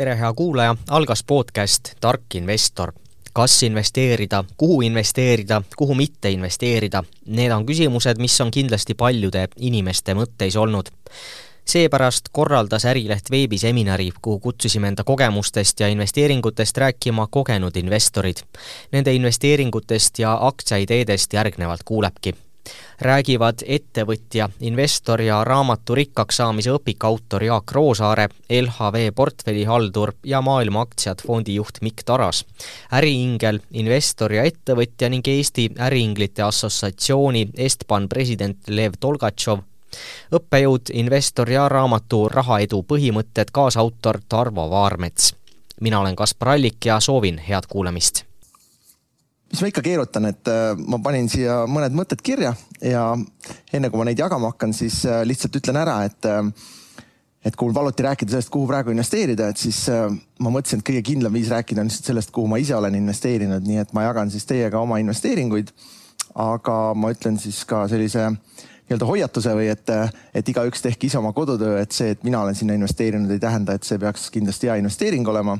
tere, 0.00 0.14
hea 0.16 0.32
kuulaja, 0.32 0.76
algas 0.96 1.22
podcast 1.22 1.88
Tark 2.00 2.34
investor. 2.34 2.92
kas 3.32 3.62
investeerida, 3.62 4.44
kuhu 4.56 4.80
investeerida, 4.82 5.62
kuhu 5.76 5.94
mitte 5.94 6.30
investeerida, 6.30 7.02
need 7.26 7.52
on 7.52 7.66
küsimused, 7.66 8.18
mis 8.18 8.40
on 8.40 8.50
kindlasti 8.50 8.94
paljude 8.94 9.44
inimeste 9.56 10.14
mõtteis 10.16 10.56
olnud 10.56 10.88
seepärast 11.68 12.32
korraldas 12.32 12.88
Ärileht 12.88 13.30
veebiseminari, 13.30 14.10
kuhu 14.22 14.40
kutsusime 14.40 14.88
enda 14.88 15.04
kogemustest 15.04 15.80
ja 15.80 15.88
investeeringutest 15.88 16.78
rääkima 16.78 17.28
kogenud 17.30 17.76
investorid. 17.76 18.40
Nende 18.92 19.12
investeeringutest 19.14 20.18
ja 20.18 20.38
aktsiaideedest 20.40 21.32
järgnevalt 21.32 21.84
kuulebki 21.84 22.34
räägivad 23.00 23.64
ettevõtja, 23.66 24.48
investor 24.60 25.20
ja 25.20 25.44
raamatu 25.44 25.94
rikkaks 25.94 26.36
saamise 26.36 26.70
õpiku 26.70 27.06
autor 27.06 27.44
Jaak 27.44 27.72
Roosaare, 27.72 28.28
LHV 28.50 29.12
portfellihaldur 29.14 30.12
ja 30.24 30.42
Maailma 30.42 30.80
Aktsiad 30.80 31.24
fondijuht 31.26 31.80
Mikk 31.80 32.04
Taras, 32.04 32.44
äriingel, 32.92 33.60
investor 33.70 34.32
ja 34.32 34.44
ettevõtja 34.44 35.08
ning 35.08 35.28
Eesti 35.28 35.70
Äriinglite 35.78 36.42
Assotsiatsiooni 36.42 37.48
Estban 37.56 38.08
president 38.08 38.68
Lev 38.68 39.00
Tolgatšov 39.00 39.66
õppejõud, 40.36 40.92
investor 40.92 41.50
ja 41.50 41.68
raamatu 41.68 42.28
Rahaedu 42.28 42.82
põhimõtted 42.86 43.50
kaasautor 43.52 44.20
Tarvo 44.28 44.70
Vaarmets. 44.70 45.34
mina 45.80 46.00
olen 46.00 46.16
Kaspar 46.16 46.48
Allik 46.48 46.84
ja 46.84 47.00
soovin 47.00 47.38
head 47.38 47.66
kuulamist. 47.68 48.29
Mis 49.50 49.62
ma 49.62 49.70
ikka 49.70 49.82
keerutan, 49.84 50.28
et 50.30 50.50
äh, 50.50 50.74
ma 50.78 51.00
panin 51.02 51.28
siia 51.30 51.64
mõned 51.70 51.94
mõtted 51.96 52.22
kirja 52.24 52.52
ja 52.84 53.06
enne 53.74 53.90
kui 53.90 54.00
ma 54.00 54.06
neid 54.06 54.20
jagama 54.20 54.52
hakkan, 54.52 54.74
siis 54.76 55.02
äh, 55.08 55.22
lihtsalt 55.26 55.58
ütlen 55.60 55.80
ära, 55.80 56.00
et 56.06 56.28
äh, 56.28 56.44
et 57.40 57.56
kui 57.56 57.70
mul 57.70 57.74
paluti 57.74 58.04
rääkida 58.04 58.34
sellest, 58.34 58.50
kuhu 58.52 58.66
praegu 58.68 58.92
investeerida, 58.92 59.46
et 59.48 59.56
siis 59.56 59.86
ma 59.88 60.50
mõtlesin, 60.52 60.82
et 60.82 60.84
kõige 60.84 61.00
kindlam 61.06 61.32
viis 61.32 61.48
rääkida 61.48 61.80
on 61.80 61.88
lihtsalt 61.88 62.10
sellest, 62.10 62.32
kuhu 62.36 62.50
ma 62.52 62.58
ise 62.60 62.74
olen 62.76 62.98
investeerinud, 62.98 63.64
nii 63.64 63.80
et 63.80 63.94
ma 63.96 64.04
jagan 64.04 64.28
siis 64.28 64.44
teiega 64.44 64.76
oma 64.76 64.98
investeeringuid. 65.00 65.72
aga 66.30 66.74
ma 66.94 67.08
ütlen 67.10 67.40
siis 67.40 67.64
ka 67.66 67.86
sellise 67.88 68.26
äh, 68.28 68.59
nii-öelda 68.90 69.06
hoiatuse 69.06 69.52
või 69.54 69.68
et, 69.70 69.90
et 70.34 70.48
igaüks 70.50 70.82
tehke 70.82 71.06
ise 71.06 71.18
oma 71.20 71.30
kodutöö, 71.32 71.78
et 71.78 71.94
see, 71.94 72.10
et 72.10 72.24
mina 72.26 72.40
olen 72.42 72.56
sinna 72.58 72.74
investeerinud, 72.74 73.30
ei 73.30 73.38
tähenda, 73.38 73.76
et 73.78 73.86
see 73.86 74.00
peaks 74.02 74.26
kindlasti 74.34 74.66
hea 74.66 74.80
investeering 74.82 75.28
olema. 75.30 75.56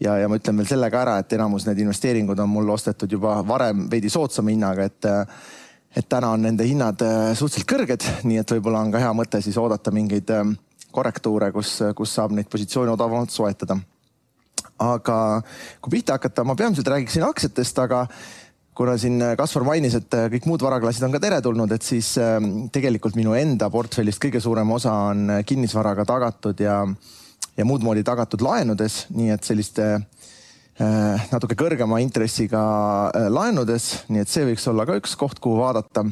ja, 0.00 0.18
ja 0.20 0.28
ma 0.28 0.36
ütlen 0.36 0.60
veel 0.60 0.68
selle 0.68 0.90
ka 0.92 1.00
ära, 1.00 1.16
et 1.22 1.32
enamus 1.32 1.64
need 1.64 1.80
investeeringud 1.80 2.38
on 2.44 2.52
mul 2.52 2.68
ostetud 2.76 3.12
juba 3.12 3.38
varem 3.48 3.86
veidi 3.90 4.12
soodsama 4.12 4.52
hinnaga, 4.52 4.84
et 4.84 5.12
et 5.96 6.08
täna 6.10 6.32
on 6.34 6.42
nende 6.42 6.66
hinnad 6.66 7.00
äh, 7.06 7.32
suhteliselt 7.38 7.70
kõrged, 7.70 8.06
nii 8.26 8.40
et 8.42 8.52
võib-olla 8.56 8.82
on 8.82 8.92
ka 8.92 9.00
hea 9.00 9.12
mõte 9.14 9.40
siis 9.40 9.56
oodata 9.56 9.92
mingeid 9.94 10.30
äh, 10.34 10.44
korrektuure, 10.92 11.52
kus, 11.54 11.78
kus 11.96 12.14
saab 12.18 12.34
neid 12.34 12.50
positsioone 12.50 12.92
odavamalt 12.92 13.30
soetada. 13.30 13.78
aga 14.78 15.16
kui 15.80 15.90
pihta 15.90 16.18
hakata, 16.18 16.44
ma 16.44 16.56
peamiselt 16.58 16.88
räägiksin 16.90 17.22
aktsiatest, 17.22 17.78
aga 17.78 18.06
kuna 18.74 18.96
siin 18.98 19.22
äh, 19.22 19.34
Kaspar 19.38 19.64
mainis, 19.66 19.94
et 19.98 20.14
äh, 20.16 20.26
kõik 20.32 20.48
muud 20.50 20.62
varaklassid 20.64 21.06
on 21.06 21.14
ka 21.14 21.20
teretulnud, 21.22 21.72
et 21.74 21.86
siis 21.86 22.14
ähm, 22.22 22.66
tegelikult 22.74 23.16
minu 23.18 23.36
enda 23.38 23.70
portfellist 23.72 24.22
kõige 24.22 24.42
suurem 24.42 24.70
osa 24.74 24.94
on 25.12 25.28
äh, 25.36 25.42
kinnisvaraga 25.46 26.06
tagatud 26.08 26.60
ja, 26.62 26.80
ja 27.54 27.66
muud 27.68 27.86
moodi 27.86 28.04
tagatud 28.06 28.42
laenudes, 28.44 29.04
nii 29.14 29.34
et 29.36 29.46
selliste 29.46 29.96
natuke 30.74 31.54
kõrgema 31.54 32.00
intressiga 32.02 32.60
laenudes, 33.30 33.84
nii 34.10 34.24
et 34.24 34.30
see 34.30 34.42
võiks 34.48 34.64
olla 34.66 34.82
ka 34.88 34.96
üks 34.98 35.12
koht, 35.14 35.38
kuhu 35.38 35.60
vaadata. 35.60 36.02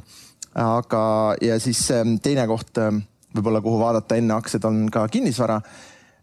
aga, 0.55 1.01
ja 1.43 1.57
siis 1.59 1.81
ähm, 1.91 2.21
teine 2.23 2.45
koht 2.47 2.79
võib-olla, 2.79 3.59
kuhu 3.65 3.81
vaadata 3.81 4.21
enne 4.21 4.37
aktsiaid, 4.37 4.69
on 4.69 4.85
ka 4.87 5.09
kinnisvara. 5.11 5.59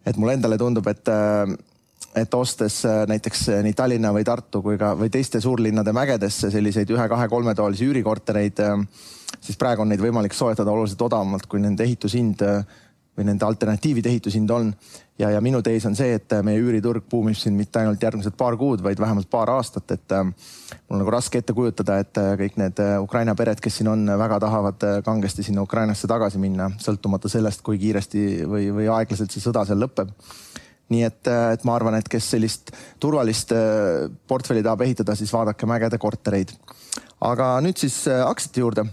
et 0.08 0.16
mulle 0.16 0.38
endale 0.40 0.58
tundub, 0.58 0.88
et 0.88 1.12
et 2.16 2.34
ostes 2.34 2.86
äh, 2.86 3.03
näiteks 3.08 3.50
äh, 3.50 3.64
nii 3.64 3.74
Tallinna 3.78 4.12
või 4.16 4.25
Tartu 4.25 4.64
kui 4.66 4.78
ka, 4.81 4.94
või 4.97 5.12
teiste 5.14 5.42
suurlinnade 5.42 5.94
mägedesse 5.94 6.52
selliseid 6.52 6.90
ühe-kahe-kolmetoalisi 6.96 7.90
üürikortereid, 7.90 8.62
äh, 8.66 8.78
siis 9.40 9.58
praegu 9.59 9.86
on 9.86 9.94
neid 9.94 10.03
võimalik 10.03 10.34
soetada 10.34 10.72
oluliselt 10.72 11.02
odavamalt, 11.09 11.46
kui 11.50 11.62
nende 11.62 11.86
ehitushind 11.86 12.42
või 13.19 13.28
nende 13.28 13.46
alternatiivide 13.46 14.09
ehitushind 14.09 14.50
on. 14.56 14.74
ja, 15.19 15.30
ja 15.30 15.42
minu 15.44 15.59
tees 15.62 15.84
on 15.86 15.96
see, 15.96 16.14
et 16.16 16.31
meie 16.48 16.62
üüriturg 16.62 17.03
buumib 17.12 17.36
siin 17.36 17.53
mitte 17.53 17.81
ainult 17.81 18.03
järgmised 18.03 18.38
paar 18.40 18.56
kuud, 18.58 18.80
vaid 18.84 19.00
vähemalt 19.00 19.30
paar 19.30 19.50
aastat, 19.52 19.92
et 19.92 20.14
mul 20.16 20.96
on 20.96 21.02
nagu 21.03 21.12
raske 21.12 21.42
ette 21.42 21.53
kujutada, 21.53 21.98
et 22.00 22.16
kõik 22.40 22.56
need 22.62 22.80
Ukraina 23.03 23.36
pered, 23.36 23.59
kes 23.59 23.81
siin 23.81 23.92
on, 23.92 24.06
väga 24.24 24.40
tahavad 24.40 24.86
kangesti 25.03 25.44
sinna 25.44 25.66
Ukrainasse 25.68 26.08
tagasi 26.08 26.40
minna, 26.40 26.69
sõltumata 26.80 27.28
sellest, 27.30 27.62
kui 27.62 27.78
kiiresti 27.81 28.46
või, 28.48 28.69
või 28.72 28.88
aeglaselt 28.88 29.36
see 29.36 29.44
sõda 29.44 29.66
seal 29.68 29.84
lõpeb 29.84 30.16
nii 30.94 31.05
et, 31.05 31.22
äh, 31.29 31.51
et 31.55 31.66
ma 31.67 31.75
arvan, 31.77 31.97
et 32.00 32.09
kes 32.09 32.31
sellist 32.33 32.73
turvalist 33.01 33.53
äh, 33.55 34.07
portfelli 34.29 34.63
tahab 34.66 34.83
ehitada, 34.85 35.16
siis 35.17 35.31
vaadake 35.33 35.69
mägede 35.69 36.00
kortereid. 36.01 36.53
aga 37.22 37.57
nüüd 37.63 37.77
siis 37.77 38.01
äh, 38.07 38.23
aktsiate 38.25 38.63
juurde. 38.63 38.85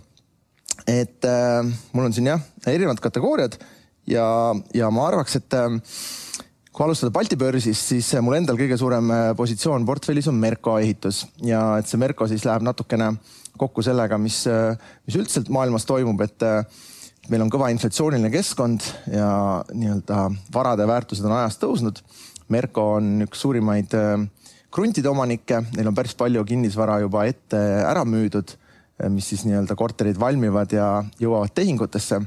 et 0.87 1.25
äh, 1.25 1.63
mul 1.93 2.09
on 2.09 2.13
siin 2.13 2.31
jah, 2.33 2.43
erinevad 2.67 3.01
kategooriad 3.01 3.59
ja, 4.07 4.27
ja 4.75 4.91
ma 4.91 5.09
arvaks, 5.09 5.37
et 5.41 5.57
äh, 5.57 5.79
kui 6.73 6.85
alustada 6.85 7.13
Balti 7.13 7.39
börsist, 7.41 7.89
siis 7.95 8.13
mul 8.21 8.37
endal 8.37 8.59
kõige 8.61 8.77
suurem 8.77 9.09
positsioon 9.37 9.87
portfellis 9.89 10.29
on 10.29 10.37
Merko 10.37 10.77
ehitus 10.79 11.25
ja 11.43 11.79
et 11.81 11.89
see 11.89 12.01
Merko 12.01 12.29
siis 12.29 12.45
läheb 12.45 12.67
natukene 12.67 13.15
kokku 13.57 13.81
sellega, 13.81 14.19
mis, 14.21 14.43
mis 15.07 15.17
üldiselt 15.17 15.49
maailmas 15.49 15.89
toimub, 15.89 16.21
et 16.21 16.45
meil 17.31 17.43
on 17.43 17.51
kõva 17.51 17.71
inflatsiooniline 17.75 18.31
keskkond 18.31 18.85
ja 19.11 19.29
nii-öelda 19.73 20.27
varade 20.55 20.87
väärtused 20.89 21.27
on 21.27 21.35
ajas 21.39 21.59
tõusnud. 21.63 22.01
Merko 22.53 22.85
on 22.99 23.25
üks 23.25 23.43
suurimaid 23.43 23.95
äh, 23.99 24.23
kruntide 24.75 25.11
omanikke, 25.11 25.63
neil 25.75 25.91
on 25.91 25.97
päris 25.97 26.15
palju 26.19 26.45
kinnisvara 26.47 27.01
juba 27.03 27.25
ette 27.27 27.59
ära 27.83 28.05
müüdud, 28.07 28.55
äh, 28.55 29.11
mis 29.11 29.33
siis 29.33 29.47
nii-öelda 29.49 29.75
korterid 29.79 30.21
valmivad 30.21 30.75
ja 30.77 30.91
jõuavad 31.23 31.55
tehingutesse. 31.55 32.21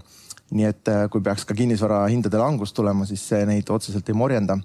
nii 0.50 0.66
et 0.66 0.90
äh, 0.90 1.04
kui 1.14 1.22
peaks 1.22 1.46
ka 1.46 1.54
kinnisvara 1.54 2.08
hindade 2.10 2.38
langus 2.42 2.74
tulema, 2.74 3.06
siis 3.06 3.22
see 3.30 3.46
neid 3.46 3.70
otseselt 3.70 4.10
ei 4.10 4.18
morjenda. 4.18 4.58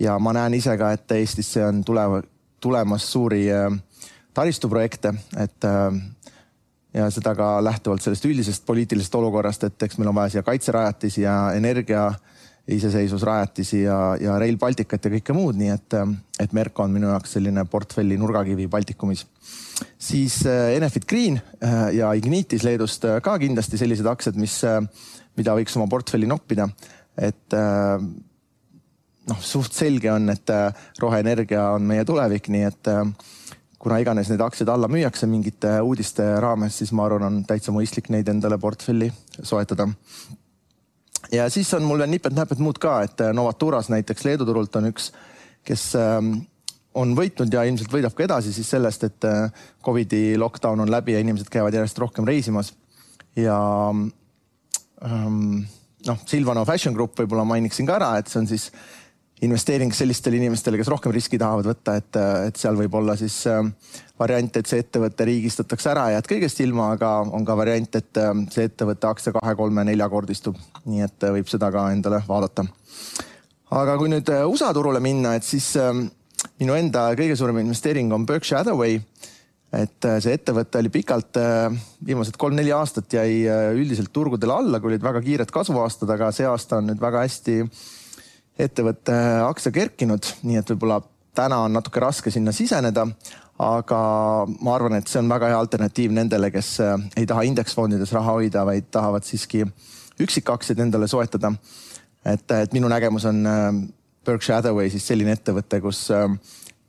ja 0.00 0.18
ma 0.18 0.32
näen 0.32 0.54
ise 0.54 0.76
ka, 0.76 0.92
et 0.92 1.12
Eestisse 1.12 1.64
on 1.66 1.84
tuleva, 1.84 2.22
tulemas 2.60 3.12
suuri 3.12 3.46
taristuprojekte, 4.34 5.14
et 5.36 5.64
ja 6.94 7.08
seda 7.10 7.34
ka 7.34 7.54
lähtuvalt 7.64 8.04
sellest 8.04 8.26
üldisest 8.28 8.66
poliitilisest 8.68 9.14
olukorrast, 9.14 9.64
et 9.64 9.82
eks 9.86 9.98
meil 9.98 10.10
on 10.12 10.18
vaja 10.18 10.36
siia 10.36 10.44
kaitserajatisi 10.46 11.24
ja 11.24 11.36
energia 11.56 12.10
iseseisvusrajatisi 12.68 13.82
ja, 13.82 14.16
ja 14.20 14.38
Rail 14.38 14.56
Balticut 14.58 15.04
ja 15.04 15.10
kõike 15.16 15.34
muud, 15.34 15.58
nii 15.58 15.72
et, 15.74 15.96
et 16.44 16.52
Merko 16.54 16.84
on 16.84 16.92
minu 16.94 17.08
jaoks 17.10 17.34
selline 17.36 17.64
portfelli 17.70 18.18
nurgakivi 18.20 18.68
Baltikumis. 18.70 19.26
siis 19.98 20.44
äh, 20.46 20.76
Enefit 20.76 21.08
Green 21.08 21.40
äh, 21.64 21.94
ja 21.96 22.12
Ignitis 22.12 22.62
Leedust 22.62 23.04
äh, 23.04 23.18
ka 23.22 23.38
kindlasti 23.38 23.80
sellised 23.80 24.06
aktsiad, 24.06 24.38
mis, 24.38 24.60
mida 25.36 25.56
võiks 25.58 25.76
oma 25.76 25.88
portfelli 25.90 26.26
noppida. 26.26 26.68
et 27.18 27.54
noh, 29.28 29.42
suht 29.42 29.74
selge 29.74 30.12
on, 30.12 30.30
et 30.30 30.50
roheenergia 31.00 31.72
on 31.74 31.82
meie 31.86 32.04
tulevik, 32.04 32.48
nii 32.48 32.64
et 32.70 32.88
kuna 33.82 33.98
iganes 33.98 34.30
neid 34.30 34.42
aktsiaid 34.44 34.70
alla 34.70 34.88
müüakse 34.90 35.26
mingite 35.26 35.74
uudiste 35.82 36.24
raames, 36.42 36.76
siis 36.78 36.92
ma 36.94 37.06
arvan, 37.08 37.26
on 37.26 37.40
täitsa 37.48 37.74
mõistlik 37.74 38.12
neid 38.14 38.28
endale 38.30 38.58
portfelli 38.62 39.10
soetada. 39.42 39.88
ja 41.32 41.48
siis 41.50 41.72
on 41.74 41.82
mul 41.88 42.04
veel 42.04 42.14
nipet-näpet 42.14 42.62
muud 42.62 42.78
ka, 42.82 43.00
et 43.08 43.26
Novaturas 43.34 43.90
näiteks 43.90 44.24
Leedu 44.28 44.46
turult 44.46 44.76
on 44.78 44.86
üks, 44.92 45.10
kes 45.66 45.90
ähm, 45.98 46.34
on 46.94 47.16
võitnud 47.18 47.52
ja 47.52 47.64
ilmselt 47.66 47.92
võidab 47.92 48.14
ka 48.14 48.26
edasi 48.26 48.52
siis 48.54 48.70
sellest, 48.70 49.04
et 49.08 49.26
äh, 49.26 49.66
Covidi 49.84 50.38
lockdown 50.38 50.84
on 50.84 50.90
läbi 50.90 51.16
ja 51.16 51.22
inimesed 51.24 51.50
käivad 51.50 51.74
järjest 51.74 51.98
rohkem 51.98 52.28
reisimas. 52.28 52.74
ja 53.36 53.58
ähm, 53.90 55.62
noh, 56.06 56.18
Silvano 56.26 56.64
Fashion 56.68 56.94
Group 56.94 57.18
võib-olla 57.18 57.44
mainiksin 57.48 57.88
ka 57.88 57.98
ära, 57.98 58.16
et 58.18 58.30
see 58.30 58.42
on 58.42 58.50
siis 58.50 58.70
investeering 59.42 59.90
sellistele 59.94 60.38
inimestele, 60.38 60.78
kes 60.78 60.90
rohkem 60.90 61.12
riski 61.14 61.38
tahavad 61.40 61.66
võtta, 61.66 61.96
et, 61.98 62.18
et 62.46 62.58
seal 62.58 62.76
võib 62.78 62.94
olla 62.94 63.16
siis 63.18 63.40
äh, 63.50 63.58
variant, 64.20 64.56
et 64.56 64.68
see 64.70 64.82
ettevõte 64.84 65.26
riigistatakse 65.26 65.90
ära, 65.90 66.08
jääd 66.14 66.28
kõigest 66.30 66.60
ilma, 66.62 66.92
aga 66.94 67.14
on 67.26 67.46
ka 67.46 67.56
variant, 67.58 67.98
et 67.98 68.20
äh, 68.22 68.30
see 68.54 68.68
ettevõtte 68.70 69.08
aktsia 69.10 69.34
kahe-kolme-neljakordistub. 69.34 70.58
nii 70.86 71.02
et 71.08 71.26
äh, 71.26 71.34
võib 71.38 71.50
seda 71.50 71.72
ka 71.74 71.88
endale 71.94 72.22
vaadata. 72.28 72.66
aga 73.82 73.96
kui 73.98 74.12
nüüd 74.12 74.30
USA 74.46 74.70
turule 74.76 75.00
minna, 75.02 75.34
et 75.34 75.46
siis 75.46 75.72
minu 76.60 76.76
enda 76.78 77.08
kõige 77.18 77.34
suurem 77.38 77.58
investeering 77.64 78.12
on 78.14 78.26
Berkshire 78.26 78.60
Hathaway 78.60 79.00
et 79.72 80.04
see 80.20 80.34
ettevõte 80.36 80.76
oli 80.82 80.90
pikalt, 80.92 81.38
viimased 82.04 82.36
kolm-neli 82.36 82.74
aastat 82.76 83.14
jäi 83.16 83.48
üldiselt 83.72 84.12
turgudele 84.12 84.52
alla, 84.52 84.78
kui 84.78 84.92
olid 84.92 85.02
väga 85.02 85.22
kiired 85.24 85.50
kasvuaastad, 85.50 86.12
aga 86.12 86.28
see 86.36 86.44
aasta 86.44 86.76
on 86.82 86.90
nüüd 86.90 87.00
väga 87.00 87.24
hästi 87.24 87.56
ettevõtte 88.58 89.14
aktsia 89.46 89.72
kerkinud, 89.72 90.26
nii 90.42 90.60
et 90.60 90.70
võib-olla 90.74 91.00
täna 91.34 91.62
on 91.64 91.72
natuke 91.72 92.00
raske 92.02 92.30
sinna 92.30 92.52
siseneda, 92.52 93.06
aga 93.62 94.00
ma 94.60 94.74
arvan, 94.74 94.98
et 94.98 95.08
see 95.08 95.20
on 95.22 95.30
väga 95.30 95.52
hea 95.52 95.58
alternatiiv 95.58 96.14
nendele, 96.16 96.50
kes 96.52 96.74
äh, 96.84 96.96
ei 97.16 97.28
taha 97.28 97.44
indeksfondides 97.48 98.12
raha 98.16 98.36
hoida, 98.38 98.66
vaid 98.68 98.90
tahavad 98.92 99.26
siiski 99.26 99.64
üksikaktsiaid 100.20 100.82
endale 100.84 101.08
soetada. 101.08 101.52
et, 102.24 102.50
et 102.50 102.72
minu 102.72 102.88
nägemus 102.88 103.24
on 103.24 103.46
äh, 103.46 103.70
Berkshire 104.24 104.60
Hathaway 104.60 104.90
siis 104.90 105.06
selline 105.06 105.32
ettevõte, 105.34 105.80
kus, 105.82 106.04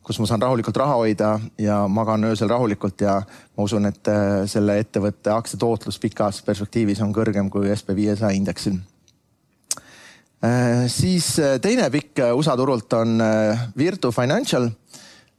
kus 0.05 0.19
ma 0.21 0.27
saan 0.29 0.43
rahulikult 0.43 0.77
raha 0.77 0.99
hoida 0.99 1.31
ja 1.57 1.79
magan 1.89 2.27
öösel 2.29 2.51
rahulikult 2.51 3.01
ja 3.01 3.15
ma 3.57 3.65
usun, 3.65 3.89
et 3.89 4.11
selle 4.45 4.77
ettevõtte 4.77 5.33
aktsia 5.33 5.57
tootlus 5.57 5.97
pikas 5.97 6.43
perspektiivis 6.45 7.01
on 7.01 7.15
kõrgem 7.15 7.49
kui 7.49 7.73
SB 7.73 7.95
viiesaja 7.97 8.37
indeksil 8.37 8.77
siis 10.91 11.27
teine 11.63 11.85
pikk 11.87 12.19
USA 12.35 12.57
turult 12.59 12.91
on 12.97 13.21
Virtu 13.79 14.11
Financial, 14.11 14.65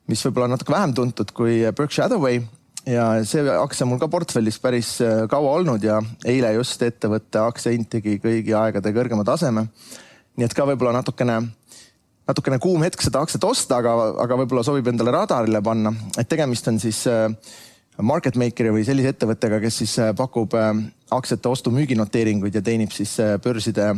mis 0.08 0.22
võib-olla 0.24 0.48
on 0.48 0.54
natuke 0.56 0.72
vähem 0.72 0.94
tuntud 0.96 1.32
kui 1.36 1.58
Berkshire 1.76 2.06
Hathaway 2.06 2.40
ja 2.88 3.06
see 3.26 3.44
aktsia 3.48 3.86
on 3.86 3.94
mul 3.94 4.00
ka 4.02 4.08
portfellis 4.12 4.58
päris 4.62 4.96
äh, 5.04 5.24
kaua 5.30 5.56
olnud 5.58 5.84
ja 5.84 6.00
eile 6.28 6.52
just 6.58 6.82
ettevõtte 6.84 7.40
aktsiahind 7.40 7.88
tegi 7.96 8.18
kõigi 8.22 8.56
aegade 8.56 8.92
kõrgema 8.94 9.24
taseme. 9.26 9.66
nii 10.36 10.46
et 10.46 10.54
ka 10.54 10.66
võib-olla 10.68 10.98
natukene, 10.98 11.38
natukene 12.28 12.58
kuum 12.60 12.82
hetk 12.84 13.02
seda 13.02 13.22
aktsiat 13.24 13.44
osta, 13.48 13.78
aga, 13.80 13.94
aga 14.24 14.40
võib-olla 14.42 14.64
sobib 14.66 14.88
endale 14.90 15.14
radarile 15.14 15.62
panna, 15.62 15.94
et 16.18 16.28
tegemist 16.28 16.68
on 16.68 16.80
siis 16.82 17.04
äh, 17.08 17.30
market 18.02 18.36
maker'i 18.36 18.74
või 18.74 18.84
sellise 18.84 19.14
ettevõttega, 19.14 19.62
kes 19.62 19.80
siis 19.84 19.98
äh, 20.02 20.12
pakub 20.16 20.56
äh, 20.58 20.74
aktsiate 21.16 21.48
ostu-müüginoteeringuid 21.50 22.54
ja 22.54 22.62
teenib 22.64 22.92
siis 22.94 23.16
äh, 23.22 23.36
börside 23.42 23.90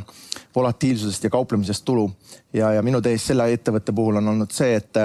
volatiilsusest 0.57 1.25
ja 1.25 1.31
kauplemisest 1.31 1.85
tulu. 1.85 2.11
ja, 2.53 2.73
ja 2.73 2.83
minu 2.83 3.01
tees 3.05 3.27
selle 3.27 3.49
ettevõtte 3.53 3.93
puhul 3.93 4.21
on 4.21 4.29
olnud 4.35 4.53
see, 4.53 4.77
et 4.81 5.01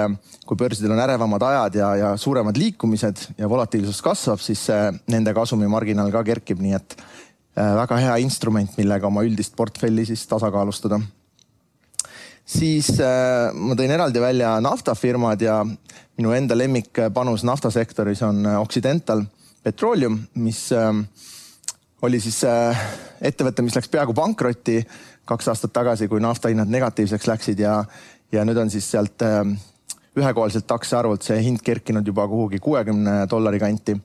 kui 0.46 0.56
börsidel 0.56 0.94
on 0.94 1.02
ärevamad 1.04 1.42
ajad 1.48 1.80
ja, 1.80 1.94
ja 1.96 2.12
suuremad 2.16 2.56
liikumised 2.56 3.26
ja 3.38 3.48
volatiilsus 3.48 4.02
kasvab, 4.02 4.40
siis 4.40 4.66
nende 5.12 5.34
kasumimarginaal 5.36 6.12
ka 6.14 6.24
kerkib, 6.24 6.62
nii 6.64 6.78
et 6.78 6.96
väga 7.56 7.98
hea 8.00 8.14
instrument, 8.24 8.78
millega 8.80 9.06
oma 9.06 9.26
üldist 9.28 9.52
portfelli 9.56 10.06
siis 10.08 10.24
tasakaalustada 10.30 11.02
siis 12.46 12.90
äh, 13.00 13.52
ma 13.54 13.76
tõin 13.78 13.92
eraldi 13.94 14.22
välja 14.22 14.56
naftafirmad 14.64 15.42
ja 15.42 15.60
minu 16.18 16.34
enda 16.36 16.56
lemmikpanus 16.58 17.44
naftasektoris 17.48 18.22
on 18.26 18.44
äh, 18.46 18.58
Occidental 18.60 19.24
Petroleum, 19.62 20.18
mis 20.34 20.66
äh, 20.74 20.90
oli 22.02 22.20
siis 22.20 22.42
äh, 22.44 22.86
ettevõte, 23.22 23.62
mis 23.62 23.76
läks 23.76 23.90
peaaegu 23.92 24.14
pankrotti 24.14 24.80
kaks 25.28 25.52
aastat 25.52 25.72
tagasi, 25.72 26.08
kui 26.10 26.20
naftahinnad 26.20 26.70
negatiivseks 26.70 27.28
läksid 27.30 27.62
ja, 27.62 27.76
ja 28.32 28.46
nüüd 28.46 28.58
on 28.58 28.70
siis 28.70 28.90
sealt 28.90 29.22
äh, 29.26 29.44
ühekohalselt 30.18 30.70
aktsiaarvult 30.74 31.22
see 31.24 31.38
hind 31.44 31.62
kerkinud 31.64 32.06
juba 32.06 32.26
kuhugi 32.28 32.58
kuuekümne 32.60 33.22
dollari 33.30 33.62
kanti. 33.62 33.96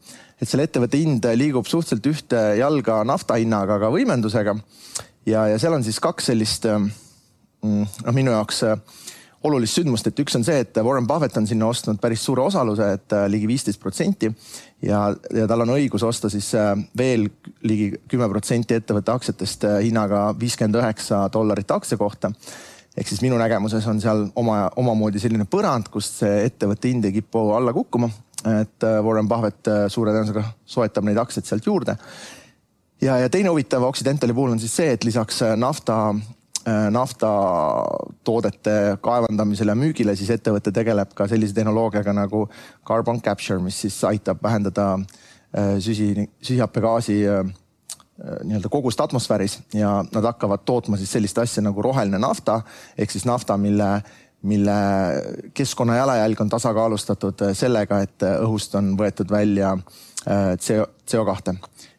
et 0.42 0.48
selle 0.48 0.68
ettevõtte 0.70 1.02
hind 1.02 1.26
liigub 1.36 1.66
suhteliselt 1.66 2.14
ühte 2.14 2.46
jalga 2.62 3.02
nafta 3.04 3.36
hinnaga, 3.42 3.76
aga 3.82 3.92
võimendusega. 3.92 4.56
ja, 5.26 5.48
ja 5.48 5.60
seal 5.60 5.74
on 5.74 5.84
siis 5.84 6.00
kaks 6.00 6.32
sellist 6.32 6.66
äh, 6.70 6.88
Mm, 7.66 7.88
noh, 8.06 8.14
minu 8.14 8.34
jaoks 8.34 8.62
olulist 9.48 9.80
sündmust, 9.80 10.08
et 10.10 10.20
üks 10.22 10.36
on 10.38 10.44
see, 10.46 10.60
et 10.62 10.78
Warren 10.86 11.08
Buffett 11.10 11.38
on 11.40 11.48
sinna 11.50 11.70
ostnud 11.72 11.98
päris 12.02 12.22
suure 12.26 12.44
osaluse, 12.46 12.90
et 12.98 13.16
ligi 13.32 13.50
viisteist 13.50 13.82
protsenti 13.82 14.30
ja, 14.82 15.02
ja 15.34 15.48
tal 15.50 15.66
on 15.66 15.74
õigus 15.78 16.06
osta 16.06 16.30
siis 16.30 16.50
äh, 16.58 16.74
veel 16.98 17.28
ligi 17.68 17.92
kümme 18.10 18.30
protsenti 18.32 18.78
ettevõtte 18.78 19.16
aktsiatest 19.16 19.68
hinnaga 19.86 20.30
viiskümmend 20.40 20.80
üheksa 20.82 21.26
dollarit 21.34 21.72
aktsia 21.72 21.98
kohta. 21.98 22.32
ehk 22.98 23.08
siis 23.08 23.22
minu 23.22 23.38
nägemuses 23.38 23.88
on 23.88 24.02
seal 24.02 24.28
oma, 24.36 24.70
omamoodi 24.76 25.20
selline 25.20 25.46
põrand, 25.46 25.90
kust 25.94 26.24
see 26.24 26.46
ettevõtte 26.46 26.90
hind 26.92 27.06
ei 27.06 27.20
kipu 27.20 27.52
alla 27.58 27.74
kukkuma. 27.74 28.10
et 28.62 28.84
Warren 29.04 29.28
Buffett 29.28 29.70
suure 29.90 30.14
tõenäosusega 30.14 30.44
soetab 30.66 31.06
neid 31.06 31.18
aktsiaid 31.18 31.46
sealt 31.46 31.66
juurde 31.66 31.98
ja, 33.02 33.18
ja 33.18 33.30
teine 33.30 33.50
huvitav 33.50 33.84
Occidentali 33.84 34.34
puhul 34.34 34.54
on 34.54 34.60
siis 34.60 34.76
see, 34.76 34.92
et 34.94 35.04
lisaks 35.04 35.42
nafta 35.58 36.14
Äh, 36.14 36.37
naftatoodete 36.92 38.98
kaevandamisele 39.02 39.72
ja 39.72 39.80
müügile, 39.80 40.16
siis 40.20 40.30
ettevõte 40.36 40.72
tegeleb 40.76 41.14
ka 41.16 41.28
sellise 41.32 41.56
tehnoloogiaga 41.56 42.12
nagu 42.16 42.50
carbon 42.88 43.22
capture, 43.24 43.62
mis 43.64 43.80
siis 43.86 43.96
aitab 44.08 44.44
vähendada 44.44 44.86
äh, 44.98 45.78
süsi, 45.84 46.28
süsihappegaasi 46.42 47.18
äh, 47.32 47.44
nii-öelda 48.18 48.70
kogust 48.74 49.02
atmosfääris 49.02 49.60
ja 49.78 50.04
nad 50.12 50.24
hakkavad 50.32 50.60
tootma 50.66 50.98
siis 50.98 51.12
sellist 51.14 51.38
asja 51.38 51.62
nagu 51.64 51.82
roheline 51.86 52.20
nafta 52.20 52.62
ehk 52.98 53.12
siis 53.14 53.26
nafta, 53.30 53.58
mille, 53.62 54.02
mille 54.42 54.78
keskkonna 55.54 55.96
jalajälg 56.02 56.42
on 56.42 56.50
tasakaalustatud 56.50 57.38
sellega, 57.54 58.02
et 58.02 58.26
õhust 58.42 58.74
on 58.80 58.98
võetud 58.98 59.30
välja 59.32 59.78
CO, 60.26 60.90
CO2 61.06 61.54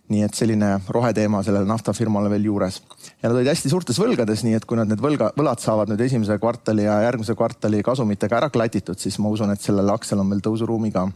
nii 0.09 0.25
et 0.25 0.35
selline 0.35 0.71
roheteema 0.89 1.43
sellele 1.45 1.69
naftafirmale 1.69 2.31
veel 2.33 2.49
juures. 2.49 2.81
ja 3.23 3.29
nad 3.29 3.37
olid 3.37 3.51
hästi 3.51 3.73
suurtes 3.73 4.01
võlgades, 4.01 4.45
nii 4.45 4.57
et 4.59 4.65
kui 4.65 4.79
nad 4.79 4.89
need 4.89 5.03
võlga, 5.05 5.31
võlad 5.37 5.61
saavad 5.63 5.93
nüüd 5.93 6.01
esimese 6.05 6.39
kvartali 6.41 6.87
ja 6.87 7.01
järgmise 7.05 7.37
kvartali 7.39 7.83
kasumitega 7.83 8.41
ära 8.41 8.51
klatitud, 8.51 8.99
siis 8.99 9.19
ma 9.19 9.33
usun, 9.33 9.53
et 9.53 9.65
sellel 9.65 9.91
aktsial 9.93 10.23
on 10.25 10.31
veel 10.33 10.43
tõusuruumi 10.45 10.93
ka. 10.95 11.09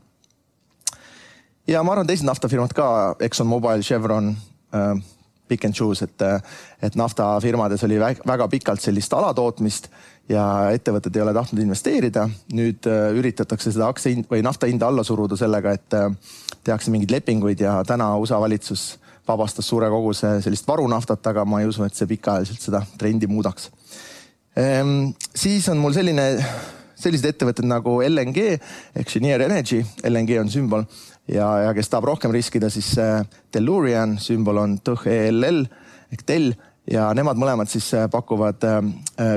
ja 1.67 1.83
ma 1.83 1.97
arvan, 1.97 2.07
teised 2.07 2.29
naftafirmad 2.29 2.77
ka, 2.77 3.17
Exxon 3.21 3.51
Mobil, 3.51 3.83
Chevron 3.87 4.35
äh,, 4.75 5.03
Pick 5.53 5.69
and 5.69 5.77
Choose, 5.77 6.09
et, 6.09 6.25
et 6.83 6.97
naftafirmades 6.97 7.85
oli 7.85 8.01
väga 8.01 8.49
pikalt 8.49 8.81
sellist 8.81 9.13
alatootmist 9.13 9.91
ja 10.33 10.45
ettevõtted 10.73 11.17
ei 11.17 11.23
ole 11.25 11.35
tahtnud 11.35 11.63
investeerida. 11.63 12.29
nüüd 12.57 12.89
äh, 12.89 13.11
üritatakse 13.19 13.73
seda 13.73 13.89
aktsia 13.93 14.15
hind 14.15 14.29
või 14.31 14.43
nafta 14.45 14.71
hinda 14.71 14.89
alla 14.89 15.05
suruda 15.05 15.37
sellega, 15.37 15.75
et 15.77 15.97
äh, 15.99 16.11
tehakse 16.65 16.93
mingeid 16.95 17.13
lepinguid 17.13 17.61
ja 17.61 17.81
täna 17.87 18.15
USA 18.17 18.41
valitsus 18.41 18.97
vabastas 19.29 19.69
suure 19.69 19.89
koguse 19.91 20.41
sellist 20.43 20.67
varunaftat, 20.69 21.27
aga 21.27 21.45
ma 21.45 21.61
ei 21.63 21.71
usu, 21.71 21.85
et 21.87 21.95
see 21.95 22.11
pikaajaliselt 22.11 22.71
seda 22.71 22.83
trendi 22.99 23.29
muudaks 23.31 23.71
ehm,. 24.57 25.13
siis 25.35 25.69
on 25.69 25.79
mul 25.83 25.95
selline, 25.95 26.27
sellised 26.99 27.29
ettevõtted 27.31 27.67
nagu 27.67 28.01
LNG 28.07 28.49
ehk 28.95 29.09
Cheniere 29.09 29.47
Energy, 29.51 29.83
LNG 30.07 30.41
on 30.43 30.51
sümbol 30.51 30.87
ja, 31.35 31.49
ja 31.67 31.75
kes 31.75 31.91
tahab 31.91 32.11
rohkem 32.13 32.35
riskida, 32.35 32.71
siis 32.71 32.93
äh, 33.01 33.23
Tellurian 33.53 34.19
sümbol 34.23 34.61
on 34.63 34.79
THELL 34.85 35.65
ehk 36.13 36.25
Tell 36.29 36.53
ja 36.91 37.09
nemad 37.17 37.41
mõlemad 37.41 37.71
siis 37.71 37.93
äh, 37.97 38.09
pakuvad 38.11 38.65
äh, 38.69 38.81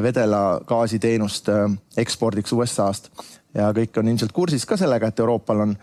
vedela 0.04 0.62
gaasiteenust 0.68 1.52
ekspordiks 1.98 2.56
USA-st 2.56 3.12
ja 3.56 3.70
kõik 3.76 4.02
on 4.02 4.12
ilmselt 4.12 4.36
kursis 4.36 4.66
ka 4.68 4.78
sellega, 4.80 5.12
et 5.12 5.24
Euroopal 5.24 5.68
on 5.68 5.78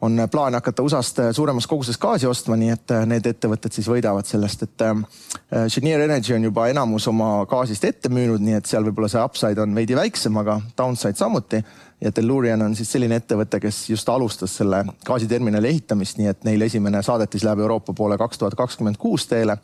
on 0.00 0.28
plaan 0.30 0.54
hakata 0.54 0.82
USA-st 0.82 1.18
suuremas 1.32 1.66
koguses 1.66 1.98
gaasi 1.98 2.26
ostma, 2.26 2.56
nii 2.56 2.70
et 2.72 2.92
need 3.08 3.26
ettevõtted 3.26 3.74
siis 3.74 3.88
võidavad 3.90 4.24
sellest, 4.24 4.64
et 4.64 4.84
äh, 4.86 5.66
Cheniere 5.68 6.06
Energy 6.08 6.32
on 6.34 6.46
juba 6.48 6.68
enamus 6.72 7.08
oma 7.10 7.44
gaasist 7.50 7.84
ette 7.84 8.08
müünud, 8.08 8.40
nii 8.40 8.56
et 8.60 8.70
seal 8.70 8.86
võib-olla 8.86 9.10
see 9.12 9.24
upside 9.24 9.60
on 9.60 9.76
veidi 9.76 9.98
väiksem, 9.98 10.36
aga 10.40 10.60
downside 10.78 11.20
samuti. 11.20 11.60
Ja 12.00 12.12
Tellurian 12.12 12.62
on 12.62 12.76
siis 12.76 12.92
selline 12.92 13.18
ettevõte, 13.20 13.60
kes 13.60 13.82
just 13.90 14.08
alustas 14.08 14.54
selle 14.56 14.84
gaasiterminali 15.06 15.68
ehitamist, 15.68 16.18
nii 16.18 16.30
et 16.32 16.44
neil 16.48 16.62
esimene 16.66 17.02
saadetis 17.02 17.44
läheb 17.44 17.60
Euroopa 17.66 17.92
poole 17.92 18.18
kaks 18.18 18.38
tuhat 18.38 18.56
kakskümmend 18.56 18.96
kuus 18.98 19.26
teele. 19.26 19.58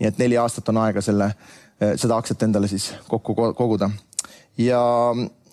nii 0.00 0.08
et 0.08 0.18
neli 0.18 0.36
aastat 0.36 0.68
on 0.68 0.82
aega 0.84 1.00
selle, 1.04 1.24
äh, 1.82 1.94
seda 1.96 2.16
aktsiat 2.16 2.42
endale 2.42 2.68
siis 2.68 2.92
kokku 3.08 3.34
koguda. 3.34 3.90
ja, 4.58 4.82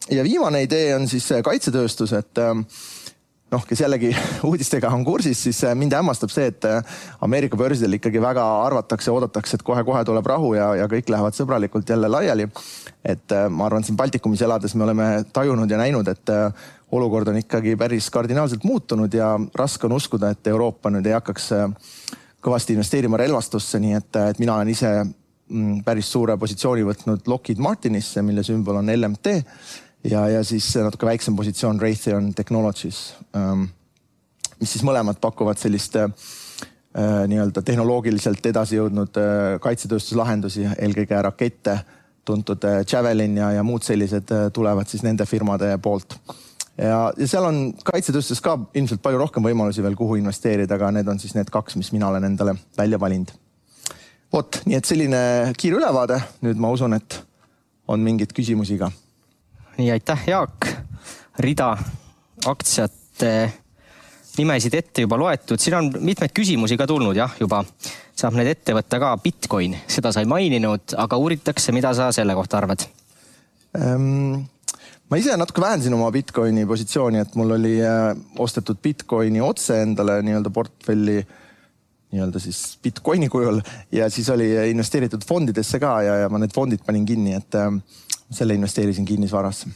ja 0.10 0.24
viimane 0.24 0.64
idee 0.64 0.96
on 0.96 1.08
siis 1.08 1.30
kaitsetööstus, 1.44 2.14
et 2.14 2.38
noh, 3.52 3.66
kes 3.68 3.84
jällegi 3.84 4.12
uudistega 4.50 4.90
on 4.96 5.04
kursis, 5.06 5.44
siis 5.44 5.64
äh, 5.68 5.76
mind 5.76 5.96
hämmastab 5.96 6.32
see, 6.34 6.48
et 6.52 6.66
äh, 6.68 6.84
Ameerika 7.22 7.58
börsidel 7.60 7.98
ikkagi 7.98 8.22
väga 8.24 8.46
arvatakse, 8.66 9.12
oodatakse, 9.12 9.58
et 9.58 9.66
kohe-kohe 9.68 10.04
tuleb 10.08 10.28
rahu 10.32 10.54
ja, 10.56 10.72
ja 10.80 10.88
kõik 10.92 11.12
lähevad 11.12 11.38
sõbralikult 11.38 11.90
jälle 11.90 12.10
laiali. 12.12 12.48
et 13.04 13.36
äh, 13.36 13.48
ma 13.50 13.68
arvan, 13.68 13.84
siin 13.84 13.98
Baltikumis 14.00 14.42
elades 14.42 14.76
me 14.76 14.88
oleme 14.88 15.10
tajunud 15.34 15.72
ja 15.72 15.78
näinud, 15.78 16.08
et 16.08 16.34
olukord 16.92 17.28
on 17.28 17.38
ikkagi 17.40 17.76
päris 17.80 18.10
kardinaalselt 18.10 18.64
muutunud 18.64 19.14
ja 19.14 19.34
raske 19.56 19.88
on 19.88 19.96
uskuda, 20.00 20.32
et 20.32 20.48
Euroopa 20.48 20.92
nüüd 20.92 21.08
ei 21.08 21.16
hakkaks 21.16 21.52
kõvasti 22.44 22.76
investeerima 22.76 23.20
relvastusse, 23.22 23.80
nii 23.80 23.96
et, 24.00 24.20
et 24.34 24.40
mina 24.42 24.58
olen 24.58 24.72
ise 24.74 24.90
mm, 25.04 25.84
päris 25.86 26.10
suure 26.12 26.38
positsiooni 26.38 26.84
võtnud 26.88 27.28
Lockheed 27.32 27.62
Martinisse, 27.64 28.24
mille 28.26 28.44
sümbol 28.44 28.82
on 28.82 28.92
LMT 28.92 29.38
ja, 30.04 30.28
ja 30.30 30.44
siis 30.44 30.70
natuke 30.82 31.06
väiksem 31.06 31.36
positsioon 31.36 31.82
Raytheon 31.82 32.34
Technologies 32.34 33.14
ähm,, 33.36 33.70
mis 34.62 34.76
siis 34.76 34.86
mõlemad 34.86 35.20
pakuvad 35.22 35.60
sellist 35.62 35.98
äh, 35.98 36.12
nii-öelda 37.28 37.64
tehnoloogiliselt 37.66 38.46
edasi 38.46 38.78
jõudnud 38.78 39.18
äh, 39.18 39.58
kaitsetööstuslahendusi, 39.62 40.68
eelkõige 40.78 41.22
rakette, 41.28 41.78
tuntud 42.26 42.64
äh, 42.70 42.82
Javelin 42.86 43.38
ja, 43.42 43.52
ja 43.58 43.66
muud 43.66 43.86
sellised 43.86 44.34
tulevad 44.54 44.90
siis 44.90 45.06
nende 45.06 45.26
firmade 45.30 45.74
poolt. 45.82 46.18
ja, 46.78 47.12
ja 47.18 47.28
seal 47.28 47.46
on 47.50 47.64
kaitsetööstuses 47.84 48.42
ka 48.42 48.58
ilmselt 48.74 49.02
palju 49.02 49.22
rohkem 49.22 49.50
võimalusi 49.50 49.84
veel, 49.84 49.98
kuhu 49.98 50.20
investeerida, 50.22 50.78
aga 50.78 50.92
need 50.98 51.10
on 51.10 51.20
siis 51.20 51.36
need 51.38 51.50
kaks, 51.54 51.78
mis 51.82 51.92
mina 51.96 52.10
olen 52.10 52.30
endale 52.30 52.56
välja 52.78 53.00
valinud. 53.00 53.34
vot, 54.34 54.62
nii 54.66 54.78
et 54.78 54.88
selline 54.88 55.22
kiire 55.58 55.82
ülevaade, 55.82 56.22
nüüd 56.46 56.62
ma 56.62 56.70
usun, 56.72 56.94
et 56.94 57.22
on 57.92 58.00
mingeid 58.00 58.32
küsimusi 58.34 58.78
ka 58.80 58.92
nii, 59.82 59.90
aitäh, 59.96 60.28
Jaak. 60.30 60.70
rida 61.42 61.74
aktsiate 62.46 63.34
nimesid 64.38 64.76
ette 64.78 65.04
juba 65.06 65.18
loetud, 65.20 65.60
siin 65.60 65.76
on 65.78 65.90
mitmeid 66.06 66.34
küsimusi 66.36 66.78
ka 66.80 66.86
tulnud 66.90 67.18
jah, 67.18 67.34
juba 67.40 67.64
saab 68.18 68.38
need 68.38 68.52
ette 68.52 68.76
võtta 68.78 69.00
ka. 69.02 69.12
Bitcoin, 69.24 69.76
seda 69.90 70.12
sa 70.14 70.22
ei 70.22 70.30
maininud, 70.30 70.96
aga 71.02 71.20
uuritakse, 71.20 71.74
mida 71.76 71.94
sa 71.98 72.12
selle 72.16 72.38
kohta 72.38 72.62
arvad? 72.62 72.86
ähm,? 73.80 74.44
ma 75.12 75.20
ise 75.20 75.36
natuke 75.36 75.64
vähendasin 75.64 75.96
oma 75.98 76.12
Bitcoini 76.14 76.64
positsiooni, 76.68 77.20
et 77.26 77.34
mul 77.40 77.58
oli 77.58 77.76
äh, 77.84 78.12
ostetud 78.40 78.80
Bitcoini 78.84 79.42
otse 79.44 79.82
endale 79.84 80.22
nii-öelda 80.24 80.54
portfelli 80.54 81.18
nii-öelda 82.12 82.40
siis 82.44 82.78
Bitcoini 82.84 83.28
kujul 83.32 83.60
ja 83.96 84.10
siis 84.12 84.30
oli 84.32 84.48
investeeritud 84.72 85.24
fondidesse 85.28 85.80
ka 85.80 85.98
ja, 86.06 86.16
ja 86.24 86.32
ma 86.32 86.40
need 86.40 86.56
fondid 86.56 86.84
panin 86.86 87.08
kinni, 87.08 87.36
et 87.40 87.60
äh, 87.60 87.72
selle 88.32 88.56
investeerisin 88.56 89.06
kinnisvarasse. 89.06 89.70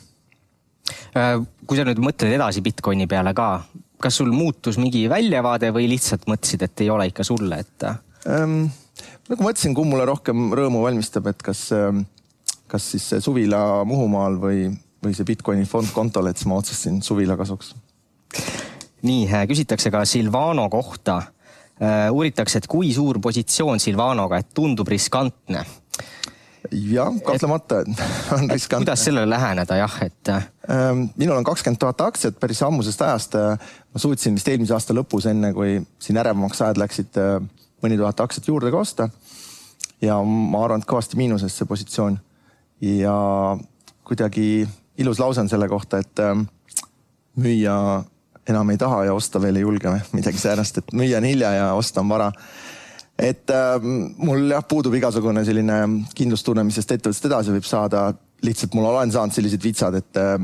Äh, 1.15 1.39
kui 1.65 1.79
sa 1.79 1.85
nüüd 1.87 1.99
mõtled 2.03 2.35
edasi 2.35 2.61
Bitcoini 2.65 3.07
peale 3.09 3.33
ka, 3.35 3.49
kas 4.01 4.19
sul 4.19 4.31
muutus 4.35 4.77
mingi 4.81 5.05
väljavaade 5.09 5.71
või 5.75 5.87
lihtsalt 5.89 6.27
mõtlesid, 6.29 6.65
et 6.67 6.83
ei 6.85 6.89
ole 6.93 7.09
ikka 7.11 7.25
sulle, 7.25 7.61
et 7.63 7.87
ähm,? 8.29 8.67
nagu 9.29 9.41
ma 9.41 9.51
ütlesin, 9.53 9.73
kumb 9.75 9.89
mulle 9.93 10.05
rohkem 10.07 10.51
rõõmu 10.55 10.83
valmistab, 10.83 11.31
et 11.31 11.41
kas, 11.43 11.67
ähm, 11.75 12.03
kas 12.71 12.91
siis 12.93 13.07
suvila 13.25 13.83
Muhumaal 13.87 14.37
või 14.41 14.67
või 15.05 15.13
see 15.13 15.27
Bitcoini 15.27 15.67
fond 15.69 15.89
kontole, 15.93 16.31
et 16.31 16.39
siis 16.39 16.49
ma 16.49 16.57
otsustasin 16.57 17.01
suvila 17.05 17.35
kasuks. 17.37 17.75
nii, 19.05 19.25
äh, 19.29 19.47
küsitakse 19.49 19.91
ka 19.93 20.05
Silvano 20.05 20.69
kohta. 20.69 21.21
Uuritakse, 22.11 22.61
et 22.61 22.67
kui 22.71 22.93
suur 22.95 23.17
positsioon 23.19 23.81
Silvanoga, 23.83 24.37
et 24.39 24.53
tundub 24.55 24.87
riskantne 24.87 25.65
jah, 26.71 27.13
kahtlemata 27.25 27.83
on 28.35 28.49
riskantne. 28.49 28.85
kuidas 28.85 29.05
sellele 29.05 29.29
läheneda 29.29 29.77
jah, 29.79 29.97
et? 30.01 30.29
Äh, 30.29 30.47
ähm, 30.69 31.05
minul 31.15 31.37
on 31.37 31.47
kakskümmend 31.47 31.79
tuhat 31.79 32.01
aktsiat 32.01 32.39
päris 32.39 32.61
ammusest 32.63 33.01
ajast. 33.01 33.35
ma 33.93 33.99
suutsin 33.99 34.35
vist 34.35 34.47
eelmise 34.47 34.73
aasta 34.73 34.93
lõpus, 34.93 35.29
enne 35.29 35.53
kui 35.53 35.77
siin 35.99 36.17
ärevamaks 36.21 36.61
ajad 36.61 36.81
läksid, 36.81 37.21
mõni 37.83 37.97
tuhat 37.97 38.19
aktsiat 38.19 38.47
juurde 38.47 38.71
ka 38.71 38.81
osta. 38.81 39.09
ja 40.01 40.21
ma 40.23 40.63
arvan, 40.65 40.81
et 40.81 40.89
kõvasti 40.89 41.17
miinuses 41.17 41.57
see 41.57 41.69
positsioon 41.69 42.19
ja 42.81 43.15
kuidagi 44.03 44.67
ilus 44.97 45.19
lause 45.19 45.41
on 45.41 45.49
selle 45.49 45.67
kohta, 45.67 45.99
et 45.99 46.19
ähm, 46.19 46.45
müüa 47.35 48.03
enam 48.47 48.69
ei 48.69 48.77
taha 48.77 49.05
ja 49.05 49.13
osta 49.13 49.41
veel 49.41 49.59
ei 49.59 49.65
julge 49.65 49.89
või 49.89 50.01
midagi 50.19 50.39
säärast, 50.41 50.79
et 50.81 50.93
müüa 50.93 51.17
on 51.17 51.27
hilja 51.27 51.51
ja 51.55 51.73
osta 51.73 52.03
on 52.03 52.09
vara. 52.09 52.31
Et 53.19 53.49
äh, 53.49 53.79
mul 53.81 54.49
jah, 54.51 54.63
puudub 54.67 54.95
igasugune 54.97 55.45
selline 55.47 55.79
kindlustunne, 56.17 56.65
mis 56.67 56.75
sellest 56.75 56.97
ettevõttest 56.97 57.29
edasi 57.29 57.55
võib 57.55 57.67
saada. 57.67 58.09
lihtsalt 58.43 58.75
mul 58.75 58.89
olen 58.89 59.11
saanud 59.11 59.33
sellised 59.33 59.63
vitsad, 59.63 59.95
et 59.95 60.19
äh,, 60.19 60.37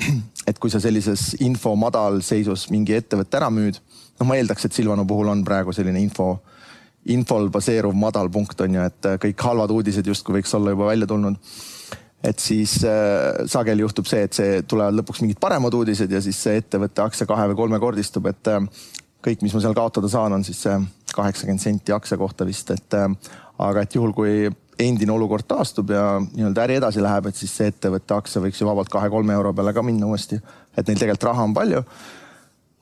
et 0.50 0.58
kui 0.58 0.70
sa 0.70 0.80
sellises 0.80 1.34
info 1.40 1.74
madalseisus 1.76 2.68
mingi 2.70 2.94
ettevõtte 2.96 3.40
ära 3.40 3.50
müüd, 3.50 3.80
noh, 4.20 4.28
ma 4.28 4.36
eeldaks, 4.36 4.64
et 4.64 4.76
Silvano 4.76 5.04
puhul 5.08 5.32
on 5.32 5.44
praegu 5.44 5.72
selline 5.76 6.00
info, 6.00 6.34
infol 7.12 7.48
baseeruv 7.52 7.96
madalpunkt 7.96 8.60
on 8.60 8.78
ju, 8.78 8.86
et 8.92 9.08
äh, 9.08 9.18
kõik 9.24 9.48
halvad 9.48 9.72
uudised 9.72 10.06
justkui 10.06 10.40
võiks 10.40 10.54
olla 10.56 10.76
juba 10.76 10.92
välja 10.92 11.08
tulnud 11.08 11.40
et 12.20 12.38
siis 12.38 12.82
äh, 12.84 13.46
sageli 13.48 13.80
juhtub 13.80 14.04
see, 14.04 14.26
et 14.26 14.36
see 14.36 14.62
tulevad 14.68 14.98
lõpuks 14.98 15.22
mingid 15.24 15.38
paremad 15.40 15.72
uudised 15.74 16.10
ja 16.12 16.20
siis 16.20 16.36
see 16.36 16.58
ettevõtte 16.60 17.00
aktsia 17.00 17.26
kahe 17.26 17.46
või 17.48 17.62
kolmekordistub, 17.62 18.28
et 18.28 18.50
äh, 18.52 18.60
kõik, 19.24 19.44
mis 19.44 19.54
ma 19.56 19.62
seal 19.64 19.76
kaotada 19.76 20.08
saan, 20.12 20.36
on 20.36 20.44
siis 20.44 20.60
see 20.66 20.76
kaheksakümmend 21.16 21.62
senti 21.62 21.92
aktsia 21.92 22.18
kohta 22.20 22.46
vist, 22.48 22.70
et 22.74 22.98
äh, 22.98 23.08
aga 23.58 23.84
et 23.84 23.94
juhul, 23.94 24.14
kui 24.16 24.50
endine 24.80 25.12
olukord 25.12 25.44
taastub 25.48 25.90
ja 25.92 26.04
nii-öelda 26.22 26.64
äri 26.64 26.78
edasi 26.80 27.02
läheb, 27.04 27.28
et 27.28 27.36
siis 27.36 27.52
see 27.56 27.68
ettevõtte 27.72 28.16
aktsia 28.16 28.40
võiks 28.40 28.60
ju 28.60 28.68
vabalt 28.68 28.88
kahe-kolme 28.92 29.36
euro 29.36 29.52
peale 29.52 29.74
ka 29.76 29.84
minna 29.84 30.08
uuesti. 30.08 30.40
et 30.76 30.86
neil 30.86 30.98
tegelikult 30.98 31.28
raha 31.30 31.44
on 31.44 31.54
palju 31.54 31.84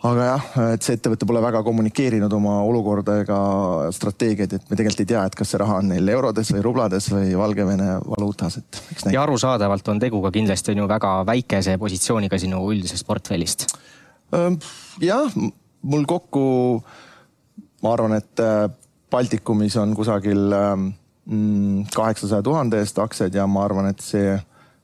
aga 0.06 0.26
jah, 0.28 0.44
et 0.76 0.84
see 0.86 0.94
ettevõte 0.94 1.26
pole 1.26 1.40
väga 1.42 1.60
kommunikeerinud 1.66 2.32
oma 2.36 2.60
olukorda 2.68 3.16
ega 3.24 3.38
strateegiaid, 3.94 4.54
et 4.54 4.70
me 4.70 4.78
tegelikult 4.78 5.02
ei 5.02 5.10
tea, 5.10 5.24
et 5.26 5.38
kas 5.38 5.50
see 5.50 5.58
raha 5.58 5.80
on 5.82 5.90
neil 5.90 6.12
eurodes 6.12 6.52
või 6.54 6.62
rublades 6.62 7.08
või 7.10 7.32
Valgevene 7.38 7.96
valuutas, 8.04 8.60
et. 8.60 8.80
ja 9.10 9.24
arusaadavalt 9.24 9.90
on 9.90 10.02
tegu 10.02 10.22
ka 10.22 10.30
kindlasti 10.34 10.74
on 10.74 10.84
ju 10.84 10.88
väga 10.90 11.12
väikese 11.26 11.74
positsiooniga 11.82 12.38
sinu 12.38 12.62
üldisest 12.70 13.06
portfellist. 13.08 13.66
jah, 15.02 15.38
mul 15.82 16.06
kokku, 16.06 16.44
ma 17.82 17.92
arvan, 17.92 18.18
et 18.18 18.44
äh, 18.44 18.68
Baltikumis 19.10 19.76
on 19.80 19.94
kusagil 19.96 20.52
mm, 20.52 21.88
kaheksasaja 21.94 22.42
tuhande 22.44 22.82
eest 22.82 22.98
aktsiaid 22.98 23.34
ja 23.34 23.46
ma 23.48 23.64
arvan, 23.64 23.88
et 23.92 24.04
see 24.04 24.36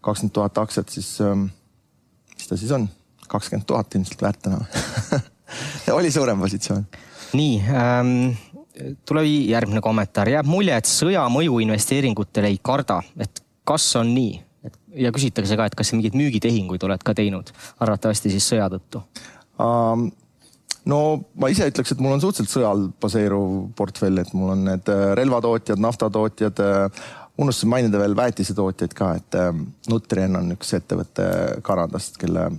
kakskümmend 0.05 0.35
tuhat 0.37 0.59
aktsiat 0.61 0.89
siis, 0.93 1.17
mis 1.21 2.49
ta 2.49 2.57
siis 2.61 2.73
on 2.77 2.89
kakskümmend 3.29 3.67
tuhat 3.67 3.95
ilmselt 3.95 4.23
väärt 4.23 4.43
täna 4.45 4.65
oli 5.99 6.11
suurem 6.11 6.41
positsioon. 6.41 6.85
nii 7.33 7.63
ähm,, 7.69 8.33
tuleb 9.07 9.29
järgmine 9.29 9.81
kommentaar, 9.81 10.29
jääb 10.29 10.49
mulje, 10.49 10.77
et 10.77 10.89
sõja 10.91 11.25
mõju 11.31 11.61
investeeringutele 11.63 12.51
ei 12.53 12.59
karda, 12.63 13.01
et 13.21 13.45
kas 13.65 13.87
on 14.01 14.15
nii? 14.15 14.43
ja 14.97 15.11
küsitakse 15.13 15.57
ka, 15.59 15.67
et 15.69 15.75
kas 15.77 15.91
sa 15.91 15.97
mingeid 15.99 16.17
müügitehinguid 16.17 16.85
oled 16.87 17.03
ka 17.05 17.15
teinud, 17.17 17.51
arvatavasti 17.85 18.33
siis 18.33 18.53
sõja 18.53 18.69
tõttu 18.73 19.05
um,? 19.61 20.11
No 20.91 21.01
ma 21.41 21.51
ise 21.53 21.69
ütleks, 21.71 21.95
et 21.95 22.03
mul 22.03 22.17
on 22.17 22.23
suhteliselt 22.23 22.53
sõjal 22.59 22.87
baseeruv 23.03 23.53
portfell, 23.79 24.21
et 24.21 24.33
mul 24.37 24.55
on 24.55 24.65
need 24.69 24.91
äh, 24.93 25.11
relvatootjad, 25.19 25.81
naftatootjad 25.81 26.63
äh, 26.65 27.03
unustasin 27.41 27.73
mainida 27.73 28.01
veel 28.03 28.17
väetisetootjaid 28.19 28.95
ka, 28.97 29.11
et 29.21 29.39
äh, 29.41 29.51
Nutrien 29.91 30.37
on 30.41 30.55
üks 30.57 30.75
ettevõte 30.77 31.27
Kanadast, 31.67 32.19
kelle 32.21 32.51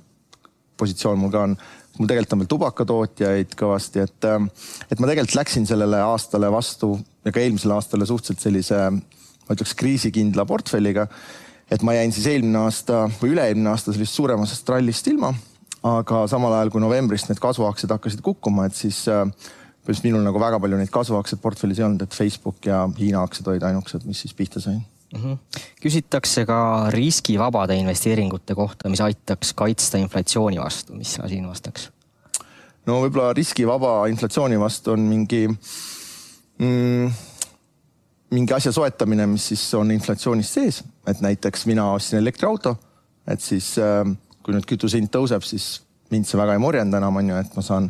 positsioon 0.80 1.20
mul 1.22 1.34
ka 1.34 1.48
on. 1.48 1.58
mul 2.00 2.10
tegelikult 2.10 2.36
on 2.36 2.42
veel 2.44 2.52
tubakatootjaid 2.52 3.56
kõvasti, 3.56 4.04
et, 4.04 4.30
et 4.92 5.00
ma 5.00 5.08
tegelikult 5.08 5.38
läksin 5.40 5.68
sellele 5.70 6.02
aastale 6.04 6.50
vastu 6.52 6.96
ja 7.26 7.32
ka 7.32 7.40
eelmisele 7.40 7.78
aastale 7.78 8.08
suhteliselt 8.10 8.44
sellise, 8.44 8.82
ma 8.92 9.56
ütleks 9.56 9.76
kriisikindla 9.80 10.46
portfelliga. 10.50 11.08
et 11.72 11.82
ma 11.82 11.96
jäin 11.96 12.12
siis 12.14 12.28
eelmine 12.30 12.60
aasta 12.66 13.06
või 13.22 13.32
üle-eelmine 13.34 13.72
aasta 13.72 13.94
sellisest 13.94 14.20
suuremasest 14.20 14.70
rallist 14.70 15.08
ilma. 15.08 15.32
Aga 15.86 16.26
samal 16.32 16.56
ajal, 16.58 16.72
kui 16.74 16.82
novembrist 16.82 17.30
need 17.30 17.42
kasvuaktsiad 17.44 17.94
hakkasid 17.94 18.24
kukkuma, 18.26 18.66
et 18.70 18.78
siis 18.78 19.04
äh, 19.12 19.24
põhimõtteliselt 19.86 20.08
minul 20.08 20.26
nagu 20.26 20.42
väga 20.42 20.60
palju 20.62 20.80
neid 20.80 20.92
kasvuaktsiaid 20.94 21.42
portfellis 21.44 21.80
ei 21.80 21.86
olnud, 21.86 22.06
et 22.06 22.18
Facebook 22.18 22.66
ja 22.66 22.84
Hiina 22.98 23.22
aktsiad 23.26 23.52
olid 23.54 23.66
ainukesed, 23.68 24.06
mis 24.10 24.24
siis 24.26 24.34
pihta 24.34 24.62
sain 24.64 24.80
mm. 24.80 25.22
-hmm. 25.22 25.62
küsitakse 25.82 26.46
ka 26.46 26.90
riskivabade 26.90 27.76
investeeringute 27.76 28.56
kohta, 28.56 28.90
mis 28.90 29.02
aitaks 29.02 29.54
kaitsta 29.54 30.02
inflatsiooni 30.02 30.60
vastu, 30.60 30.94
mis 30.94 31.14
sa 31.14 31.28
siin 31.28 31.48
vastaks? 31.48 31.92
no 32.86 33.02
võib-olla 33.06 33.34
riskivaba 33.34 34.08
inflatsiooni 34.08 34.60
vastu 34.60 34.92
on 34.92 35.00
mingi 35.00 35.48
mm, 36.58 37.14
mingi 38.32 38.54
asja 38.54 38.72
soetamine, 38.72 39.26
mis 39.28 39.48
siis 39.48 39.74
on 39.74 39.92
inflatsioonist 39.92 40.60
sees, 40.60 40.84
et 41.08 41.22
näiteks 41.22 41.66
mina 41.66 41.92
ostsin 41.94 42.20
elektriauto, 42.20 42.76
et 43.28 43.42
siis 43.42 43.78
äh, 43.78 44.02
kui 44.46 44.54
nüüd 44.54 44.68
kütuse 44.70 45.00
hind 45.02 45.10
tõuseb, 45.14 45.42
siis 45.46 45.80
mind 46.14 46.30
see 46.30 46.38
väga 46.38 46.54
ei 46.54 46.62
morjenda 46.62 47.02
enam, 47.02 47.18
on 47.18 47.34
ju, 47.34 47.42
et 47.42 47.58
ma 47.58 47.64
saan 47.66 47.90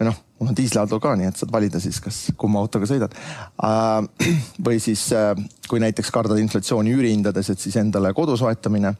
või 0.00 0.08
noh, 0.08 0.18
mul 0.40 0.50
on 0.50 0.56
diisliauto 0.56 0.96
ka, 1.02 1.12
nii 1.20 1.28
et 1.28 1.38
saad 1.38 1.52
valida 1.52 1.80
siis, 1.82 2.00
kas 2.00 2.18
kumma 2.40 2.62
autoga 2.62 2.88
sõidad. 2.88 3.14
Äh, 3.62 4.30
või 4.66 4.80
siis, 4.82 5.04
äh, 5.12 5.34
kui 5.68 5.82
näiteks 5.82 6.10
kardad 6.14 6.40
inflatsiooni 6.40 6.94
üürihindades, 6.96 7.52
et 7.52 7.60
siis 7.60 7.76
endale 7.80 8.14
kodu 8.16 8.38
soetamine. 8.40 8.94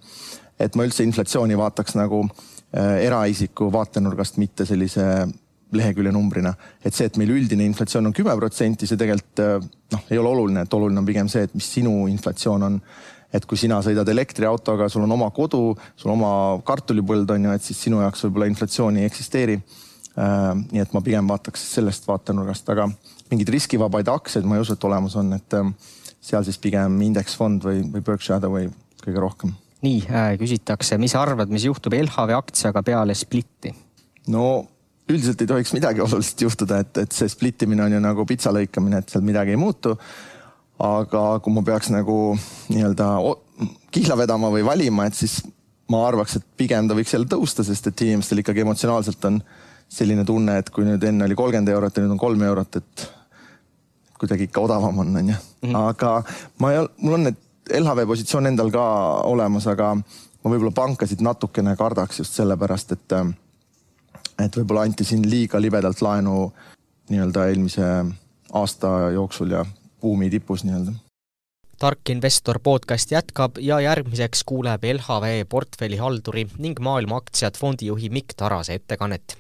et 0.61 0.75
ma 0.77 0.85
üldse 0.85 1.01
inflatsiooni 1.09 1.57
vaataks 1.57 1.95
nagu 1.97 2.19
äh, 2.29 2.99
eraisiku 3.07 3.71
vaatenurgast, 3.73 4.37
mitte 4.37 4.67
sellise 4.69 5.07
lehekülje 5.73 6.13
numbrina. 6.13 6.53
et 6.85 6.95
see, 6.95 7.07
et 7.07 7.17
meil 7.17 7.31
üldine 7.31 7.65
inflatsioon 7.65 8.07
on 8.07 8.13
kümme 8.13 8.37
protsenti, 8.37 8.87
see 8.87 9.01
tegelikult 9.01 9.41
noh, 9.93 10.05
ei 10.11 10.19
ole 10.19 10.29
oluline, 10.29 10.67
et 10.67 10.75
oluline 10.75 11.01
on 11.01 11.07
pigem 11.07 11.29
see, 11.29 11.47
et 11.49 11.55
mis 11.55 11.73
sinu 11.79 12.07
inflatsioon 12.11 12.63
on 12.63 12.81
et 13.33 13.45
kui 13.47 13.59
sina 13.59 13.79
sõidad 13.85 14.09
elektriautoga, 14.11 14.89
sul 14.89 15.05
on 15.07 15.13
oma 15.19 15.31
kodu, 15.31 15.77
sul 15.97 16.11
oma 16.15 16.33
kartulipõld 16.67 17.31
on 17.31 17.47
ju, 17.47 17.55
et 17.55 17.63
siis 17.63 17.85
sinu 17.87 18.01
jaoks 18.03 18.27
võib-olla 18.27 18.51
inflatsiooni 18.51 19.05
ei 19.05 19.11
eksisteeri 19.11 19.61
Äh, 20.19 20.53
nii 20.75 20.83
et 20.83 20.93
ma 20.93 21.01
pigem 21.07 21.29
vaataks 21.31 21.63
sellest 21.77 22.09
vaatenurgast, 22.09 22.67
aga 22.73 22.89
mingeid 23.31 23.53
riskivabaid 23.55 24.09
aktsiaid 24.11 24.49
ma 24.49 24.59
ei 24.59 24.65
usu, 24.65 24.75
et 24.75 24.87
olemas 24.89 25.15
on, 25.21 25.31
et 25.37 25.55
ähm, 25.55 25.71
seal 26.19 26.43
siis 26.45 26.59
pigem 26.59 26.97
indeksfond 27.07 27.63
või, 27.63 27.85
või 27.93 28.03
Berkshire 28.05 28.41
Hathaway 28.41 28.67
kõige 29.05 29.23
rohkem. 29.23 29.55
nii 29.87 30.03
äh,, 30.11 30.33
küsitakse, 30.41 30.99
mis 30.99 31.15
arvad, 31.15 31.53
mis 31.55 31.69
juhtub 31.69 31.95
LHV 31.95 32.35
aktsiaga 32.41 32.83
peale 32.85 33.15
splitti? 33.15 33.71
no 34.35 34.49
üldiselt 35.11 35.41
ei 35.47 35.53
tohiks 35.53 35.73
midagi 35.79 36.03
olulist 36.03 36.43
juhtuda, 36.43 36.83
et, 36.83 37.05
et 37.07 37.15
see 37.15 37.31
split 37.31 37.63
imine 37.69 37.87
on 37.87 37.95
ju 37.95 38.03
nagu 38.03 38.27
pitsa 38.27 38.51
lõikamine, 38.55 39.01
et 39.01 39.15
seal 39.15 39.25
midagi 39.27 39.55
ei 39.55 39.63
muutu. 39.63 39.95
Aga 40.81 41.23
kui 41.45 41.53
ma 41.53 41.63
peaks 41.65 41.91
nagu 41.93 42.19
nii-öelda 42.73 43.09
kihla 43.93 44.17
vedama 44.17 44.51
või 44.53 44.65
valima, 44.65 45.07
et 45.07 45.19
siis 45.19 45.41
ma 45.91 46.05
arvaks, 46.07 46.39
et 46.39 46.47
pigem 46.57 46.89
ta 46.89 46.97
võiks 46.97 47.13
jälle 47.15 47.29
tõusta, 47.29 47.65
sest 47.67 47.91
et 47.91 48.07
inimestel 48.07 48.41
ikkagi 48.41 48.65
emotsionaalselt 48.65 49.25
on 49.29 49.41
selline 49.91 50.25
tunne, 50.25 50.61
et 50.61 50.71
kui 50.71 50.87
nüüd 50.87 51.03
enne 51.05 51.27
oli 51.27 51.37
kolmkümmend 51.39 51.73
eurot 51.75 51.97
ja 51.97 52.05
nüüd 52.05 52.15
on 52.15 52.23
kolm 52.23 52.43
eurot, 52.47 52.79
et 52.79 53.07
kuidagi 54.21 54.47
ikka 54.49 54.63
odavam 54.63 55.03
on, 55.03 55.15
onju. 55.23 55.37
Mhm. 55.65 55.77
aga 55.77 56.23
ma 56.63 56.73
ei, 56.73 56.85
mul 57.03 57.19
on 57.19 57.29
need 57.29 57.47
LHV 57.81 58.07
positsioon 58.07 58.51
endal 58.51 58.71
ka 58.75 58.85
olemas, 59.29 59.67
aga 59.71 59.93
ma 59.97 60.53
võib-olla 60.53 60.73
pankasid 60.75 61.23
natukene 61.25 61.75
kardaks 61.77 62.23
just 62.23 62.39
sellepärast, 62.39 62.95
et, 62.97 63.17
et 64.47 64.57
võib-olla 64.57 64.87
anti 64.89 65.05
siin 65.05 65.27
liiga 65.29 65.61
libedalt 65.61 66.01
laenu 66.03 66.51
nii-öelda 67.11 67.49
eelmise 67.51 67.91
aasta 68.57 69.11
jooksul 69.15 69.59
ja 69.59 69.65
buumi 70.01 70.31
tipus 70.31 70.65
nii-öelda 70.65 70.97
tark 71.81 72.11
investor 72.13 72.59
podcast 72.63 73.13
jätkab 73.13 73.57
ja 73.65 73.79
järgmiseks 73.81 74.43
kuuleb 74.45 74.85
LHV 74.85 75.47
portfellihalduri 75.49 76.45
ning 76.61 76.81
maailma 76.81 77.23
aktsiad 77.23 77.57
fondijuhi 77.57 78.11
Mikk 78.13 78.37
Tarase 78.37 78.77
ettekannet. 78.77 79.37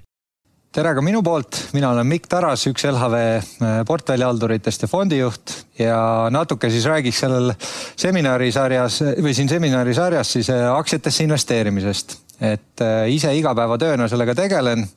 tere 0.73 0.95
ka 0.95 1.02
minu 1.02 1.21
poolt, 1.23 1.59
mina 1.76 1.90
olen 1.90 2.07
Mikk 2.07 2.31
Taras, 2.33 2.64
üks 2.71 2.87
LHV 2.88 3.17
äh, 3.21 3.75
portfellihalduritest 3.87 4.87
ja 4.87 4.88
fondijuht 4.88 5.57
ja 5.79 5.99
natuke 6.33 6.71
siis 6.71 6.87
räägiks 6.88 7.21
sellel 7.26 7.52
seminarisarjas 7.97 9.02
või 9.21 9.35
siin 9.37 9.50
seminarisarjas 9.52 10.33
siis 10.38 10.49
äh, 10.55 10.64
aktsiatesse 10.73 11.26
investeerimisest. 11.29 12.17
et 12.40 12.81
äh, 12.81 13.11
ise 13.12 13.35
igapäevatööna 13.37 14.09
sellega 14.09 14.35
tegelen 14.35 14.88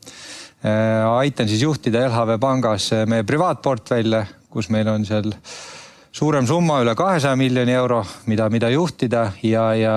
aitan 0.64 1.48
siis 1.52 1.60
juhtida 1.62 2.06
LHV 2.08 2.38
Pangas 2.40 2.86
meie 3.12 3.26
privaatportfelle, 3.28 4.22
kus 4.54 4.70
meil 4.74 4.88
on 4.92 5.06
seal 5.06 5.32
suurem 6.14 6.46
summa, 6.46 6.78
üle 6.84 6.94
kahesaja 6.98 7.36
miljoni 7.40 7.74
euro, 7.74 8.04
mida, 8.30 8.46
mida 8.54 8.70
juhtida 8.70 9.26
ja, 9.44 9.66
ja 9.78 9.96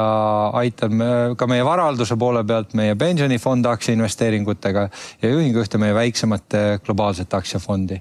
aitan 0.57 1.05
ka 1.37 1.49
meie 1.51 1.65
varahalduse 1.67 2.17
poole 2.17 2.41
pealt 2.49 2.73
meie 2.79 2.97
pensionifonde 2.97 3.69
aktsiainvesteeringutega 3.69 4.89
ja 5.23 5.35
juhin 5.35 5.53
ka 5.53 5.67
ühte 5.67 5.81
meie 5.83 5.95
väiksemat 5.95 6.59
globaalset 6.87 7.37
aktsiafondi. 7.37 8.01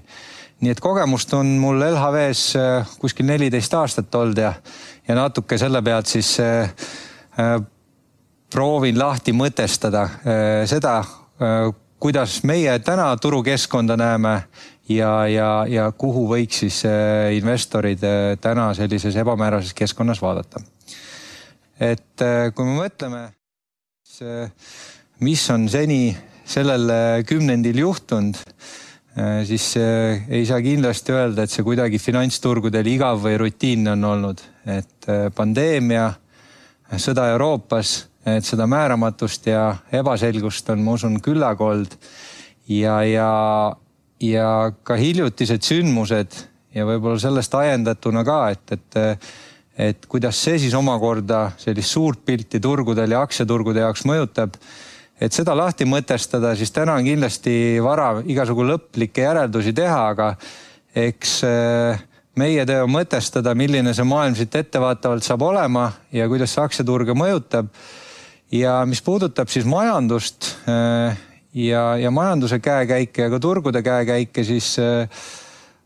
nii 0.64 0.72
et 0.72 0.80
kogemust 0.80 1.34
on 1.36 1.46
mul 1.60 1.82
LHV-s 1.84 2.56
äh, 2.56 2.92
kuskil 2.98 3.28
neliteist 3.28 3.74
aastat 3.76 4.14
olnud 4.14 4.38
ja, 4.40 4.54
ja 5.08 5.14
natuke 5.14 5.58
selle 5.60 5.82
pealt 5.84 6.08
siis 6.08 6.38
äh, 6.40 6.70
äh, 7.36 7.58
proovin 8.52 8.98
lahti 8.98 9.34
mõtestada 9.36 10.06
äh, 10.06 10.62
seda 10.68 10.98
äh,, 11.00 11.74
kuidas 12.00 12.42
meie 12.44 12.78
täna 12.84 13.08
turukeskkonda 13.16 13.96
näeme 13.96 14.34
ja, 14.88 15.26
ja, 15.28 15.50
ja 15.68 15.90
kuhu 15.98 16.26
võiks 16.30 16.62
siis 16.64 16.80
äh, 16.88 17.34
investorid 17.36 18.02
äh, 18.06 18.34
täna 18.40 18.70
sellises 18.78 19.16
ebamäärases 19.18 19.74
keskkonnas 19.74 20.22
vaadata. 20.22 20.62
et 21.80 22.22
äh, 22.22 22.52
kui 22.54 22.64
me 22.68 22.78
mõtleme, 22.80 23.28
mis 25.20 25.42
on 25.52 25.68
seni 25.68 26.16
sellel 26.46 26.88
kümnendil 27.28 27.82
juhtunud, 27.82 28.38
siis 29.44 29.66
ei 29.76 30.44
saa 30.48 30.60
kindlasti 30.64 31.12
öelda, 31.12 31.44
et 31.44 31.52
see 31.52 31.64
kuidagi 31.66 31.98
finantsturgudel 32.00 32.86
igav 32.88 33.20
või 33.20 33.34
rutiinne 33.42 33.92
on 33.92 34.06
olnud, 34.08 34.40
et 34.72 35.08
pandeemia, 35.36 36.06
sõda 37.02 37.26
Euroopas, 37.34 37.96
et 38.24 38.46
seda 38.46 38.64
määramatust 38.70 39.50
ja 39.50 39.66
ebaselgust 39.92 40.70
on, 40.72 40.84
ma 40.86 40.96
usun, 40.96 41.18
küllaga 41.20 41.66
olnud 41.66 41.98
ja, 42.72 43.02
ja 43.04 43.28
ja 44.20 44.72
ka 44.86 44.96
hiljutised 44.96 45.64
sündmused 45.64 46.36
ja 46.76 46.86
võib-olla 46.88 47.20
sellest 47.20 47.54
ajendatuna 47.56 48.24
ka, 48.26 48.40
et, 48.54 48.76
et, 48.76 49.30
et 49.88 50.08
kuidas 50.10 50.38
see 50.44 50.58
siis 50.60 50.74
omakorda 50.76 51.50
sellist 51.60 51.92
suurt 51.92 52.24
pilti 52.24 52.60
turgudel 52.62 53.16
ja 53.16 53.22
aktsiaturgude 53.24 53.84
jaoks 53.84 54.06
mõjutab. 54.08 54.56
et 55.20 55.32
seda 55.32 55.54
lahti 55.56 55.84
mõtestada, 55.88 56.54
siis 56.56 56.70
täna 56.70 56.94
on 56.98 57.04
kindlasti 57.04 57.78
vara 57.82 58.22
igasugu 58.24 58.66
lõplikke 58.68 59.24
järeldusi 59.24 59.72
teha, 59.72 60.08
aga 60.12 60.34
eks 60.96 61.38
eh, 61.44 62.02
meie 62.36 62.66
töö 62.68 62.84
on 62.84 62.92
mõtestada, 62.92 63.54
milline 63.56 63.94
see 63.96 64.04
maailm 64.04 64.36
siit 64.36 64.54
ettevaatavalt 64.54 65.24
saab 65.24 65.42
olema 65.42 65.90
ja 66.12 66.28
kuidas 66.28 66.52
see 66.52 66.64
aktsiaturge 66.64 67.16
mõjutab. 67.16 67.68
ja 68.52 68.84
mis 68.86 69.00
puudutab 69.02 69.48
siis 69.48 69.64
majandust 69.64 70.52
eh, 70.68 71.16
ja, 71.56 71.96
ja 71.96 72.10
majanduse 72.10 72.58
käekäike 72.58 73.22
ja 73.22 73.30
ka 73.32 73.40
turgude 73.40 73.82
käekäike, 73.82 74.44
siis 74.44 74.76
äh, 74.82 75.08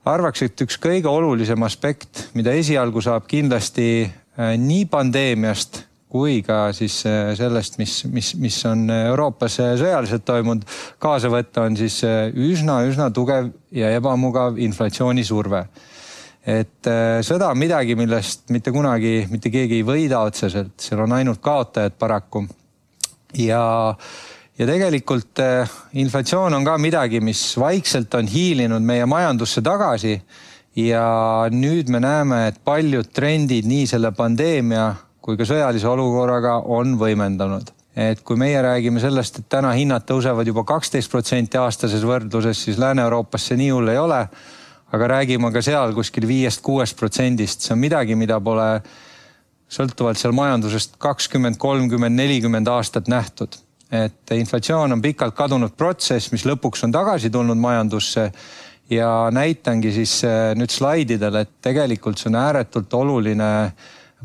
arvaks, 0.04 0.42
et 0.42 0.64
üks 0.66 0.78
kõige 0.82 1.10
olulisem 1.10 1.62
aspekt, 1.62 2.28
mida 2.34 2.54
esialgu 2.56 3.02
saab 3.04 3.28
kindlasti 3.30 3.86
äh, 4.04 4.56
nii 4.58 4.88
pandeemiast 4.90 5.84
kui 6.10 6.40
ka 6.42 6.72
siis 6.74 7.04
äh, 7.06 7.30
sellest, 7.38 7.78
mis, 7.78 8.00
mis, 8.10 8.32
mis 8.42 8.56
on 8.66 8.88
Euroopas 8.90 9.60
sõjaliselt 9.78 10.26
toimunud, 10.26 10.66
kaasa 10.98 11.30
võtta, 11.30 11.68
on 11.68 11.78
siis 11.78 12.00
üsna-üsna 12.34 13.12
tugev 13.14 13.52
ja 13.70 13.92
ebamugav 13.94 14.58
inflatsioonisurve. 14.58 15.64
et 16.50 16.88
sõda 17.22 17.50
on 17.52 17.58
midagi, 17.60 17.94
millest 17.94 18.48
mitte 18.50 18.72
kunagi 18.72 19.28
mitte 19.30 19.52
keegi 19.52 19.76
ei 19.76 19.86
võida 19.86 20.24
otseselt, 20.26 20.72
seal 20.80 21.04
on 21.04 21.12
ainult 21.12 21.38
kaotajad 21.44 21.94
paraku. 22.00 22.46
ja 23.38 23.94
ja 24.60 24.66
tegelikult 24.68 25.40
äh, 25.40 25.70
inflatsioon 25.96 26.54
on 26.58 26.64
ka 26.66 26.76
midagi, 26.80 27.20
mis 27.24 27.40
vaikselt 27.58 28.12
on 28.18 28.28
hiilinud 28.28 28.84
meie 28.84 29.06
majandusse 29.08 29.62
tagasi. 29.64 30.20
ja 30.76 31.48
nüüd 31.50 31.88
me 31.90 31.98
näeme, 32.00 32.46
et 32.48 32.60
paljud 32.64 33.08
trendid 33.12 33.66
nii 33.66 33.88
selle 33.90 34.12
pandeemia 34.14 34.92
kui 35.20 35.36
ka 35.36 35.44
sõjalise 35.48 35.88
olukorraga 35.90 36.60
on 36.76 36.94
võimendanud. 37.00 37.72
et 37.96 38.20
kui 38.22 38.36
meie 38.36 38.60
räägime 38.62 39.00
sellest, 39.00 39.38
et 39.38 39.48
täna 39.48 39.72
hinnad 39.74 40.04
tõusevad 40.06 40.46
juba 40.46 40.64
kaksteist 40.64 41.10
protsenti 41.10 41.58
aastases 41.58 42.04
võrdluses, 42.04 42.64
siis 42.64 42.78
Lääne-Euroopas 42.78 43.48
see 43.48 43.56
nii 43.56 43.70
hull 43.70 43.88
ei 43.88 43.98
ole. 43.98 44.26
aga 44.92 45.06
räägime 45.06 45.52
ka 45.52 45.62
seal 45.62 45.94
kuskil 45.94 46.26
viiest-kuuest 46.26 46.98
protsendist, 46.98 47.62
see 47.62 47.72
on 47.72 47.80
midagi, 47.80 48.14
mida 48.14 48.40
pole 48.40 48.82
sõltuvalt 49.70 50.18
seal 50.18 50.32
majandusest 50.34 50.96
kakskümmend, 50.98 51.56
kolmkümmend, 51.56 52.16
nelikümmend 52.16 52.68
aastat 52.68 53.08
nähtud 53.08 53.56
et 53.90 54.32
inflatsioon 54.36 54.92
on 54.92 55.02
pikalt 55.02 55.34
kadunud 55.34 55.74
protsess, 55.76 56.30
mis 56.32 56.46
lõpuks 56.46 56.84
on 56.86 56.92
tagasi 56.94 57.30
tulnud 57.30 57.58
majandusse 57.58 58.30
ja 58.90 59.30
näitangi 59.34 59.92
siis 59.94 60.20
äh, 60.24 60.52
nüüd 60.58 60.70
slaididel, 60.70 61.42
et 61.42 61.56
tegelikult 61.62 62.18
see 62.18 62.30
on 62.30 62.38
ääretult 62.40 62.94
oluline 62.94 63.50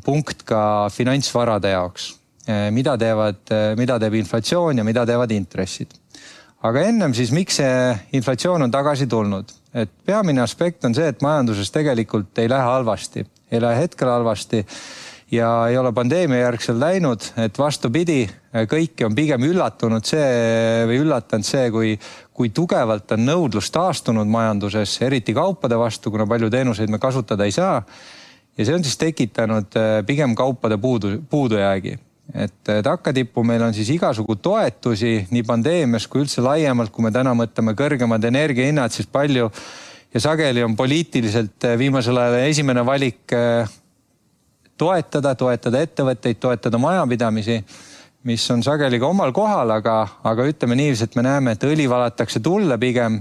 punkt 0.06 0.44
ka 0.46 0.88
finantsvarade 0.94 1.74
jaoks. 1.74 2.12
Äh, 2.50 2.70
mida 2.74 2.98
teevad, 2.98 3.42
äh, 3.54 3.74
mida 3.78 4.00
teeb 4.02 4.18
inflatsioon 4.22 4.82
ja 4.82 4.88
mida 4.88 5.06
teevad 5.06 5.32
intressid. 5.32 5.94
aga 6.66 6.82
ennem 6.82 7.14
siis, 7.14 7.30
miks 7.32 7.60
see 7.60 7.96
inflatsioon 8.18 8.66
on 8.66 8.72
tagasi 8.72 9.08
tulnud? 9.08 9.52
et 9.76 9.90
peamine 10.06 10.42
aspekt 10.42 10.86
on 10.86 10.94
see, 10.96 11.08
et 11.12 11.22
majanduses 11.22 11.72
tegelikult 11.72 12.38
ei 12.40 12.50
lähe 12.50 12.64
halvasti, 12.64 13.26
ei 13.52 13.62
lähe 13.62 13.82
hetkel 13.82 14.08
halvasti 14.08 14.64
ja 15.32 15.50
ei 15.68 15.78
ole 15.78 15.92
pandeemia 15.94 16.46
järgsel 16.46 16.80
läinud, 16.80 17.28
et 17.38 17.58
vastupidi, 17.60 18.24
kõiki 18.64 19.06
on 19.08 19.16
pigem 19.16 19.44
üllatunud 19.44 20.06
see 20.08 20.86
või 20.88 21.00
üllatanud 21.04 21.48
see, 21.48 21.68
kui, 21.74 21.94
kui 22.36 22.52
tugevalt 22.56 23.12
on 23.16 23.26
nõudlus 23.28 23.72
taastunud 23.74 24.30
majanduses, 24.32 24.96
eriti 25.04 25.36
kaupade 25.36 25.78
vastu, 25.80 26.12
kuna 26.14 26.28
palju 26.30 26.50
teenuseid 26.54 26.92
me 26.92 27.00
kasutada 27.02 27.46
ei 27.46 27.56
saa. 27.56 27.82
ja 28.58 28.66
see 28.66 28.76
on 28.76 28.84
siis 28.84 28.98
tekitanud 28.98 29.76
eh, 29.76 30.02
pigem 30.08 30.36
kaupade 30.36 30.78
puudu, 30.78 31.18
puudujäägi 31.30 31.98
et 32.34 32.70
eh, 32.70 32.84
takkatippu 32.84 33.44
meil 33.44 33.62
on 33.62 33.74
siis 33.74 33.90
igasugu 33.90 34.36
toetusi 34.36 35.28
nii 35.32 35.44
pandeemias 35.44 36.08
kui 36.08 36.24
üldse 36.24 36.42
laiemalt, 36.42 36.92
kui 36.92 37.04
me 37.04 37.12
täna 37.12 37.36
mõtleme 37.36 37.76
kõrgemad 37.76 38.24
energiahinnad, 38.24 38.92
siis 38.92 39.08
palju 39.12 39.50
ja 40.14 40.22
sageli 40.22 40.64
on 40.64 40.76
poliitiliselt 40.76 41.68
eh, 41.68 41.76
viimasel 41.78 42.18
ajal 42.18 42.40
esimene 42.46 42.86
valik 42.86 43.36
toetada, 44.78 45.36
toetada 45.36 45.82
ettevõtteid, 45.84 46.40
toetada 46.40 46.80
majapidamisi, 46.80 47.60
mis 48.26 48.46
on 48.52 48.64
sageli 48.66 49.00
ka 49.02 49.10
omal 49.14 49.34
kohal, 49.36 49.70
aga, 49.76 49.98
aga 50.26 50.48
ütleme 50.50 50.78
niiviisi, 50.80 51.06
et 51.06 51.18
me 51.18 51.26
näeme, 51.26 51.56
et 51.56 51.66
õli 51.68 51.86
valatakse 51.90 52.42
tulle 52.44 52.78
pigem. 52.82 53.20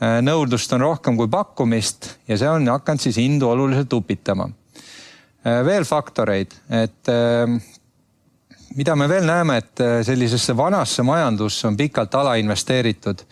Äh, 0.00 0.18
nõudlust 0.24 0.72
on 0.74 0.84
rohkem 0.84 1.18
kui 1.18 1.28
pakkumist 1.30 2.08
ja 2.28 2.38
see 2.40 2.48
on 2.48 2.68
hakanud 2.72 3.04
siis 3.04 3.20
hindu 3.20 3.50
oluliselt 3.50 3.92
upitama. 3.92 4.48
Äh, 5.44 5.60
veel 5.66 5.84
faktoreid, 5.88 6.56
et 6.72 7.12
äh, 7.12 7.54
mida 8.76 8.96
me 8.96 9.08
veel 9.10 9.28
näeme, 9.28 9.60
et 9.60 9.86
sellisesse 10.06 10.56
vanasse 10.56 11.04
majandusse 11.06 11.68
on 11.68 11.76
pikalt 11.76 12.14
alainvesteeritud 12.14 13.26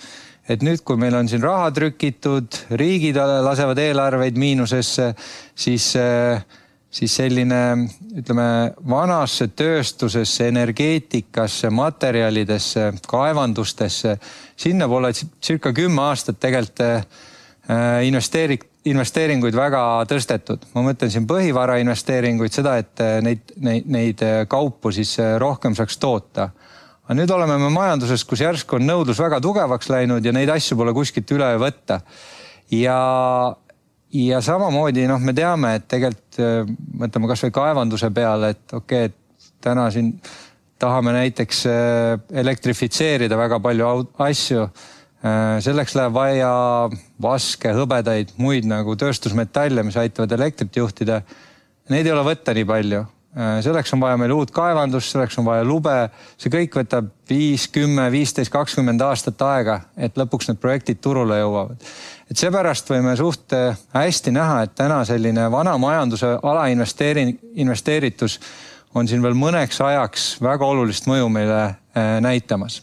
et 0.48 0.64
nüüd, 0.64 0.80
kui 0.86 0.96
meil 1.00 1.16
on 1.18 1.28
siin 1.28 1.42
raha 1.44 1.68
trükitud, 1.76 2.56
riigid 2.80 3.18
lasevad 3.44 3.78
eelarveid 3.82 4.38
miinusesse, 4.40 5.10
siis 5.58 5.90
äh, 6.00 6.40
siis 6.90 7.14
selline 7.20 7.60
ütleme 8.16 8.48
vanasse 8.88 9.50
tööstusesse, 9.56 10.48
energeetikasse, 10.48 11.70
materjalidesse, 11.74 12.92
kaevandustesse, 13.08 14.16
sinna 14.56 14.88
pole 14.88 15.12
circa 15.14 15.72
kümme 15.76 16.06
aastat 16.08 16.40
tegelikult 16.40 16.80
äh, 16.86 17.02
investeerik-, 18.08 18.64
investeeringuid 18.88 19.56
väga 19.56 19.82
tõstetud. 20.08 20.64
ma 20.74 20.86
mõtlen 20.88 21.12
siin 21.12 21.28
põhivara 21.28 21.76
investeeringuid, 21.82 22.56
seda, 22.56 22.78
et 22.80 23.04
äh, 23.04 23.18
neid, 23.24 23.52
neid, 23.60 23.86
neid 23.86 24.24
äh, 24.24 24.40
kaupu 24.48 24.92
siis 24.94 25.18
rohkem 25.38 25.76
saaks 25.76 26.00
toota. 26.00 26.50
aga 27.04 27.20
nüüd 27.20 27.30
oleme 27.36 27.60
me 27.60 27.70
majanduses, 27.74 28.24
kus 28.24 28.40
järsku 28.46 28.80
on 28.80 28.88
nõudlus 28.88 29.20
väga 29.20 29.40
tugevaks 29.44 29.92
läinud 29.92 30.24
ja 30.24 30.32
neid 30.32 30.48
asju 30.56 30.76
pole 30.76 30.96
kuskilt 30.96 31.36
üle 31.36 31.52
võtta. 31.60 32.00
ja 32.72 32.98
ja 34.14 34.42
samamoodi 34.44 35.06
noh, 35.08 35.20
me 35.22 35.34
teame, 35.36 35.74
et 35.78 35.88
tegelikult 35.90 36.38
äh, 36.42 36.60
mõtleme 37.02 37.30
kasvõi 37.30 37.54
kaevanduse 37.54 38.10
peale, 38.14 38.52
et 38.54 38.76
okei 38.76 39.08
okay,, 39.08 39.10
et 39.10 39.50
täna 39.64 39.88
siin 39.94 40.12
tahame 40.78 41.12
näiteks 41.16 41.64
äh, 41.66 42.14
elektrifitseerida 42.44 43.38
väga 43.38 43.60
palju 43.60 43.90
asju. 44.28 44.68
Äh, 45.18 45.58
selleks 45.64 45.96
läheb 45.98 46.14
vaja 46.14 46.54
vaske, 47.22 47.74
hõbedaid, 47.74 48.36
muid 48.38 48.68
nagu 48.70 48.94
tööstusmetalle, 48.96 49.82
mis 49.82 49.98
aitavad 49.98 50.32
elektrit 50.38 50.78
juhtida. 50.78 51.22
Neid 51.90 52.06
ei 52.06 52.14
ole 52.14 52.26
võtta 52.28 52.54
nii 52.54 52.68
palju 52.68 53.06
Äh, 53.06 53.17
selleks 53.62 53.92
on 53.94 54.00
vaja 54.00 54.16
meil 54.18 54.32
uut 54.34 54.50
kaevandust, 54.54 55.12
selleks 55.12 55.38
on 55.38 55.46
vaja 55.46 55.64
lube, 55.66 55.94
see 56.40 56.50
kõik 56.52 56.78
võtab 56.80 57.10
viis, 57.30 57.68
kümme, 57.70 58.08
viisteist, 58.10 58.50
kakskümmend 58.52 59.02
aastat 59.04 59.42
aega, 59.46 59.80
et 59.96 60.18
lõpuks 60.18 60.50
need 60.50 60.60
projektid 60.62 61.00
turule 61.04 61.38
jõuavad. 61.38 61.84
et 62.30 62.36
seepärast 62.36 62.90
võime 62.90 63.14
suht 63.16 63.54
äh, 63.54 63.78
hästi 63.94 64.34
näha, 64.34 64.62
et 64.62 64.74
täna 64.74 65.04
selline 65.04 65.50
vana 65.50 65.76
majanduse 65.78 66.34
alainvesteering, 66.42 67.38
investeeritus 67.54 68.40
on 68.94 69.08
siin 69.08 69.22
veel 69.22 69.36
mõneks 69.38 69.80
ajaks 69.84 70.28
väga 70.42 70.66
olulist 70.66 71.06
mõju 71.06 71.28
meile 71.28 71.62
äh, 71.62 72.18
näitamas. 72.24 72.82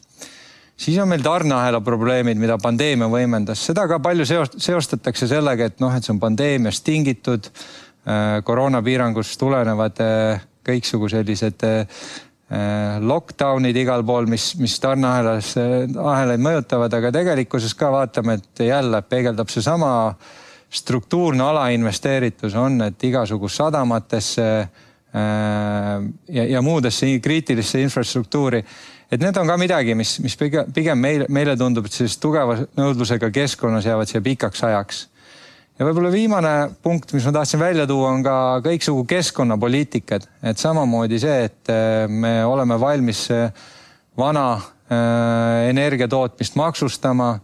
Siis 0.77 0.97
on 0.99 1.07
meil 1.07 1.23
tarneahela 1.23 1.79
probleemid, 1.81 2.37
mida 2.37 2.57
pandeemia 2.59 3.07
võimendas, 3.07 3.61
seda 3.63 3.85
ka 3.87 3.99
palju 4.03 4.25
seost, 4.27 4.57
seostatakse 4.59 5.27
sellega, 5.31 5.69
et 5.69 5.79
noh, 5.79 5.93
et 5.95 6.03
see 6.03 6.11
on 6.11 6.19
pandeemiast 6.19 6.83
tingitud. 6.83 7.47
Äh, 7.47 7.84
koroonapiirangust 8.45 9.39
tulenevad 9.41 9.99
äh, 10.03 10.43
kõiksugu 10.65 11.09
sellised 11.09 11.65
äh, 11.65 12.05
lockdown'id 13.01 13.77
igal 13.81 14.05
pool, 14.05 14.29
mis, 14.29 14.51
mis 14.61 14.77
tarneahelas, 14.81 15.55
ahelaid 15.57 16.43
mõjutavad, 16.45 16.93
aga 16.93 17.09
tegelikkuses 17.15 17.73
ka 17.77 17.89
vaatame, 17.93 18.37
et 18.37 18.65
jälle 18.67 19.01
peegeldab 19.01 19.49
seesama 19.49 19.89
struktuurne 20.75 21.41
alainvesteeritus 21.45 22.53
on, 22.59 22.77
et 22.85 23.03
igasugust 23.07 23.61
sadamatesse 23.61 24.45
ja, 25.15 26.43
ja 26.43 26.61
muudesse 26.61 27.07
kriitilisse 27.23 27.79
infrastruktuuri. 27.81 28.59
et 29.11 29.21
need 29.21 29.37
on 29.37 29.47
ka 29.47 29.55
midagi, 29.57 29.95
mis, 29.95 30.17
mis 30.19 30.35
pigem, 30.35 30.71
pigem 30.75 30.99
meile, 30.99 31.25
meile 31.29 31.55
tundub, 31.57 31.85
et 31.87 31.95
sellised 31.95 32.19
tugeva 32.21 32.57
nõudlusega 32.77 33.31
keskkonnas 33.31 33.87
jäävad 33.87 34.11
siia 34.11 34.21
pikaks 34.21 34.63
ajaks 34.67 35.05
ja 35.75 35.87
võib-olla 35.87 36.11
viimane 36.13 36.53
punkt, 36.83 37.11
mis 37.15 37.25
ma 37.27 37.33
tahtsin 37.35 37.59
välja 37.59 37.85
tuua, 37.89 38.13
on 38.15 38.23
ka 38.23 38.35
kõiksugu 38.65 39.03
keskkonnapoliitikad, 39.09 40.27
et 40.47 40.61
samamoodi 40.61 41.19
see, 41.21 41.49
et 41.49 41.71
äh, 41.73 42.05
me 42.07 42.37
oleme 42.47 42.77
valmis 42.79 43.25
äh, 43.33 43.49
vana 44.17 44.47
äh, 44.55 45.69
energia 45.71 46.07
tootmist 46.11 46.57
maksustama. 46.59 47.35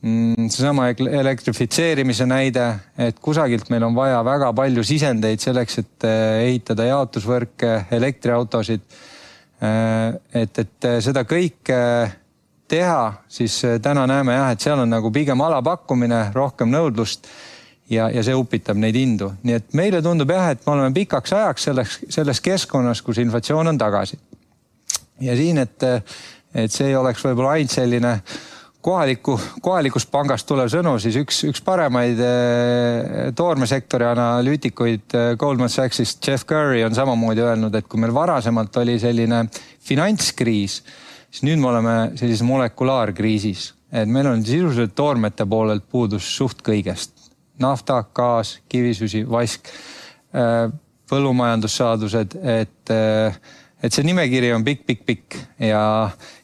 Mm, 0.00 0.46
seesama 0.48 0.86
elektrifitseerimise 0.96 2.24
näide, 2.24 2.70
et 2.96 3.18
kusagilt 3.20 3.68
meil 3.68 3.84
on 3.84 3.92
vaja 3.92 4.22
väga 4.24 4.48
palju 4.56 4.84
sisendeid 4.88 5.42
selleks, 5.44 5.76
et 5.82 6.06
ehitada 6.46 6.86
jaotusvõrke, 6.88 7.74
elektriautosid. 7.92 8.80
et, 9.60 10.58
et 10.64 10.88
seda 11.04 11.26
kõike 11.28 11.82
teha, 12.72 13.02
siis 13.28 13.58
täna 13.84 14.06
näeme 14.08 14.38
jah, 14.38 14.48
et 14.54 14.64
seal 14.64 14.80
on 14.80 14.88
nagu 14.88 15.12
pigem 15.12 15.44
alapakkumine, 15.44 16.30
rohkem 16.32 16.72
nõudlust 16.72 17.28
ja, 17.90 18.08
ja 18.10 18.22
see 18.24 18.36
upitab 18.36 18.78
neid 18.80 18.96
hindu, 18.98 19.32
nii 19.42 19.56
et 19.58 19.74
meile 19.78 20.02
tundub 20.04 20.30
jah, 20.30 20.52
et 20.54 20.62
me 20.66 20.76
oleme 20.76 20.94
pikaks 20.96 21.34
ajaks 21.36 21.68
selleks, 21.70 21.98
selles 22.18 22.40
keskkonnas, 22.44 23.02
kus 23.06 23.20
inflatsioon 23.22 23.72
on 23.72 23.78
tagasi. 23.78 24.18
ja 25.20 25.36
siin, 25.36 25.58
et, 25.58 25.90
et 26.54 26.72
see 26.72 26.96
oleks 26.96 27.24
võib-olla 27.26 27.58
ainult 27.58 27.74
selline 27.74 28.14
kohaliku, 28.80 29.34
kohalikust 29.60 30.08
pangast 30.12 30.48
tulev 30.48 30.70
sõnu, 30.72 30.94
siis 31.02 31.18
üks, 31.20 31.42
üks 31.50 31.60
paremaid 31.64 32.22
eh, 32.24 33.28
toormesektori 33.36 34.06
analüütikuid 34.08 35.18
eh, 35.18 35.28
Goldman 35.40 35.72
Sachsist, 35.72 36.22
Jeff 36.24 36.48
Curry 36.48 36.84
on 36.86 36.96
samamoodi 36.96 37.44
öelnud, 37.44 37.76
et 37.76 37.90
kui 37.90 38.00
meil 38.00 38.14
varasemalt 38.16 38.80
oli 38.80 38.96
selline 39.02 39.44
finantskriis, 39.84 40.80
siis 41.28 41.44
nüüd 41.44 41.60
me 41.60 41.72
oleme 41.74 41.96
sellises 42.14 42.46
molekulaarkriisis, 42.48 43.72
et 43.92 44.08
meil 44.08 44.30
on 44.30 44.46
sisuliselt 44.46 44.96
toormete 44.96 45.44
poolelt 45.50 45.84
puudus 45.90 46.30
suht 46.38 46.64
kõigest 46.64 47.19
nafta, 47.62 48.02
gaas, 48.14 48.58
kivisüsi, 48.70 49.24
vask, 49.28 49.70
äh, 50.34 50.68
põllumajandussaadused, 51.10 52.36
et, 52.42 52.92
äh, 52.94 53.40
et 53.82 53.94
see 53.94 54.04
nimekiri 54.06 54.52
on 54.54 54.64
pikk-pikk-pikk 54.66 55.38
ja, 55.66 55.82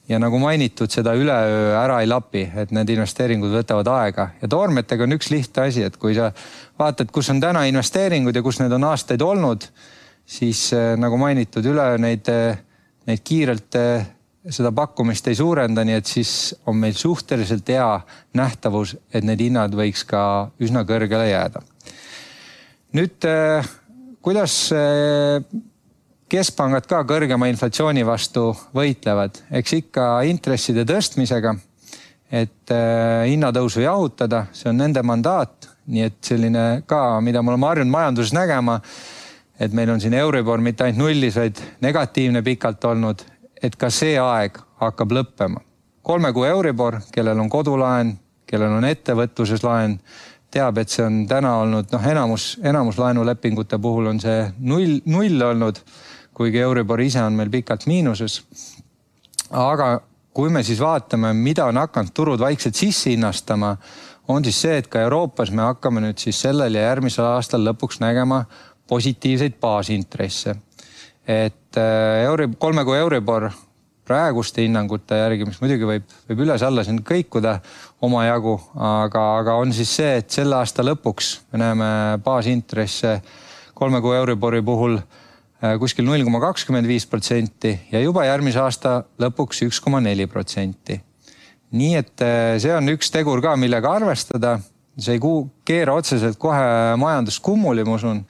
ja 0.08 0.20
nagu 0.22 0.40
mainitud, 0.42 0.90
seda 0.90 1.14
üleöö 1.18 1.76
ära 1.78 2.00
ei 2.02 2.10
lapi, 2.10 2.46
et 2.56 2.72
need 2.74 2.90
investeeringud 2.96 3.54
võtavad 3.54 3.90
aega. 3.92 4.30
Ja 4.42 4.50
toormetega 4.50 5.06
on 5.06 5.18
üks 5.18 5.30
lihtne 5.30 5.68
asi, 5.68 5.84
et 5.86 6.00
kui 6.00 6.16
sa 6.16 6.32
vaatad, 6.78 7.12
kus 7.14 7.30
on 7.34 7.42
täna 7.42 7.66
investeeringud 7.70 8.36
ja 8.36 8.42
kus 8.44 8.60
need 8.62 8.74
on 8.74 8.88
aastaid 8.90 9.22
olnud, 9.22 9.68
siis 10.26 10.68
äh, 10.74 10.94
nagu 10.98 11.18
mainitud, 11.20 11.66
üleöö 11.66 12.00
neid, 12.02 12.32
neid 13.06 13.22
kiirelt 13.24 13.80
seda 14.50 14.70
pakkumist 14.74 15.26
ei 15.30 15.38
suurenda, 15.38 15.84
nii 15.84 15.96
et 15.98 16.10
siis 16.10 16.32
on 16.66 16.76
meil 16.78 16.94
suhteliselt 16.96 17.68
hea 17.72 17.88
nähtavus, 18.38 18.96
et 19.12 19.24
need 19.26 19.42
hinnad 19.48 19.74
võiks 19.76 20.04
ka 20.06 20.20
üsna 20.62 20.84
kõrgele 20.86 21.28
jääda. 21.30 21.62
nüüd 22.96 23.26
eh, 23.28 23.66
kuidas 24.22 24.54
eh, 24.74 25.42
keskpangad 26.30 26.86
ka 26.90 27.02
kõrgema 27.06 27.50
inflatsiooni 27.50 28.06
vastu 28.06 28.48
võitlevad, 28.74 29.42
eks 29.50 29.76
ikka 29.80 30.06
intresside 30.30 30.86
tõstmisega, 30.88 31.56
et 32.30 32.74
eh, 32.74 33.26
hinnatõusu 33.32 33.82
jahutada, 33.84 34.46
see 34.52 34.70
on 34.70 34.82
nende 34.82 35.02
mandaat, 35.02 35.70
nii 35.86 36.08
et 36.08 36.18
selline 36.22 36.66
ka, 36.86 37.20
mida 37.22 37.42
me 37.42 37.54
oleme 37.54 37.70
harjunud 37.70 37.92
majanduses 37.92 38.34
nägema, 38.34 38.80
et 39.60 39.72
meil 39.72 39.90
on 39.90 40.00
siin 40.02 40.14
Euribor 40.14 40.60
mitte 40.60 40.84
ainult 40.84 41.04
nullis, 41.04 41.36
vaid 41.38 41.60
negatiivne 41.80 42.42
pikalt 42.44 42.84
olnud 42.84 43.22
et 43.62 43.76
ka 43.76 43.90
see 43.90 44.18
aeg 44.20 44.58
hakkab 44.82 45.12
lõppema. 45.12 45.60
kolme 46.02 46.32
kuu 46.32 46.44
Euribor, 46.44 47.00
kellel 47.12 47.40
on 47.40 47.48
kodulaen, 47.50 48.12
kellel 48.46 48.76
on 48.78 48.84
ettevõtluses 48.84 49.64
laen, 49.66 49.98
teab, 50.50 50.78
et 50.78 50.88
see 50.88 51.04
on 51.04 51.24
täna 51.28 51.56
olnud 51.62 51.90
noh, 51.92 52.04
enamus, 52.06 52.58
enamus 52.62 52.98
laenulepingute 52.98 53.78
puhul 53.82 54.06
on 54.12 54.20
see 54.22 54.44
null, 54.58 55.00
null 55.10 55.42
olnud, 55.42 55.80
kuigi 56.36 56.62
Euribor 56.62 57.00
ise 57.02 57.22
on 57.22 57.34
meil 57.34 57.50
pikalt 57.50 57.86
miinuses. 57.90 58.42
aga 59.50 60.00
kui 60.36 60.50
me 60.52 60.62
siis 60.62 60.80
vaatame, 60.80 61.32
mida 61.32 61.64
on 61.64 61.80
hakanud 61.80 62.12
turud 62.14 62.40
vaikselt 62.40 62.74
sisse 62.76 63.10
hinnastama, 63.10 63.76
on 64.28 64.44
siis 64.44 64.60
see, 64.60 64.78
et 64.78 64.88
ka 64.90 65.00
Euroopas 65.00 65.50
me 65.50 65.62
hakkame 65.62 66.02
nüüd 66.04 66.18
siis 66.20 66.40
sellel 66.44 66.74
ja 66.74 66.90
järgmisel 66.90 67.24
aastal 67.24 67.64
lõpuks 67.66 68.00
nägema 68.02 68.44
positiivseid 68.88 69.58
baasintresse 69.60 70.54
et 71.26 71.78
äh, 71.80 72.24
euri, 72.24 72.48
kolme 72.58 72.84
kuu 72.86 72.94
Euribor 72.94 73.50
praeguste 74.06 74.62
hinnangute 74.62 75.18
järgi, 75.18 75.48
mis 75.48 75.58
muidugi 75.58 75.88
võib, 75.88 76.12
võib 76.30 76.42
üles-alla 76.44 76.84
siin 76.86 77.00
kõikuda 77.06 77.56
omajagu, 78.06 78.54
aga, 78.78 79.24
aga 79.40 79.56
on 79.58 79.74
siis 79.74 79.96
see, 79.98 80.12
et 80.20 80.30
selle 80.30 80.54
aasta 80.60 80.84
lõpuks 80.86 81.32
me 81.50 81.62
näeme 81.64 81.88
baasintresse 82.24 83.16
kolme 83.76 84.00
kuu 84.04 84.14
Euribori 84.14 84.62
puhul 84.64 84.94
äh, 85.00 85.74
kuskil 85.82 86.06
null 86.06 86.22
koma 86.28 86.40
kakskümmend 86.44 86.86
viis 86.86 87.08
protsenti 87.10 87.74
ja 87.90 88.02
juba 88.04 88.28
järgmise 88.28 88.62
aasta 88.62 89.00
lõpuks 89.22 89.66
üks 89.66 89.82
koma 89.82 90.00
neli 90.04 90.28
protsenti. 90.30 91.00
nii 91.74 91.94
et 91.98 92.22
äh, 92.22 92.54
see 92.62 92.74
on 92.76 92.94
üks 92.94 93.10
tegur 93.10 93.42
ka, 93.42 93.56
millega 93.58 93.96
arvestada. 93.98 94.60
see 94.96 95.18
ei 95.18 95.20
keera 95.66 95.98
otseselt 95.98 96.38
kohe 96.38 96.94
majandust 96.96 97.42
kummuli, 97.42 97.84
ma 97.84 97.98
usun 97.98 98.22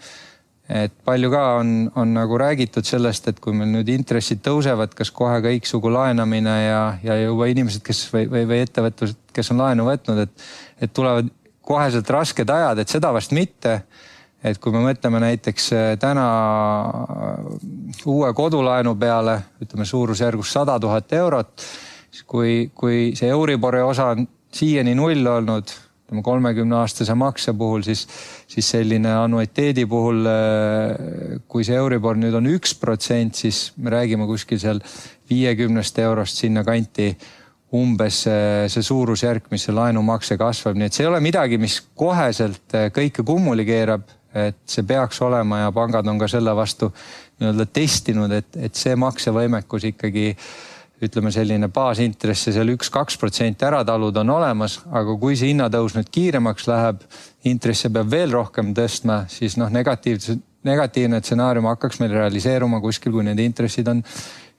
et 0.68 0.94
palju 1.06 1.30
ka 1.30 1.42
on, 1.60 1.68
on 1.94 2.14
nagu 2.16 2.38
räägitud 2.38 2.86
sellest, 2.86 3.28
et 3.30 3.38
kui 3.42 3.54
meil 3.54 3.70
nüüd 3.70 3.90
intressid 3.92 4.42
tõusevad, 4.42 4.96
kas 4.98 5.12
kohe 5.14 5.38
kõiksugu 5.44 5.92
laenamine 5.94 6.56
ja, 6.64 6.80
ja 7.06 7.18
juba 7.20 7.46
inimesed, 7.52 7.84
kes 7.86 8.02
või, 8.14 8.26
või, 8.32 8.42
või 8.50 8.64
ettevõtlused, 8.64 9.20
kes 9.36 9.52
on 9.54 9.62
laenu 9.62 9.86
võtnud, 9.86 10.24
et, 10.26 10.46
et 10.82 10.94
tulevad 10.94 11.30
koheselt 11.66 12.10
rasked 12.10 12.50
ajad, 12.50 12.82
et 12.82 12.90
seda 12.90 13.12
vast 13.14 13.34
mitte. 13.36 13.80
et 14.46 14.58
kui 14.62 14.70
me 14.70 14.78
mõtleme 14.84 15.18
näiteks 15.18 15.64
äh, 15.74 15.86
täna 15.98 16.26
äh, 16.86 17.46
uue 18.06 18.28
kodulaenu 18.36 18.92
peale, 18.94 19.40
ütleme 19.62 19.86
suurusjärgus 19.88 20.52
sada 20.52 20.76
tuhat 20.80 21.12
eurot, 21.18 21.64
siis 22.10 22.22
kui, 22.22 22.70
kui 22.74 23.16
see 23.18 23.30
Euribori 23.32 23.80
osa 23.82 24.12
on 24.14 24.28
siiani 24.54 24.94
null 24.94 25.26
olnud 25.26 25.72
ütleme 26.06 26.22
kolmekümne 26.22 26.76
aastase 26.78 27.14
makse 27.18 27.52
puhul, 27.58 27.82
siis, 27.82 28.04
siis 28.46 28.68
selline 28.70 29.10
annuiteedi 29.10 29.86
puhul, 29.90 30.20
äh, 30.30 31.40
kui 31.50 31.64
see 31.66 31.74
Euribor 31.74 32.14
nüüd 32.14 32.36
on 32.38 32.46
üks 32.46 32.76
protsent, 32.78 33.34
siis 33.34 33.72
me 33.76 33.90
räägime 33.90 34.28
kuskil 34.28 34.60
seal 34.62 34.78
viiekümnest 35.30 35.98
eurost 35.98 36.38
sinnakanti 36.38 37.08
umbes 37.74 38.20
see, 38.22 38.68
see 38.70 38.86
suurusjärk, 38.86 39.50
mis 39.50 39.66
see 39.66 39.74
laenumakse 39.74 40.38
kasvab, 40.38 40.78
nii 40.78 40.86
et 40.86 40.94
see 40.94 41.02
ei 41.02 41.10
ole 41.10 41.18
midagi, 41.24 41.58
mis 41.58 41.80
koheselt 41.98 42.78
äh, 42.78 42.86
kõike 42.94 43.26
kummuli 43.26 43.66
keerab, 43.66 44.06
et 44.36 44.62
see 44.70 44.86
peaks 44.86 45.18
olema 45.26 45.64
ja 45.64 45.74
pangad 45.74 46.06
on 46.06 46.22
ka 46.22 46.30
selle 46.30 46.54
vastu 46.54 46.92
nii-öelda 47.40 47.66
testinud, 47.66 48.30
et, 48.30 48.54
et 48.68 48.78
see 48.78 48.94
maksevõimekus 49.00 49.90
ikkagi 49.90 50.28
äh, 50.36 50.48
ütleme, 51.04 51.30
selline 51.34 51.68
baasintresse 51.72 52.54
seal 52.54 52.70
üks-kaks 52.72 53.18
protsenti 53.20 53.66
ära 53.68 53.82
taluda 53.84 54.22
on 54.22 54.32
olemas, 54.38 54.78
aga 54.88 55.16
kui 55.20 55.36
see 55.36 55.52
hinnatõus 55.52 55.96
nüüd 55.96 56.08
kiiremaks 56.12 56.68
läheb, 56.70 57.04
intresse 57.50 57.90
peab 57.92 58.08
veel 58.12 58.32
rohkem 58.32 58.72
tõstma, 58.76 59.24
siis 59.32 59.58
noh, 59.60 59.68
negatiivse, 59.72 60.38
negatiivne 60.66 61.20
stsenaarium 61.20 61.68
hakkaks 61.68 62.00
meil 62.00 62.16
realiseeruma 62.16 62.80
kuskil, 62.84 63.12
kui 63.12 63.26
need 63.26 63.42
intressid 63.44 63.92
on 63.92 64.00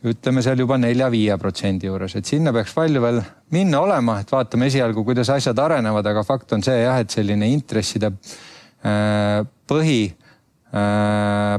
ütleme 0.08 0.44
seal 0.46 0.62
juba 0.62 0.78
nelja-viie 0.78 1.34
protsendi 1.42 1.90
juures, 1.90 2.14
et 2.20 2.30
sinna 2.30 2.54
peaks 2.54 2.76
palju 2.78 3.02
veel 3.02 3.18
minna 3.56 3.82
olema, 3.82 4.20
et 4.22 4.30
vaatame 4.32 4.70
esialgu, 4.70 5.02
kuidas 5.08 5.34
asjad 5.34 5.58
arenevad, 5.58 6.06
aga 6.06 6.22
fakt 6.28 6.54
on 6.54 6.62
see 6.64 6.78
jah, 6.84 7.02
et 7.02 7.18
selline 7.18 7.50
intresside 7.50 8.14
äh, 8.86 9.42
põhi 9.68 10.02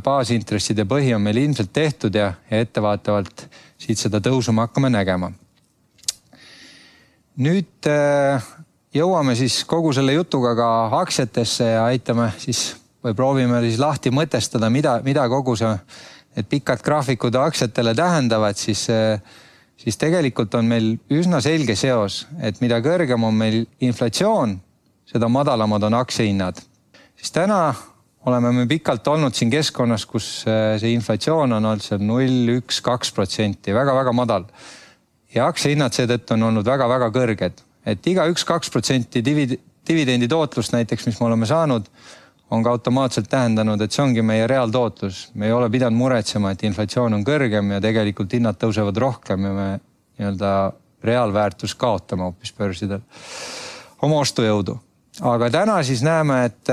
baasintresside 0.04 0.84
põhi 0.84 1.14
on 1.16 1.22
meil 1.24 1.40
ilmselt 1.40 1.72
tehtud 1.72 2.14
ja, 2.14 2.32
ja 2.50 2.60
ettevaatavalt 2.60 3.46
siit 3.78 3.98
seda 3.98 4.20
tõusu 4.20 4.52
me 4.52 4.66
hakkame 4.66 4.90
nägema. 4.90 5.32
nüüd 7.38 7.86
jõuame 8.94 9.36
siis 9.38 9.62
kogu 9.64 9.92
selle 9.94 10.12
jutuga 10.16 10.54
ka 10.58 10.68
aktsiatesse 11.00 11.64
ja 11.64 11.84
aitame 11.86 12.32
siis 12.38 12.74
või 13.04 13.14
proovime 13.14 13.60
siis 13.62 13.78
lahti 13.78 14.10
mõtestada, 14.10 14.70
mida, 14.70 14.98
mida 15.04 15.26
kogu 15.30 15.54
see, 15.58 15.70
need 16.36 16.48
pikad 16.50 16.82
graafikud 16.84 17.36
aktsiatele 17.38 17.94
tähendavad, 17.98 18.58
siis, 18.58 18.86
siis 19.78 20.00
tegelikult 20.00 20.54
on 20.58 20.66
meil 20.70 20.96
üsna 21.14 21.40
selge 21.44 21.76
seos, 21.78 22.24
et 22.42 22.60
mida 22.64 22.80
kõrgem 22.84 23.24
on 23.24 23.38
meil 23.38 23.62
inflatsioon, 23.80 24.58
seda 25.08 25.30
madalamad 25.32 25.88
on 25.88 25.98
aktsiahinnad. 26.00 26.60
siis 27.16 27.32
täna 27.32 27.74
oleme 28.28 28.52
me 28.52 28.66
pikalt 28.70 29.08
olnud 29.08 29.36
siin 29.36 29.50
keskkonnas, 29.52 30.04
kus 30.08 30.28
see 30.44 30.92
inflatsioon 30.92 31.56
on 31.56 31.70
olnud 31.72 31.84
seal 31.84 32.04
null, 32.04 32.52
üks, 32.58 32.82
kaks 32.84 33.12
protsenti 33.16 33.74
väga,, 33.74 33.92
väga-väga 33.94 34.14
madal. 34.16 34.46
ja 35.34 35.48
aktsiahinnad 35.48 35.96
seetõttu 35.96 36.36
on 36.36 36.48
olnud 36.50 36.66
väga-väga 36.66 37.10
kõrged, 37.14 37.60
et 37.88 38.06
iga 38.06 38.28
üks-kaks 38.30 38.72
protsenti 38.72 39.24
dividendi 39.24 40.28
tootlust 40.28 40.72
näiteks, 40.72 41.06
mis 41.08 41.20
me 41.20 41.26
oleme 41.26 41.48
saanud 41.48 41.88
on 42.50 42.62
ka 42.64 42.70
automaatselt 42.70 43.28
tähendanud, 43.28 43.80
et 43.80 43.92
see 43.92 44.02
ongi 44.02 44.22
meie 44.24 44.46
reaaltootlus. 44.48 45.28
me 45.34 45.46
ei 45.46 45.52
ole 45.52 45.70
pidanud 45.70 45.98
muretsema, 45.98 46.50
et 46.50 46.64
inflatsioon 46.64 47.14
on 47.14 47.24
kõrgem 47.24 47.74
ja 47.74 47.80
tegelikult 47.80 48.32
hinnad 48.32 48.56
tõusevad 48.60 48.96
rohkem 48.96 49.44
ja 49.44 49.52
me 49.52 49.68
nii-öelda 50.18 50.52
reaalväärtus 51.04 51.74
kaotame 51.74 52.24
hoopis 52.26 52.52
börsidel 52.56 53.04
oma 54.02 54.22
ostujõudu. 54.24 54.78
Aga 55.26 55.50
täna 55.50 55.78
siis 55.82 56.02
näeme, 56.06 56.40
et, 56.46 56.72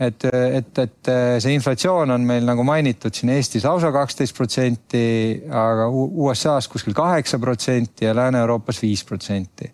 et, 0.00 0.24
et, 0.30 0.78
et 0.78 1.10
see 1.42 1.54
inflatsioon 1.54 2.10
on 2.14 2.24
meil 2.26 2.46
nagu 2.46 2.64
mainitud 2.66 3.14
siin 3.14 3.34
Eestis 3.36 3.66
lausa 3.66 3.92
kaksteist 3.94 4.36
protsenti, 4.36 5.04
aga 5.50 5.88
USA-s 5.90 6.70
kuskil 6.72 6.96
kaheksa 6.96 7.38
protsenti 7.38 8.08
ja 8.08 8.16
Lääne-Euroopas 8.16 8.82
viis 8.82 9.04
protsenti 9.06 9.70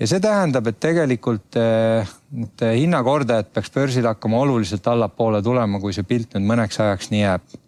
ja 0.00 0.08
see 0.08 0.20
tähendab, 0.24 0.68
et 0.70 0.78
tegelikult 0.80 1.56
need 1.56 2.62
hinnakordajad 2.64 3.50
peaks 3.54 3.72
börsil 3.74 4.08
hakkama 4.08 4.40
oluliselt 4.46 4.86
allapoole 4.88 5.42
tulema, 5.44 5.80
kui 5.80 5.92
see 5.96 6.06
pilt 6.08 6.36
nüüd 6.36 6.48
mõneks 6.48 6.80
ajaks 6.80 7.10
nii 7.12 7.24
jääb. 7.24 7.58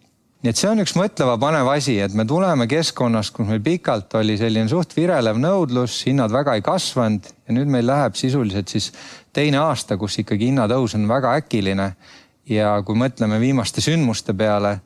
Nii 0.43 0.51
et 0.51 0.59
see 0.59 0.67
on 0.67 0.83
üks 0.83 0.95
mõtlema 0.99 1.37
panev 1.39 1.69
asi, 1.71 1.95
et 2.03 2.15
me 2.19 2.25
tuleme 2.27 2.67
keskkonnast, 2.67 3.31
kus 3.35 3.47
meil 3.47 3.61
pikalt 3.63 4.11
oli 4.19 4.35
selline 4.39 4.67
suht 4.71 4.95
virelev 4.97 5.39
nõudlus, 5.39 6.01
hinnad 6.09 6.33
väga 6.35 6.57
ei 6.59 6.65
kasvanud 6.65 7.29
ja 7.47 7.55
nüüd 7.55 7.71
meil 7.71 7.87
läheb 7.87 8.19
sisuliselt 8.19 8.71
siis 8.71 8.91
teine 9.33 9.61
aasta, 9.63 9.95
kus 9.97 10.19
ikkagi 10.19 10.51
hinnatõus 10.51 10.97
on 10.99 11.07
väga 11.07 11.37
äkiline. 11.39 11.93
ja 12.49 12.81
kui 12.83 12.95
mõtleme 12.99 13.39
viimaste 13.39 13.81
sündmuste 13.81 14.33
peale, 14.35 14.81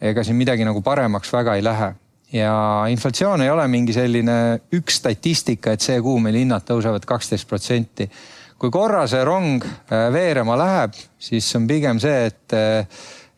ega 0.00 0.24
siin 0.24 0.36
midagi 0.36 0.64
nagu 0.64 0.80
paremaks 0.80 1.32
väga 1.32 1.58
ei 1.58 1.64
lähe 1.64 1.92
ja 2.32 2.84
inflatsioon 2.88 3.42
ei 3.42 3.50
ole 3.50 3.66
mingi 3.68 3.92
selline 3.92 4.36
üks 4.72 4.96
statistika, 5.02 5.74
et 5.74 5.84
see 5.84 6.00
kuu 6.00 6.18
meil 6.24 6.40
hinnad 6.40 6.64
tõusevad 6.68 7.04
kaksteist 7.08 7.48
protsenti. 7.48 8.08
kui 8.58 8.70
korra 8.70 9.08
see 9.10 9.24
rong 9.26 9.64
äh, 9.64 10.06
veerema 10.14 10.54
läheb, 10.56 10.94
siis 11.18 11.48
on 11.58 11.66
pigem 11.66 11.98
see, 12.00 12.26
et, 12.30 12.54
äh, 12.54 12.86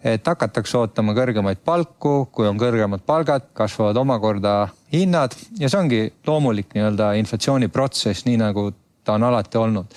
et 0.05 0.27
hakatakse 0.29 0.77
ootama 0.79 1.15
kõrgemaid 1.17 1.63
palku, 1.65 2.27
kui 2.33 2.49
on 2.49 2.61
kõrgemad 2.61 3.05
palgad, 3.09 3.49
kasvavad 3.57 3.97
omakorda 4.03 4.57
hinnad 4.93 5.33
ja 5.61 5.71
see 5.71 5.81
ongi 5.81 6.03
loomulik 6.27 6.75
nii-öelda 6.77 7.15
inflatsiooniprotsess, 7.23 8.27
nii 8.29 8.43
nagu 8.43 8.69
ta 9.05 9.17
on 9.17 9.25
alati 9.31 9.61
olnud. 9.61 9.97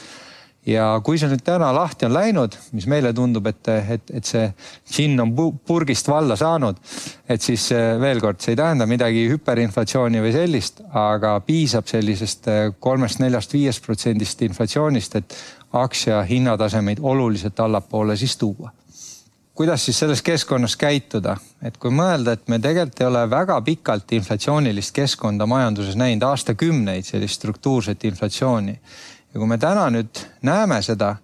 Ja 0.67 0.98
kui 1.04 1.15
see 1.15 1.30
nüüd 1.32 1.46
täna 1.48 1.70
lahti 1.72 2.04
on 2.10 2.12
läinud, 2.12 2.56
mis 2.76 2.89
meile 2.91 3.13
tundub, 3.15 3.46
et, 3.48 3.70
et, 3.72 4.10
et 4.20 4.28
see 4.28 4.50
džinn 4.91 5.20
on 5.24 5.32
purgist 5.67 6.10
valla 6.12 6.36
saanud, 6.39 6.80
et 7.28 7.43
siis 7.43 7.70
eh, 7.76 7.93
veel 8.02 8.20
kord, 8.24 8.41
see 8.43 8.52
ei 8.52 8.60
tähenda 8.60 8.88
midagi 8.88 9.30
hüperinflatsiooni 9.32 10.24
või 10.24 10.34
sellist, 10.36 10.82
aga 10.91 11.38
piisab 11.48 11.88
sellisest 11.88 12.52
eh, 12.52 12.65
kolmest-neljast, 12.84 13.56
viiest 13.56 13.88
protsendist 13.88 14.43
inflatsioonist, 14.43 15.15
et 15.22 15.38
aktsia 15.80 16.20
hinnatasemeid 16.28 17.00
oluliselt 17.00 17.63
allapoole 17.63 18.20
siis 18.20 18.36
tuua 18.39 18.74
kuidas 19.58 19.86
siis 19.86 20.00
selles 20.00 20.22
keskkonnas 20.22 20.76
käituda, 20.78 21.34
et 21.65 21.80
kui 21.82 21.89
mõelda, 21.89 22.36
et 22.38 22.50
me 22.52 22.60
tegelikult 22.62 23.02
ei 23.02 23.08
ole 23.08 23.24
väga 23.30 23.56
pikalt 23.65 24.12
inflatsioonilist 24.13 24.93
keskkonda 24.93 25.48
majanduses 25.50 25.96
näinud, 25.98 26.28
aastakümneid 26.28 27.08
sellist 27.08 27.41
struktuurset 27.41 28.04
inflatsiooni. 28.06 28.76
Ja 29.34 29.39
kui 29.39 29.48
me 29.50 29.58
täna 29.58 29.88
nüüd 29.93 30.22
näeme 30.46 30.78
seda, 30.86 31.15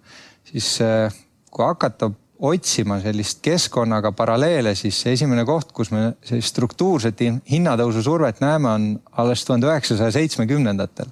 siis 0.50 0.66
äh, 0.82 1.14
kui 1.50 1.62
hakata 1.62 2.10
otsima 2.44 2.98
sellist 3.04 3.38
keskkonnaga 3.44 4.10
paralleele, 4.18 4.72
siis 4.74 4.98
esimene 5.06 5.44
koht, 5.46 5.70
kus 5.72 5.92
me 5.94 6.16
sellist 6.26 6.50
struktuurset 6.50 7.22
hinnatõusu 7.50 8.02
survet 8.02 8.42
näeme, 8.42 8.72
on 8.72 8.88
alles 9.22 9.44
tuhande 9.46 9.70
üheksasaja 9.70 10.10
seitsmekümnendatel. 10.16 11.06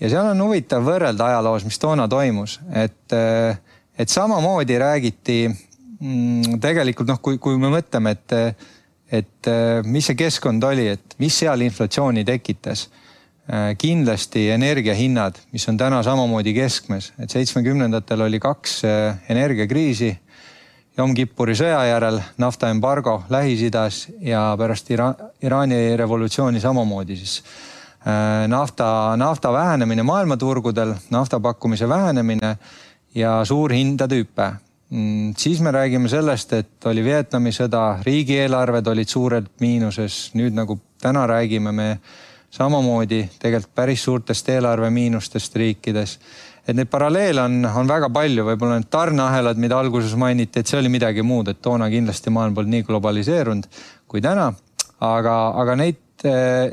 ja 0.00 0.08
seal 0.08 0.30
on 0.30 0.40
huvitav 0.46 0.80
võrrelda 0.88 1.28
ajaloos, 1.28 1.68
mis 1.68 1.78
toona 1.78 2.08
toimus, 2.08 2.56
et, 2.72 3.12
äh, 3.12 3.60
et 3.98 4.08
samamoodi 4.08 4.78
räägiti 4.80 5.36
tegelikult 6.60 7.08
noh, 7.08 7.20
kui, 7.22 7.38
kui 7.38 7.58
me 7.60 7.70
mõtleme, 7.72 8.16
et, 8.16 8.34
et 9.12 9.50
äh, 9.50 9.80
mis 9.86 10.08
see 10.10 10.18
keskkond 10.18 10.64
oli, 10.66 10.88
et 10.96 11.16
mis 11.22 11.36
seal 11.42 11.62
inflatsiooni 11.68 12.24
tekitas 12.26 12.88
Äh, 13.50 13.76
kindlasti 13.76 14.50
energiahinnad, 14.50 15.34
mis 15.50 15.64
on 15.68 15.76
täna 15.76 15.98
samamoodi 16.02 16.52
keskmes, 16.54 17.08
et 17.18 17.30
seitsmekümnendatel 17.30 18.20
oli 18.22 18.38
kaks 18.38 18.84
äh, 18.86 19.16
energiakriisi. 19.34 20.12
Jom 20.96 21.10
Kippuri 21.16 21.56
sõja 21.58 21.80
järel 21.88 22.20
naftaembargo 22.38 23.16
Lähis-Idas 23.32 24.04
ja 24.22 24.44
pärast 24.60 24.92
Ira 24.94 25.08
Iraani 25.42 25.96
revolutsiooni 25.96 26.60
samamoodi 26.60 27.16
siis 27.16 27.38
nafta, 28.52 29.16
nafta 29.16 29.52
vähenemine 29.52 30.02
maailmaturgudel, 30.04 30.92
nafta 31.10 31.40
pakkumise 31.40 31.88
vähenemine 31.88 32.56
ja 33.14 33.38
suur 33.48 33.72
hindade 33.72 34.20
hüpe 34.20 34.50
mm, 34.50 34.71
siis 35.36 35.60
me 35.60 35.70
räägime 35.70 36.08
sellest, 36.08 36.52
et 36.52 36.86
oli 36.90 37.04
Vietnami 37.04 37.52
sõda, 37.54 38.02
riigieelarved 38.04 38.86
olid 38.92 39.08
suurelt 39.08 39.52
miinuses, 39.60 40.32
nüüd 40.36 40.52
nagu 40.56 40.76
täna 41.00 41.24
räägime 41.26 41.72
me 41.72 41.88
samamoodi 42.52 43.22
tegelikult 43.40 43.74
päris 43.74 44.04
suurtest 44.04 44.48
eelarvemiinustest 44.48 45.56
riikides. 45.56 46.18
et 46.68 46.76
neid 46.76 46.86
paralleele 46.86 47.42
on, 47.42 47.64
on 47.66 47.88
väga 47.88 48.10
palju, 48.12 48.44
võib-olla 48.46 48.76
need 48.78 48.90
tarneahelad, 48.90 49.58
mida 49.58 49.78
alguses 49.78 50.12
mainiti, 50.16 50.60
et 50.60 50.66
see 50.66 50.78
oli 50.78 50.92
midagi 50.92 51.22
muud, 51.22 51.48
et 51.48 51.62
toona 51.62 51.88
kindlasti 51.90 52.30
maailm 52.30 52.54
polnud 52.54 52.70
nii 52.70 52.84
globaliseerunud 52.86 53.66
kui 54.06 54.20
täna. 54.20 54.52
aga, 55.00 55.36
aga 55.58 55.74
neid, 55.76 55.98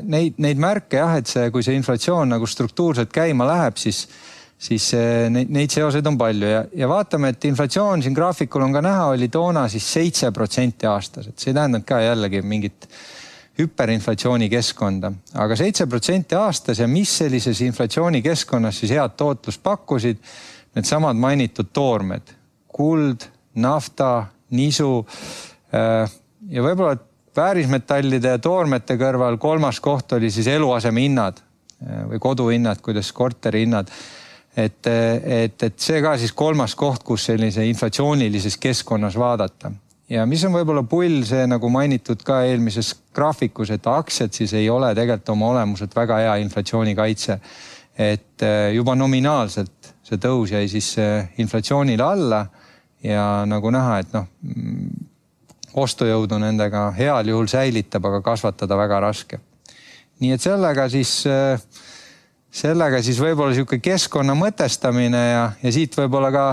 neid, 0.02 0.36
neid 0.38 0.60
märke 0.60 1.00
jah, 1.00 1.16
et 1.18 1.26
see, 1.26 1.48
kui 1.50 1.64
see 1.66 1.74
inflatsioon 1.74 2.36
nagu 2.36 2.46
struktuurselt 2.46 3.10
käima 3.12 3.48
läheb, 3.48 3.80
siis 3.80 4.06
siis 4.60 4.90
neid, 5.32 5.48
neid 5.52 5.72
seoseid 5.72 6.06
on 6.06 6.18
palju 6.20 6.50
ja, 6.50 6.64
ja 6.76 6.88
vaatame, 6.90 7.32
et 7.32 7.46
inflatsioon 7.48 8.02
siin 8.04 8.16
graafikul 8.16 8.66
on 8.66 8.74
ka 8.76 8.82
näha, 8.84 9.06
oli 9.14 9.30
toona 9.32 9.64
siis 9.72 9.86
seitse 9.92 10.30
protsenti 10.36 10.88
aastas, 10.90 11.30
et 11.30 11.40
see 11.40 11.54
ei 11.54 11.56
tähendanud 11.56 11.86
ka 11.88 12.02
jällegi 12.04 12.42
mingit 12.44 12.88
hüperinflatsiooni 13.60 14.48
keskkonda, 14.52 15.12
aga 15.42 15.56
seitse 15.58 15.86
protsenti 15.90 16.36
aastas 16.38 16.80
ja 16.80 16.88
mis 16.88 17.12
sellises 17.22 17.60
inflatsioonikeskkonnas 17.66 18.82
siis 18.82 18.94
head 18.96 19.16
tootlust 19.20 19.62
pakkusid? 19.62 20.20
Needsamad 20.70 21.18
mainitud 21.18 21.72
toormed, 21.74 22.28
kuld, 22.70 23.24
nafta, 23.58 24.28
nisu 24.54 25.00
äh, 25.74 26.04
ja 26.50 26.62
võib-olla 26.62 26.94
väärismetallide 27.36 28.36
ja 28.36 28.42
toormete 28.42 28.94
kõrval 29.00 29.38
kolmas 29.42 29.80
koht 29.82 30.14
oli 30.14 30.30
siis 30.30 30.46
eluaseme 30.52 31.02
hinnad 31.02 31.42
äh, 31.42 32.04
või 32.12 32.22
koduhinnad, 32.22 32.78
kuidas 32.84 33.10
korteri 33.12 33.64
hinnad 33.66 33.90
et, 34.56 34.86
et, 34.86 35.62
et 35.62 35.78
see 35.78 36.00
ka 36.02 36.16
siis 36.18 36.32
kolmas 36.32 36.74
koht, 36.74 37.04
kus 37.06 37.28
sellise 37.30 37.64
inflatsioonilises 37.68 38.56
keskkonnas 38.58 39.18
vaadata 39.18 39.72
ja 40.10 40.24
mis 40.26 40.42
on 40.46 40.54
võib-olla 40.54 40.82
pull, 40.88 41.22
see 41.26 41.46
nagu 41.48 41.70
mainitud 41.72 42.22
ka 42.26 42.42
eelmises 42.48 42.92
graafikus, 43.14 43.70
et 43.74 43.86
aktsiad 43.86 44.34
siis 44.34 44.54
ei 44.58 44.68
ole 44.70 44.90
tegelikult 44.96 45.34
oma 45.36 45.52
olemuselt 45.54 45.94
väga 45.96 46.22
hea 46.24 46.36
inflatsioonikaitse. 46.44 47.40
et 48.00 48.42
eh, 48.42 48.72
juba 48.72 48.94
nominaalselt 48.94 49.92
see 50.06 50.18
tõus 50.18 50.54
jäi 50.54 50.68
siis 50.68 50.94
eh, 50.98 51.28
inflatsioonile 51.38 52.02
alla 52.02 52.46
ja 53.02 53.44
nagu 53.46 53.70
näha, 53.70 53.98
et 54.00 54.12
noh, 54.14 54.26
mm, 54.42 55.06
ostujõudu 55.80 56.38
nendega 56.40 56.90
heal 56.96 57.28
juhul 57.28 57.48
säilitab, 57.48 58.06
aga 58.06 58.22
kasvatada 58.22 58.76
väga 58.76 59.00
raske. 59.00 59.40
nii 60.20 60.32
et 60.32 60.42
sellega 60.42 60.88
siis 60.88 61.26
eh, 61.26 61.60
sellega 62.50 62.98
siis 63.02 63.18
võib-olla 63.22 63.54
niisugune 63.54 63.82
keskkonna 63.84 64.34
mõtestamine 64.38 65.20
ja, 65.30 65.42
ja 65.62 65.72
siit 65.72 65.94
võib-olla 65.98 66.30
ka 66.34 66.44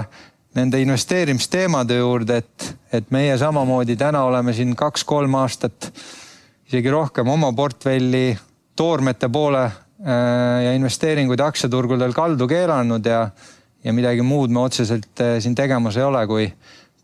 nende 0.57 0.79
investeerimisteemade 0.81 1.99
juurde, 1.99 2.39
et, 2.41 2.69
et 2.93 3.11
meie 3.13 3.35
samamoodi 3.37 3.97
täna 3.99 4.23
oleme 4.25 4.53
siin 4.57 4.73
kaks-kolm 4.77 5.35
aastat, 5.37 5.91
isegi 6.69 6.93
rohkem 6.93 7.29
oma 7.29 7.51
portfelli 7.55 8.31
toormete 8.77 9.29
poole 9.33 9.65
äh, 9.65 9.75
ja 10.65 10.73
investeeringuid 10.77 11.41
aktsiaturgudel 11.45 12.13
kaldu 12.17 12.47
keelanud 12.49 13.05
ja, 13.05 13.27
ja 13.83 13.93
midagi 13.93 14.25
muud 14.25 14.53
me 14.53 14.65
otseselt 14.65 15.21
äh, 15.21 15.37
siin 15.43 15.55
tegemas 15.57 15.97
ei 15.97 16.05
ole, 16.05 16.25
kui, 16.29 16.49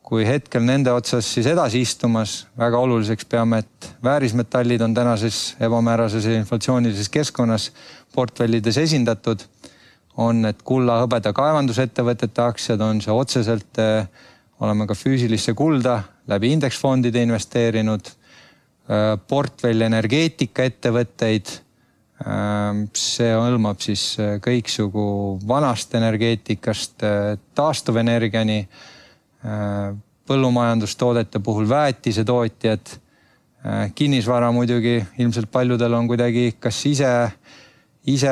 kui 0.03 0.25
hetkel 0.27 0.65
nende 0.65 0.93
otsas 0.93 1.29
siis 1.36 1.49
edasi 1.49 1.82
istumas, 1.86 2.43
väga 2.60 2.82
oluliseks 2.86 3.29
peame, 3.29 3.63
et 3.63 3.91
väärismetallid 4.03 4.82
on 4.86 4.93
tänases 4.97 5.43
ebamäärases 5.62 6.25
inflatsioonilises 6.39 7.10
keskkonnas 7.13 7.71
portfellides 8.13 8.78
esindatud. 8.78 9.45
on 10.13 10.43
need 10.45 10.60
kulla, 10.62 10.99
hõbeda 11.02 11.32
kaevandusettevõtete 11.34 12.41
aktsiad, 12.43 12.82
on 12.86 12.99
see 13.02 13.10
otseselt, 13.10 13.80
äh, 13.82 14.06
oleme 14.62 14.86
ka 14.86 14.93
füüsilisse 14.93 15.56
kulda 15.58 16.04
läbi 16.30 16.52
indeksfondide 16.54 17.23
investeerinud. 17.26 18.12
Äh, 18.89 19.17
portfell 19.28 19.82
energeetikaettevõtteid. 19.89 21.60
see 22.95 23.32
hõlmab 23.36 23.82
siis 23.84 24.15
kõiksugu 24.39 25.39
vanast 25.47 25.91
energeetikast 25.97 27.04
taastuvenergiani 27.58 28.60
põllumajandustoodete 30.28 31.39
puhul 31.39 31.67
väetisetootjad. 31.69 32.93
Kinnisvara 33.95 34.52
muidugi 34.52 34.97
ilmselt 35.17 35.52
paljudel 35.52 35.93
on 35.93 36.08
kuidagi 36.08 36.54
kas 36.60 36.82
ise, 36.86 37.12
ise, 38.06 38.32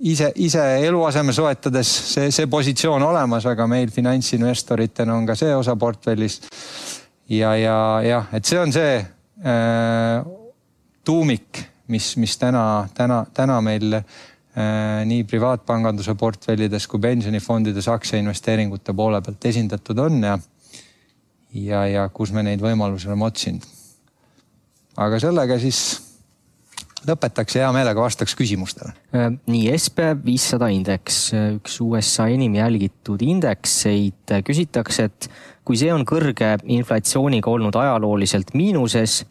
ise, 0.00 0.32
ise 0.36 0.62
eluaseme 0.86 1.32
soetades 1.32 1.90
see, 2.14 2.30
see 2.34 2.48
positsioon 2.50 3.02
olemas, 3.06 3.46
aga 3.46 3.66
meil 3.70 3.92
finantsinvestoritena 3.94 5.14
on 5.14 5.26
ka 5.28 5.36
see 5.38 5.54
osa 5.54 5.76
portfellis. 5.76 6.40
ja, 7.30 7.54
ja 7.56 7.76
jah, 8.06 8.28
et 8.34 8.44
see 8.44 8.58
on 8.58 8.72
see 8.74 8.98
äh, 8.98 10.26
tuumik, 11.04 11.62
mis, 11.88 12.16
mis 12.16 12.36
täna, 12.38 12.88
täna, 12.94 13.22
täna 13.34 13.60
meil 13.62 13.94
äh, 13.94 15.02
nii 15.06 15.24
privaatpanganduse 15.30 16.14
portfellides 16.18 16.88
kui 16.90 17.00
pensionifondides 17.00 17.88
aktsiainvesteeringute 17.94 18.94
poole 18.94 19.22
pealt 19.22 19.50
esindatud 19.52 19.98
on 20.02 20.22
ja 20.22 20.38
ja, 21.52 21.86
ja 21.86 22.08
kus 22.08 22.32
me 22.32 22.42
neid 22.42 22.62
võimalusi 22.64 23.10
oleme 23.10 23.28
otsinud. 23.28 23.66
aga 24.96 25.18
sellega 25.20 25.58
siis 25.60 26.11
lõpetaks 27.08 27.56
ja 27.56 27.66
hea 27.66 27.72
meelega 27.74 28.04
vastaks 28.04 28.34
küsimustele. 28.38 28.94
Äh, 29.16 29.30
nii, 29.50 29.70
SB 29.78 30.12
viissada 30.24 30.68
indeks, 30.72 31.24
üks 31.58 31.80
USA 31.84 32.28
enim 32.32 32.56
jälgitud 32.58 33.22
indekseid, 33.26 34.36
küsitakse, 34.46 35.08
et 35.10 35.30
kui 35.66 35.78
see 35.78 35.92
on 35.94 36.06
kõrge 36.08 36.54
inflatsiooniga 36.74 37.50
olnud 37.50 37.76
ajalooliselt 37.78 38.54
miinuses, 38.58 39.22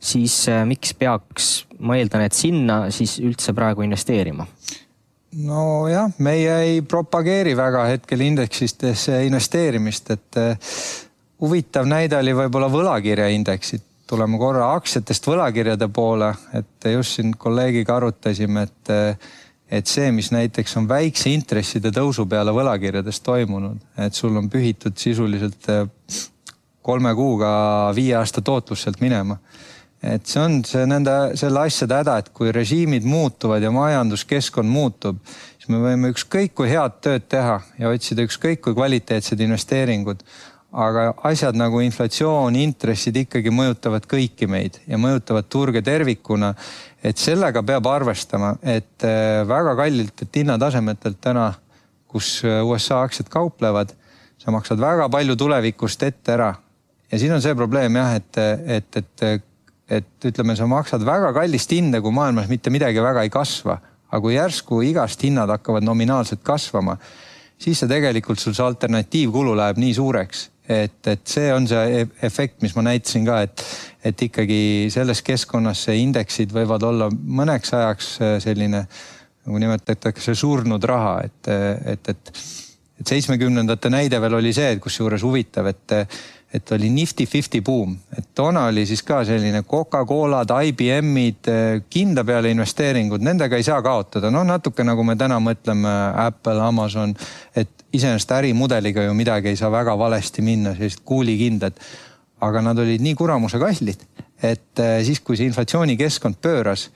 siis 0.00 0.36
äh, 0.50 0.62
miks 0.68 0.94
peaks, 0.98 1.50
ma 1.78 1.98
eeldan, 2.00 2.24
et 2.26 2.36
sinna 2.36 2.86
siis 2.94 3.18
üldse 3.22 3.54
praegu 3.56 3.86
investeerima? 3.86 4.48
nojah, 5.30 6.10
meie 6.18 6.54
ei 6.64 6.80
propageeri 6.82 7.52
väga 7.54 7.84
hetkel 7.92 8.24
indeksitesse 8.26 9.20
investeerimist, 9.28 10.10
et 10.10 10.38
äh, 10.40 10.72
huvitav 11.40 11.86
näide 11.88 12.18
oli 12.18 12.34
võib-olla 12.36 12.70
võlakirjaindeksid. 12.72 13.86
Tuleme 14.10 14.38
korra 14.40 14.72
aktsiatest 14.74 15.28
võlakirjade 15.30 15.86
poole, 15.94 16.32
et 16.58 16.90
just 16.92 17.18
siin 17.18 17.36
kolleegiga 17.38 18.00
arutasime, 18.00 18.66
et 18.66 18.92
et 19.70 19.86
see, 19.86 20.08
mis 20.10 20.32
näiteks 20.34 20.72
on 20.80 20.88
väikse 20.90 21.30
intresside 21.30 21.92
tõusu 21.94 22.24
peale 22.26 22.50
võlakirjades 22.50 23.20
toimunud, 23.22 23.78
et 24.02 24.16
sul 24.18 24.34
on 24.34 24.48
pühitud 24.50 24.96
sisuliselt 24.98 25.68
eh, 25.70 25.84
kolme 26.82 27.12
kuuga 27.14 27.50
viie 27.94 28.16
aasta 28.18 28.42
tootlus 28.42 28.82
sealt 28.82 28.98
minema. 29.00 29.38
et 30.02 30.26
see 30.26 30.40
on 30.40 30.54
see 30.64 30.86
nende, 30.88 31.12
selle 31.36 31.60
asjade 31.68 31.98
häda, 32.00 32.16
et 32.18 32.28
kui 32.34 32.50
režiimid 32.56 33.04
muutuvad 33.04 33.62
ja 33.62 33.70
majanduskeskkond 33.70 34.66
muutub, 34.66 35.18
siis 35.58 35.68
me 35.68 35.78
võime 35.84 36.10
ükskõik 36.14 36.54
kui 36.56 36.70
head 36.72 36.98
tööd 37.04 37.26
teha 37.28 37.58
ja 37.78 37.92
otsida 37.92 38.24
ükskõik 38.24 38.64
kui 38.64 38.74
kvaliteetsed 38.74 39.44
investeeringud 39.44 40.24
aga 40.70 41.10
asjad 41.26 41.56
nagu 41.58 41.80
inflatsioon, 41.82 42.54
intressid 42.60 43.16
ikkagi 43.24 43.50
mõjutavad 43.54 44.06
kõiki 44.10 44.46
meid 44.50 44.78
ja 44.86 44.98
mõjutavad 45.00 45.48
turge 45.50 45.82
tervikuna. 45.82 46.54
et 47.02 47.18
sellega 47.18 47.62
peab 47.62 47.86
arvestama, 47.86 48.54
et 48.62 49.04
äh, 49.04 49.42
väga 49.48 49.74
kallitelt 49.76 50.36
hinnatasemetelt 50.36 51.20
täna, 51.20 51.52
kus 52.06 52.42
äh, 52.44 52.62
USA 52.62 53.02
aktsiad 53.02 53.28
kauplevad, 53.28 53.94
sa 54.38 54.50
maksad 54.50 54.78
väga 54.78 55.08
palju 55.08 55.36
tulevikust 55.36 56.02
ette 56.02 56.32
ära. 56.32 56.54
ja 57.10 57.18
siin 57.18 57.32
on 57.32 57.42
see 57.42 57.54
probleem 57.54 57.96
jah, 57.96 58.14
et, 58.14 58.36
et, 58.66 58.96
et, 58.96 59.42
et 59.88 60.30
ütleme, 60.30 60.56
sa 60.56 60.66
maksad 60.66 61.02
väga 61.02 61.32
kallist 61.32 61.72
hinda, 61.72 62.00
kui 62.00 62.12
maailmas 62.12 62.48
mitte 62.48 62.70
midagi 62.70 63.02
väga 63.02 63.22
ei 63.26 63.30
kasva, 63.30 63.80
aga 64.10 64.22
kui 64.22 64.36
järsku 64.36 64.82
igast 64.86 65.22
hinnad 65.22 65.50
hakkavad 65.50 65.82
nominaalselt 65.82 66.44
kasvama 66.46 66.96
siis 67.60 67.82
see 67.82 67.90
tegelikult 67.90 68.40
sul 68.40 68.56
see 68.56 68.64
alternatiivkulu 68.66 69.54
läheb 69.58 69.80
nii 69.82 69.94
suureks, 69.96 70.46
et, 70.70 71.00
et 71.10 71.22
see 71.28 71.50
on 71.52 71.66
see 71.68 72.00
e-, 72.00 72.08
efekt, 72.26 72.60
mis 72.64 72.74
ma 72.76 72.86
näitasin 72.88 73.26
ka, 73.28 73.40
et, 73.46 73.64
et 74.06 74.26
ikkagi 74.28 74.60
selles 74.92 75.22
keskkonnas 75.26 75.86
see 75.88 76.00
indeksid 76.04 76.54
võivad 76.56 76.86
olla 76.86 77.10
mõneks 77.10 77.74
ajaks 77.76 78.10
äh, 78.24 78.36
selline 78.42 78.84
nagu 79.46 79.60
nimetatakse 79.60 80.34
surnud 80.36 80.84
raha, 80.84 81.14
et, 81.24 81.48
et, 81.94 82.12
et, 82.12 82.32
et 83.00 83.12
seitsmekümnendate 83.12 83.90
näide 83.92 84.20
veel 84.20 84.36
oli 84.40 84.52
see, 84.56 84.74
et 84.74 84.82
kusjuures 84.82 85.24
huvitav, 85.24 85.70
et 85.72 85.96
et 86.54 86.72
oli 86.72 86.90
nifty 86.90 87.26
fifty 87.26 87.60
buum, 87.62 87.94
et 88.18 88.32
toona 88.34 88.64
oli 88.66 88.82
siis 88.86 89.02
ka 89.06 89.20
selline 89.24 89.62
Coca-Colad, 89.62 90.50
IBM-id, 90.66 91.50
kindla 91.90 92.24
peale 92.26 92.50
investeeringud, 92.50 93.22
nendega 93.22 93.58
ei 93.58 93.66
saa 93.66 93.78
kaotada, 93.82 94.32
no 94.34 94.42
natuke 94.46 94.84
nagu 94.86 95.04
me 95.06 95.14
täna 95.18 95.38
mõtleme 95.42 95.92
Apple, 96.24 96.58
Amazon, 96.66 97.14
et 97.54 97.86
iseenesest 97.94 98.34
ärimudeliga 98.34 99.04
ju 99.06 99.14
midagi 99.14 99.52
ei 99.52 99.60
saa 99.60 99.70
väga 99.70 99.94
valesti 99.98 100.42
minna, 100.42 100.74
sellised 100.74 101.04
kuulikindlad. 101.04 101.78
aga 102.40 102.60
nad 102.64 102.78
olid 102.78 103.02
nii 103.04 103.14
kuramuse 103.14 103.58
kallid, 103.60 104.00
et 104.42 104.80
eh, 104.80 105.02
siis, 105.04 105.20
kui 105.20 105.36
see 105.36 105.44
inflatsioonikeskkond 105.50 106.38
pööras, 106.40 106.86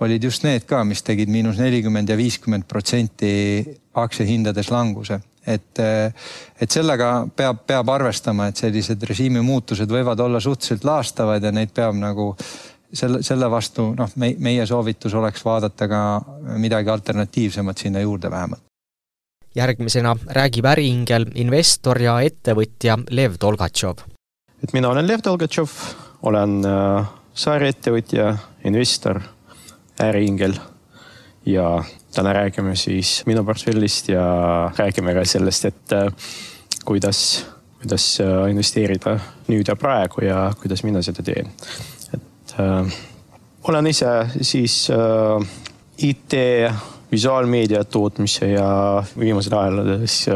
olid 0.00 0.22
just 0.22 0.44
need 0.46 0.68
ka, 0.70 0.84
mis 0.84 1.02
tegid 1.02 1.28
miinus 1.28 1.58
nelikümmend 1.58 2.08
ja 2.08 2.16
viiskümmend 2.16 2.64
protsenti 2.70 3.64
aktsiahindades 3.94 4.70
languse 4.70 5.18
et, 5.46 5.78
eh, 5.78 6.12
et 6.60 6.70
sellega 6.70 7.26
peab, 7.36 7.64
peab 7.66 7.88
arvestama, 7.88 8.48
et 8.48 8.56
sellised 8.56 9.02
režiimi 9.08 9.42
muutused 9.44 9.90
võivad 9.90 10.20
olla 10.20 10.40
suhteliselt 10.40 10.84
laastavad 10.84 11.42
ja 11.42 11.52
neid 11.52 11.74
peab 11.74 11.96
nagu 11.98 12.32
selle, 12.92 13.22
selle 13.22 13.50
vastu 13.50 13.90
noh, 13.98 14.14
meie 14.16 14.66
soovitus 14.66 15.14
oleks 15.14 15.44
vaadata 15.44 15.88
ka 15.90 16.00
midagi 16.60 16.90
alternatiivsemat 16.90 17.78
sinna 17.78 18.00
juurde 18.00 18.30
vähemalt. 18.30 18.62
järgmisena 19.54 20.16
räägib 20.26 20.66
äriingel 20.66 21.28
investor 21.34 22.00
ja 22.02 22.20
ettevõtja 22.20 22.98
Lev 23.10 23.36
Tolgatšov. 23.38 23.96
et 24.62 24.72
mina 24.72 24.88
olen 24.88 25.06
Lev 25.06 25.22
Tolgatšov, 25.22 25.70
olen 26.22 26.64
äh, 26.64 27.06
saarettevõtja, 27.34 28.36
investor, 28.64 29.20
äriingel 30.00 30.54
ja 31.46 31.84
täna 32.14 32.32
räägime 32.32 32.76
siis 32.76 33.22
minu 33.26 33.44
portfellist 33.44 34.08
ja 34.08 34.24
räägime 34.76 35.14
ka 35.14 35.24
sellest, 35.24 35.64
et 35.64 35.92
äh, 35.92 36.08
kuidas, 36.84 37.46
kuidas 37.80 38.20
äh, 38.20 38.50
investeerida 38.50 39.18
nüüd 39.48 39.68
ja 39.68 39.76
praegu 39.76 40.24
ja 40.24 40.46
kuidas 40.60 40.84
mina 40.84 41.02
seda 41.02 41.22
teen. 41.22 41.50
et 42.14 42.56
äh, 42.60 42.94
olen 43.68 43.86
ise 43.86 44.14
siis 44.40 44.88
äh, 44.90 45.46
IT, 45.98 46.34
visuaalmeedia 47.12 47.84
tootmise 47.84 48.48
ja 48.50 49.02
viimasel 49.18 49.58
ajal 49.58 50.06
siis 50.06 50.26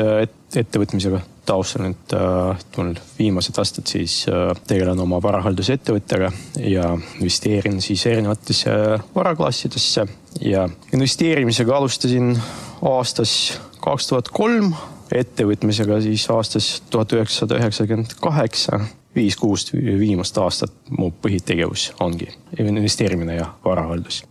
äh, 0.00 0.28
investeerimisettevõtmisega 0.52 1.20
taustal, 1.46 1.88
et 1.90 2.12
äh, 2.14 2.58
mul 2.76 2.94
viimased 3.18 3.58
aastad 3.58 3.88
siis 3.88 4.26
äh, 4.28 4.52
tegelen 4.68 5.00
oma 5.00 5.20
varahaldusettevõttega 5.22 6.30
ja 6.60 6.92
investeerin 7.18 7.80
siis 7.82 8.04
erinevatesse 8.06 8.70
varaklassidesse 9.14 10.06
ja 10.40 10.68
investeerimisega 10.92 11.76
alustasin 11.76 12.36
aastas 12.82 13.60
kaks 13.80 14.10
tuhat 14.10 14.28
kolm, 14.28 14.74
ettevõtmisega 15.12 16.00
siis 16.04 16.28
aastas 16.30 16.82
tuhat 16.90 17.12
üheksasada 17.16 17.58
üheksakümmend 17.58 18.14
kaheksa 18.20 18.80
viis-kuus 19.16 19.72
viimast 19.74 20.38
aastat 20.38 20.72
mu 20.90 21.10
põhitegevus 21.22 21.92
ongi 22.00 22.30
investeerimine 22.58 23.36
ja 23.40 23.50
varahaldus. 23.64 24.22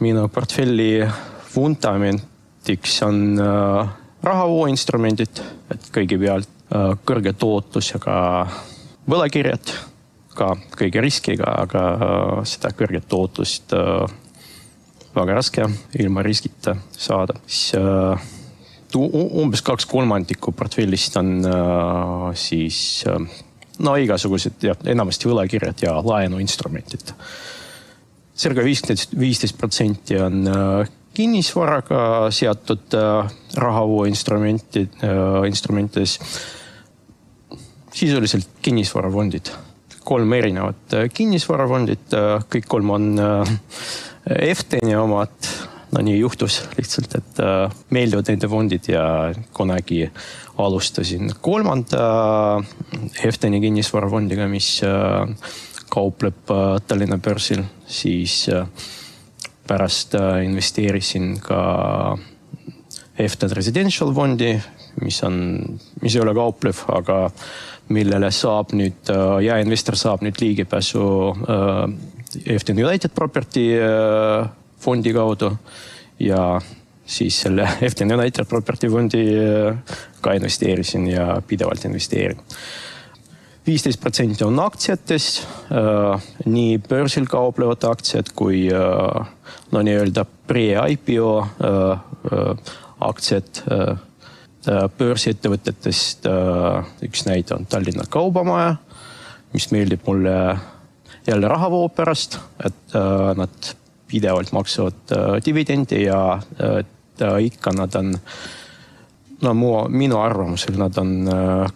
minu 0.00 0.28
portfelli 0.28 1.08
vundamentiks 1.54 3.02
on 3.02 3.40
äh, 3.40 3.96
rahavooinstrumendid, 4.24 5.42
et 5.72 5.90
kõigepealt 5.94 6.48
äh, 6.74 6.94
kõrge 7.06 7.34
tootlusega 7.38 8.16
võlakirjad, 9.08 9.74
ka 10.38 10.52
kõige 10.78 11.02
riskiga, 11.02 11.52
aga 11.64 11.84
äh, 11.92 12.32
seda 12.48 12.72
kõrget 12.76 13.08
tootlust 13.10 13.74
äh, 13.76 14.02
väga 15.14 15.38
raske 15.38 15.68
ilma 15.98 16.22
riskita 16.22 16.76
saada, 16.92 17.38
siis 17.46 17.72
umbes 18.94 19.60
kaks 19.66 19.84
kolmandikku 19.88 20.52
portfellist 20.56 21.16
on 21.20 21.32
siis 22.38 22.78
no 23.84 23.94
igasugused 24.00 24.62
ja 24.64 24.76
enamasti 24.92 25.28
võlakirjad 25.28 25.82
ja 25.82 25.96
laenuinstrumendid. 26.04 27.12
circa 28.36 28.64
viisteist, 28.64 29.18
viisteist 29.18 29.58
protsenti 29.58 30.20
on 30.22 30.46
kinnisvaraga 31.18 32.00
seotud 32.34 32.94
äh, 32.94 33.30
rahavooinstrumenti, 33.58 34.88
äh, 35.02 35.46
instrumentides. 35.50 36.18
sisuliselt 37.98 38.48
kinnisvarafondid, 38.62 39.48
kolm 40.06 40.32
erinevat 40.36 40.92
kinnisvarafondit, 41.10 42.12
kõik 42.52 42.68
kolm 42.70 42.90
on 42.94 43.08
Efteni 44.28 44.94
omad. 44.96 45.48
No 45.88 46.02
nii 46.04 46.18
juhtus 46.18 46.60
lihtsalt, 46.76 47.14
et 47.16 47.38
äh, 47.40 47.72
meeldivad 47.96 48.28
nende 48.28 48.48
fondid 48.52 48.90
ja 48.92 49.02
kunagi 49.56 50.02
alustasin 50.60 51.32
kolmanda 51.40 52.02
Efteni 53.24 53.60
kinnisvarafondiga, 53.62 54.44
mis 54.52 54.82
äh, 54.84 55.24
kaupleb 55.88 56.52
äh, 56.52 56.74
Tallinna 56.86 57.16
börsil, 57.24 57.64
siis 57.88 58.42
äh, 58.52 58.66
pärast 59.68 60.14
äh, 60.14 60.44
investeerisin 60.44 61.36
ka 61.44 62.16
Eften 63.18 63.50
Residential 63.50 64.12
fondi, 64.14 64.52
mis 65.02 65.18
on, 65.26 65.38
mis 66.02 66.16
ei 66.16 66.22
ole 66.22 66.34
kauplev, 66.36 66.84
aga 66.94 67.26
millele 67.94 68.30
saab 68.34 68.74
nüüd 68.78 69.12
äh, 69.12 69.38
jaeinvestor 69.48 69.98
saab 69.98 70.24
nüüd 70.26 70.40
ligipääsu 70.40 71.04
äh, 71.34 71.84
Eften 72.54 72.76
United 72.76 73.14
Property 73.16 73.70
fondi 74.78 75.14
kaudu 75.16 75.48
ja 76.20 76.60
siis 77.08 77.38
selle 77.40 77.64
Eften 77.86 78.12
United 78.12 78.44
Property 78.50 78.90
fondi 78.92 79.24
ka 80.20 80.34
investeerisin 80.36 81.08
ja 81.08 81.38
pidevalt 81.46 81.88
investeerin. 81.88 82.44
Viisteist 83.68 84.00
protsenti 84.00 84.44
on 84.44 84.58
aktsiates, 84.62 85.28
äh, 85.72 86.28
nii 86.48 86.78
börsil 86.88 87.28
kauplevad 87.30 87.84
aktsiad 87.88 88.32
kui 88.36 88.66
äh, 88.72 89.32
no 89.72 89.82
nii-öelda 89.84 90.24
pre-IPO 90.48 91.32
aktsiad 93.04 93.60
börsiettevõtetest. 94.98 96.26
üks 97.04 97.24
näide 97.28 97.54
on 97.54 97.66
Tallinna 97.68 98.08
Kaubamaja, 98.10 98.74
mis 99.52 99.68
meeldib 99.70 100.08
mulle 100.08 100.34
jälle 101.28 101.48
rahavoo 101.52 101.88
pärast, 101.92 102.38
et 102.64 102.96
nad 103.36 103.70
pidevalt 104.08 104.52
maksavad 104.52 105.12
äh, 105.12 105.40
dividendi 105.44 106.02
ja 106.04 106.40
äh, 106.60 107.44
ikka 107.44 107.72
nad 107.76 107.94
on, 107.94 108.14
no 109.42 109.54
mu, 109.54 109.72
minu 109.88 110.20
arvamusel 110.20 110.78
nad 110.80 110.96
on 110.98 111.12
äh, 111.28 111.72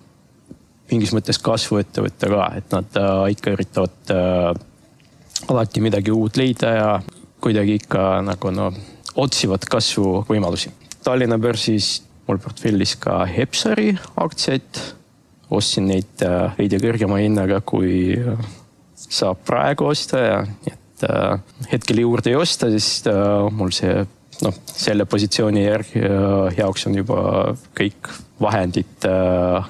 mingis 0.92 1.14
mõttes 1.16 1.40
kasvuettevõte 1.42 2.30
ka, 2.30 2.46
et 2.60 2.74
nad 2.74 3.00
ikka 3.32 3.54
üritavad 3.56 4.12
alati 5.50 5.82
midagi 5.82 6.12
uut 6.14 6.36
leida 6.38 6.72
ja 6.76 6.88
kuidagi 7.42 7.80
ikka 7.80 8.20
nagu 8.22 8.52
no 8.54 8.70
otsivad 9.18 9.64
kasvuvõimalusi. 9.72 10.70
Tallinna 11.02 11.38
börsis 11.42 12.02
mul 12.28 12.38
portfellis 12.38 12.94
ka 13.02 13.22
Hepsari 13.26 13.94
aktsiaid. 14.22 14.82
ostsin 15.52 15.84
neid 15.90 16.22
veidi 16.56 16.78
kõrgema 16.80 17.18
hinnaga, 17.20 17.58
kui 17.60 18.14
saab 19.12 19.42
praegu 19.46 19.90
osta 19.90 20.20
ja 20.22 20.38
et 21.02 21.04
äh, 21.08 21.38
hetkel 21.72 22.02
juurde 22.02 22.32
ei 22.32 22.38
osta, 22.38 22.70
sest 22.72 23.08
äh, 23.10 23.48
mul 23.50 23.72
see 23.74 24.04
noh, 24.42 24.60
selle 24.66 25.06
positsiooni 25.08 25.64
järgi 25.64 26.02
äh, 26.06 26.58
jaoks 26.58 26.86
on 26.90 26.98
juba 27.00 27.22
kõik 27.78 28.12
vahendid, 28.42 29.04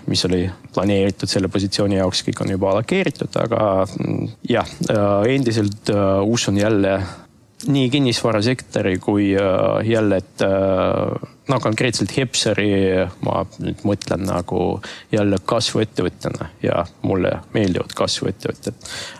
mis 0.08 0.22
oli 0.24 0.46
planeeritud 0.72 1.28
selle 1.28 1.50
positsiooni 1.52 1.98
jaoks, 1.98 2.22
kõik 2.24 2.38
on 2.40 2.54
juba 2.54 2.70
allokeeritud, 2.70 3.34
aga 3.36 3.66
mm, 3.84 4.30
jah, 4.48 4.70
endiselt 5.28 5.92
usun 6.24 6.56
jälle 6.56 6.94
nii 7.68 7.90
kinnisvarasektori 7.92 8.96
kui 8.96 9.26
jälle, 9.84 10.22
et 10.22 10.46
no 11.48 11.60
konkreetselt 11.60 12.12
Hepsari 12.16 12.70
ma 13.26 13.42
nüüd 13.62 13.82
mõtlen 13.86 14.26
nagu 14.26 14.60
jälle 15.12 15.38
kasvuettevõttena 15.44 16.50
ja 16.62 16.84
mulle 17.06 17.32
meeldivad 17.54 17.94
kasvuettevõtted. 17.96 18.74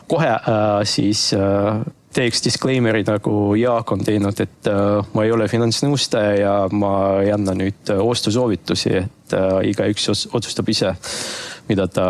kohe 0.08 0.28
äh, 0.28 0.82
siis 0.84 1.32
äh, 1.34 1.82
teeks 2.12 2.44
disclaimer'i 2.44 3.04
nagu 3.06 3.54
Jaak 3.58 3.92
on 3.94 4.04
teinud, 4.04 4.40
et 4.44 4.70
äh, 4.70 5.12
ma 5.14 5.24
ei 5.26 5.32
ole 5.32 5.48
finantsnõustaja 5.50 6.32
ja 6.38 6.54
ma 6.72 6.94
ei 7.22 7.32
anna 7.32 7.54
nüüd 7.56 7.92
äh, 7.92 8.00
ostusoovitusi, 8.04 8.94
et 9.04 9.36
äh, 9.36 9.58
igaüks 9.72 10.10
otsustab 10.32 10.68
ise, 10.72 10.94
mida 11.70 11.88
ta 11.88 12.08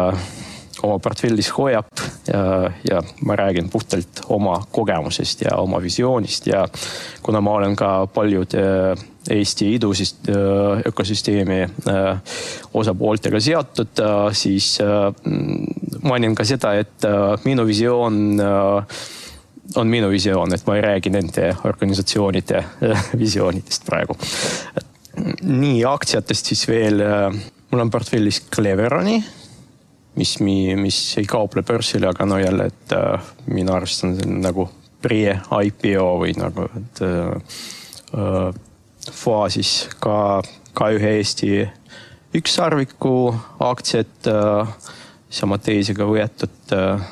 oma 0.82 0.98
portfellis 0.98 1.52
hoiab. 1.54 1.86
Ja, 2.26 2.42
ja 2.88 3.00
ma 3.26 3.36
räägin 3.38 3.68
puhtalt 3.70 4.24
oma 4.34 4.56
kogemusest 4.72 5.44
ja 5.46 5.56
oma 5.62 5.78
visioonist 5.82 6.46
ja 6.46 6.64
kuna 7.22 7.40
ma 7.40 7.56
olen 7.60 7.76
ka 7.78 8.06
paljude 8.14 8.62
Eesti 9.30 9.68
idusist 9.76 10.26
ökosüsteemi 10.86 11.60
osapooltega 12.74 13.38
seotud, 13.40 14.02
siis 14.34 14.72
mainin 16.02 16.34
ka 16.34 16.46
seda, 16.48 16.72
et 16.82 17.06
minu 17.44 17.66
visioon 17.68 18.18
on 19.76 19.88
minu 19.88 20.10
visioon, 20.10 20.54
et 20.54 20.66
ma 20.66 20.76
ei 20.76 20.82
räägi 20.84 21.10
nende 21.10 21.52
organisatsioonide 21.64 22.64
visioonidest 23.22 23.86
praegu. 23.86 24.16
nii 25.42 25.84
aktsiatest 25.84 26.52
siis 26.52 26.66
veel, 26.68 27.00
äh, 27.04 27.28
mul 27.70 27.84
on 27.84 27.90
portfellis 27.90 28.42
Cleveroni, 28.54 29.18
mis, 30.16 30.38
mis 30.40 31.00
ei 31.20 31.28
kauple 31.28 31.62
börsil, 31.62 32.06
aga 32.08 32.26
no 32.26 32.38
jälle, 32.38 32.66
et 32.72 32.92
äh, 32.96 33.32
on 33.48 33.86
see 33.86 34.28
nagu 34.40 34.68
pre-IPO 35.02 36.08
või 36.22 36.34
nagu, 36.38 36.68
et 36.78 37.02
äh, 37.04 37.60
äh, 38.16 38.62
faasis 39.10 39.88
ka, 40.00 40.42
ka 40.74 40.90
ühe 40.94 41.16
Eesti 41.18 41.54
ükssarviku 42.38 43.34
aktsiat 43.60 44.28
äh,, 44.30 44.68
sama 45.32 45.58
teisega 45.58 46.06
võetud 46.08 46.72
äh,. 46.76 47.02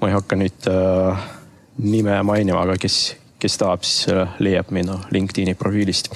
ma 0.00 0.10
ei 0.10 0.14
hakka 0.16 0.38
nüüd 0.38 0.68
äh, 0.70 1.26
nime 1.82 2.18
mainima, 2.26 2.62
aga 2.62 2.76
kes, 2.80 2.98
kes 3.40 3.58
tahab, 3.60 3.86
siis 3.86 4.10
äh, 4.12 4.36
leiab 4.44 4.70
minu 4.74 4.98
LinkedIni 5.14 5.56
profiilist. 5.58 6.10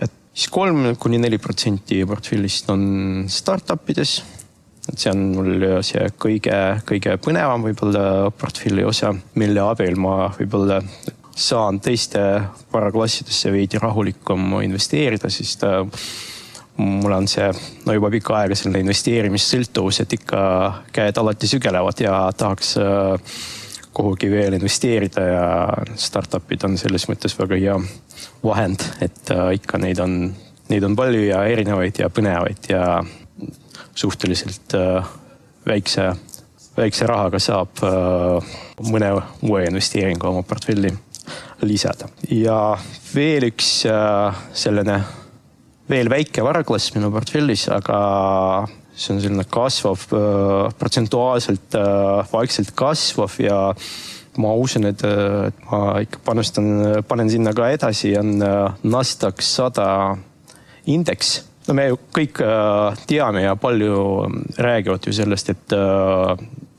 et 0.00 0.12
siis 0.32 0.50
kolm 0.52 0.94
kuni 1.00 1.18
neli 1.18 1.38
protsenti 1.38 2.04
portfellist 2.06 2.70
on 2.70 3.24
startup 3.28 3.88
ides. 3.90 4.22
et 4.88 4.98
see 4.98 5.12
on 5.12 5.24
mul 5.36 5.68
see 5.84 6.04
kõige, 6.16 6.58
kõige 6.88 7.16
põnevam 7.20 7.64
võib-olla 7.68 8.30
portfelli 8.30 8.84
osa, 8.84 9.12
mille 9.34 9.60
abil 9.60 9.96
ma 10.00 10.30
võib-olla 10.36 10.82
saan 11.38 11.80
teiste 11.80 12.20
varaklassidesse 12.72 13.52
veidi 13.52 13.78
rahulikum 13.78 14.58
investeerida, 14.64 15.30
sest 15.30 15.62
äh, 15.64 15.84
mul 16.78 17.12
on 17.12 17.28
see 17.30 17.46
no 17.86 17.94
juba 17.94 18.10
pikka 18.12 18.36
aega 18.40 18.58
selline 18.58 18.82
investeerimissõltuvus, 18.84 20.02
et 20.04 20.18
ikka 20.18 20.40
käed 20.94 21.18
alati 21.18 21.50
sügelevad 21.50 22.02
ja 22.02 22.18
tahaks 22.36 22.76
äh, 22.82 23.38
kuhugi 23.98 24.30
veel 24.30 24.54
investeerida 24.54 25.22
ja 25.26 25.46
startup'id 25.98 26.62
on 26.68 26.76
selles 26.78 27.08
mõttes 27.10 27.34
väga 27.38 27.58
hea 27.58 27.74
vahend, 28.44 28.84
et 29.02 29.32
äh, 29.34 29.48
ikka 29.58 29.80
neid 29.82 29.98
on, 30.02 30.14
neid 30.70 30.86
on 30.86 30.94
palju 30.98 31.24
ja 31.26 31.42
erinevaid 31.50 31.98
ja 31.98 32.10
põnevaid 32.14 32.70
ja 32.70 32.84
suhteliselt 33.98 34.76
äh, 34.78 35.10
väikse, 35.66 36.12
väikse 36.78 37.10
rahaga 37.10 37.42
saab 37.42 37.82
äh, 37.82 38.54
mõne 38.86 39.10
uue 39.48 39.64
investeeringu 39.66 40.30
oma 40.30 40.46
portfelli 40.46 40.94
lisada. 41.66 42.06
ja 42.30 42.78
veel 43.10 43.48
üks 43.50 43.72
selline, 44.62 45.00
veel 45.90 46.10
väike 46.12 46.44
varaklass 46.46 46.94
minu 46.94 47.10
portfellis, 47.10 47.66
aga 47.74 47.98
see 48.98 49.14
on 49.14 49.22
selline 49.22 49.46
kasvav, 49.50 50.06
äh, 50.12 50.74
protsentuaalselt 50.78 51.76
äh, 51.78 52.32
vaikselt 52.32 52.74
kasvav 52.78 53.38
ja 53.42 53.58
ma 54.38 54.54
usun, 54.54 54.88
et, 54.90 55.02
äh, 55.06 55.48
et 55.50 55.66
ma 55.70 55.82
ikka 56.02 56.22
panustan, 56.26 56.70
panen 57.08 57.30
sinna 57.30 57.54
ka 57.54 57.70
edasi, 57.74 58.14
on 58.18 58.38
NASDAQ 58.38 59.42
sada 59.44 59.88
indeks. 60.86 61.44
no 61.68 61.74
me 61.76 61.84
ju 61.90 61.98
kõik 62.16 62.38
teame 63.06 63.42
ja 63.42 63.56
palju 63.60 63.96
räägivad 64.56 65.04
ju 65.04 65.12
sellest, 65.12 65.50
et 65.52 65.74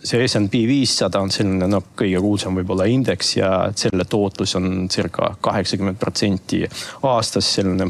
see 0.01 0.23
SNP 0.25 0.63
viissada 0.65 1.21
on 1.21 1.29
selline 1.29 1.67
noh, 1.69 1.91
kõige 1.95 2.17
kuulsam 2.23 2.57
võib-olla 2.57 2.87
indeks 2.89 3.35
ja 3.37 3.51
selle 3.77 4.07
tootlus 4.09 4.55
on 4.57 4.87
circa 4.89 5.35
kaheksakümmend 5.45 5.99
protsenti 6.01 6.63
aastas, 7.05 7.51
selline 7.59 7.85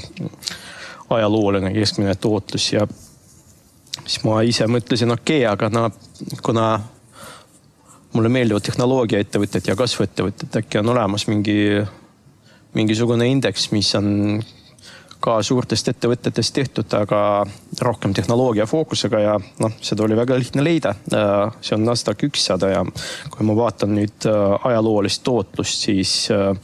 ajalooline 1.15 1.71
keskmine 1.73 2.17
tootlus 2.19 2.67
ja 2.73 2.83
siis 4.09 4.23
ma 4.25 4.41
ise 4.41 4.65
mõtlesin, 4.69 5.13
okei 5.13 5.43
okay,, 5.45 5.51
aga 5.51 5.69
no 5.73 5.89
kuna 6.45 6.69
mulle 8.15 8.29
meeldivad 8.33 8.65
tehnoloogiaettevõtted 8.65 9.69
ja 9.69 9.75
kasvuettevõtted, 9.77 10.55
äkki 10.63 10.81
on 10.81 10.89
olemas 10.95 11.27
mingi, 11.29 11.59
mingisugune 12.73 13.27
indeks, 13.29 13.69
mis 13.75 13.91
on 13.99 14.39
ka 15.19 15.35
suurtest 15.43 15.91
ettevõtetest 15.91 16.55
tehtud, 16.55 16.93
aga 16.95 17.21
rohkem 17.83 18.13
tehnoloogia 18.15 18.65
fookusega 18.69 19.19
ja 19.19 19.33
noh, 19.59 19.73
seda 19.83 20.05
oli 20.05 20.15
väga 20.17 20.37
lihtne 20.39 20.63
leida. 20.63 20.95
see 21.61 21.75
on 21.75 21.83
NASDAQ 21.85 22.23
ükssada 22.29 22.69
ja 22.71 22.85
kui 23.29 23.45
ma 23.45 23.55
vaatan 23.55 23.93
nüüd 23.97 24.29
äh, 24.31 24.55
ajaloolist 24.71 25.23
tootlust, 25.23 25.83
siis 25.89 26.31
äh, 26.31 26.55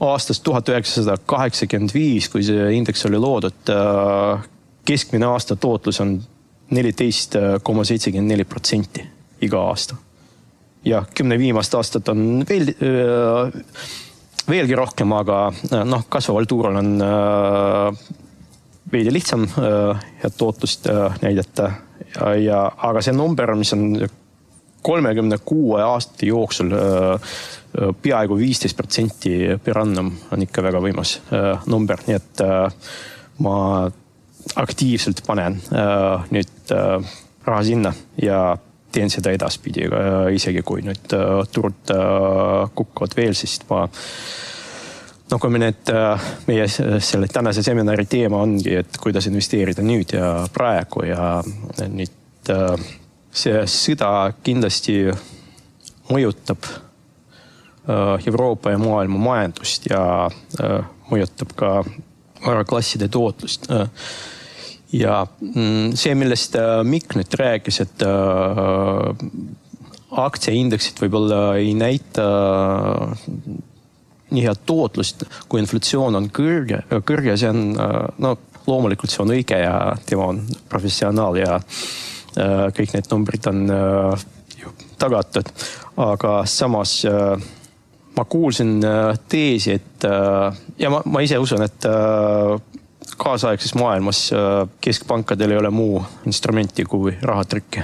aastast 0.00 0.44
tuhat 0.46 0.70
üheksasada 0.70 1.18
kaheksakümmend 1.26 1.92
viis, 1.94 2.30
kui 2.30 2.46
see 2.46 2.70
indeks 2.78 3.04
oli 3.10 3.18
loodud, 3.18 3.74
äh, 3.74 4.46
keskmine 4.84 5.26
aasta 5.26 5.56
tootlus 5.56 6.00
on 6.00 6.18
neliteist 6.70 7.36
koma 7.62 7.84
seitsekümmend 7.84 8.30
neli 8.30 8.44
protsenti 8.44 9.04
iga 9.42 9.62
aasta. 9.70 9.96
ja 10.84 11.02
kümne 11.14 11.38
viimast 11.38 11.74
aastat 11.74 12.08
on 12.08 12.44
veel, 12.48 12.70
veelgi 14.48 14.76
rohkem, 14.78 15.12
aga 15.12 15.52
noh, 15.84 16.06
kasvaval 16.08 16.48
tuurul 16.48 16.78
on 16.80 16.94
veidi 18.92 19.12
lihtsam 19.12 19.44
head 20.22 20.36
tootlust 20.38 20.88
näidata 21.22 21.70
ja, 22.14 22.34
ja, 22.34 22.62
aga 22.76 23.02
see 23.04 23.14
number, 23.14 23.54
mis 23.58 23.72
on 23.76 23.92
kolmekümne 24.82 25.38
kuue 25.44 25.82
aasta 25.84 26.26
jooksul 26.26 26.72
peaaegu 28.02 28.38
viisteist 28.38 28.76
protsenti 28.76 29.34
per 29.64 29.82
annum 29.82 30.08
on 30.32 30.42
ikka 30.46 30.64
väga 30.64 30.80
võimas 30.82 31.18
number, 31.70 32.00
nii 32.06 32.16
et 32.16 32.42
ma 33.44 33.56
aktiivselt 34.56 35.22
panen 35.26 35.60
nüüd 36.30 36.72
raha 37.46 37.62
sinna 37.64 37.92
ja 38.22 38.56
teen 38.92 39.10
seda 39.10 39.30
edaspidi, 39.34 39.86
isegi 40.34 40.62
kui 40.66 40.82
nüüd 40.82 41.12
turud 41.52 41.92
kukuvad 42.74 43.14
veel, 43.16 43.36
sest 43.38 43.68
ma 43.70 43.84
no 45.30 45.38
kui 45.38 45.52
me 45.54 45.60
need, 45.62 45.92
meie 46.48 46.66
selle 46.68 47.28
tänase 47.30 47.62
seminari 47.62 48.06
teema 48.10 48.42
ongi, 48.42 48.74
et 48.82 48.98
kuidas 49.02 49.28
investeerida 49.30 49.84
nüüd 49.86 50.16
ja 50.16 50.32
praegu 50.54 51.06
ja 51.06 51.32
nüüd 51.86 52.52
see 53.30 53.64
sõda 53.70 54.10
kindlasti 54.42 55.04
mõjutab 56.10 56.66
Euroopa 57.90 58.74
ja 58.74 58.78
maailma 58.78 59.18
majandust 59.22 59.86
ja 59.90 60.02
mõjutab 61.10 61.54
ka 61.58 61.70
varaklasside 62.44 63.08
tootlust. 63.12 63.68
ja 64.92 65.26
mm, 65.40 65.92
see, 65.94 66.14
millest 66.18 66.56
Mikk 66.84 67.14
nüüd 67.18 67.36
rääkis, 67.38 67.80
et 67.84 68.04
aktsiaindeksid 70.10 70.98
võib-olla 71.04 71.42
ei 71.60 71.74
näita 71.78 72.26
nii 74.30 74.44
head 74.46 74.62
tootlust, 74.66 75.24
kui 75.50 75.62
inflatsioon 75.62 76.18
on 76.18 76.28
kõrge, 76.34 76.82
kõrge, 77.06 77.36
see 77.38 77.50
on 77.50 77.62
no 78.18 78.36
loomulikult 78.66 79.12
see 79.12 79.22
on 79.24 79.32
õige 79.34 79.58
ja 79.62 79.94
tema 80.06 80.30
on 80.32 80.42
professionaal 80.70 81.38
ja 81.40 81.60
kõik 82.76 82.94
need 82.94 83.08
numbrid 83.10 83.46
on 83.50 83.64
tagatud. 85.00 85.48
aga 86.00 86.44
samas 86.46 87.00
ma 88.16 88.24
kuulsin 88.24 88.80
teesi, 89.28 89.72
et 89.78 90.04
ja 90.78 90.90
ma, 90.90 91.02
ma 91.06 91.22
ise 91.24 91.38
usun, 91.38 91.62
et 91.62 91.86
kaasaegses 93.20 93.74
maailmas 93.78 94.26
keskpankadel 94.80 95.54
ei 95.54 95.60
ole 95.60 95.70
muu 95.70 96.02
instrumenti 96.26 96.84
kui 96.84 97.14
rahatrükki 97.22 97.82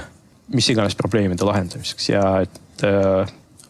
mis 0.53 0.69
iganes 0.71 0.95
probleemide 0.95 1.47
lahendamiseks 1.47 2.09
ja 2.09 2.23
et 2.43 2.83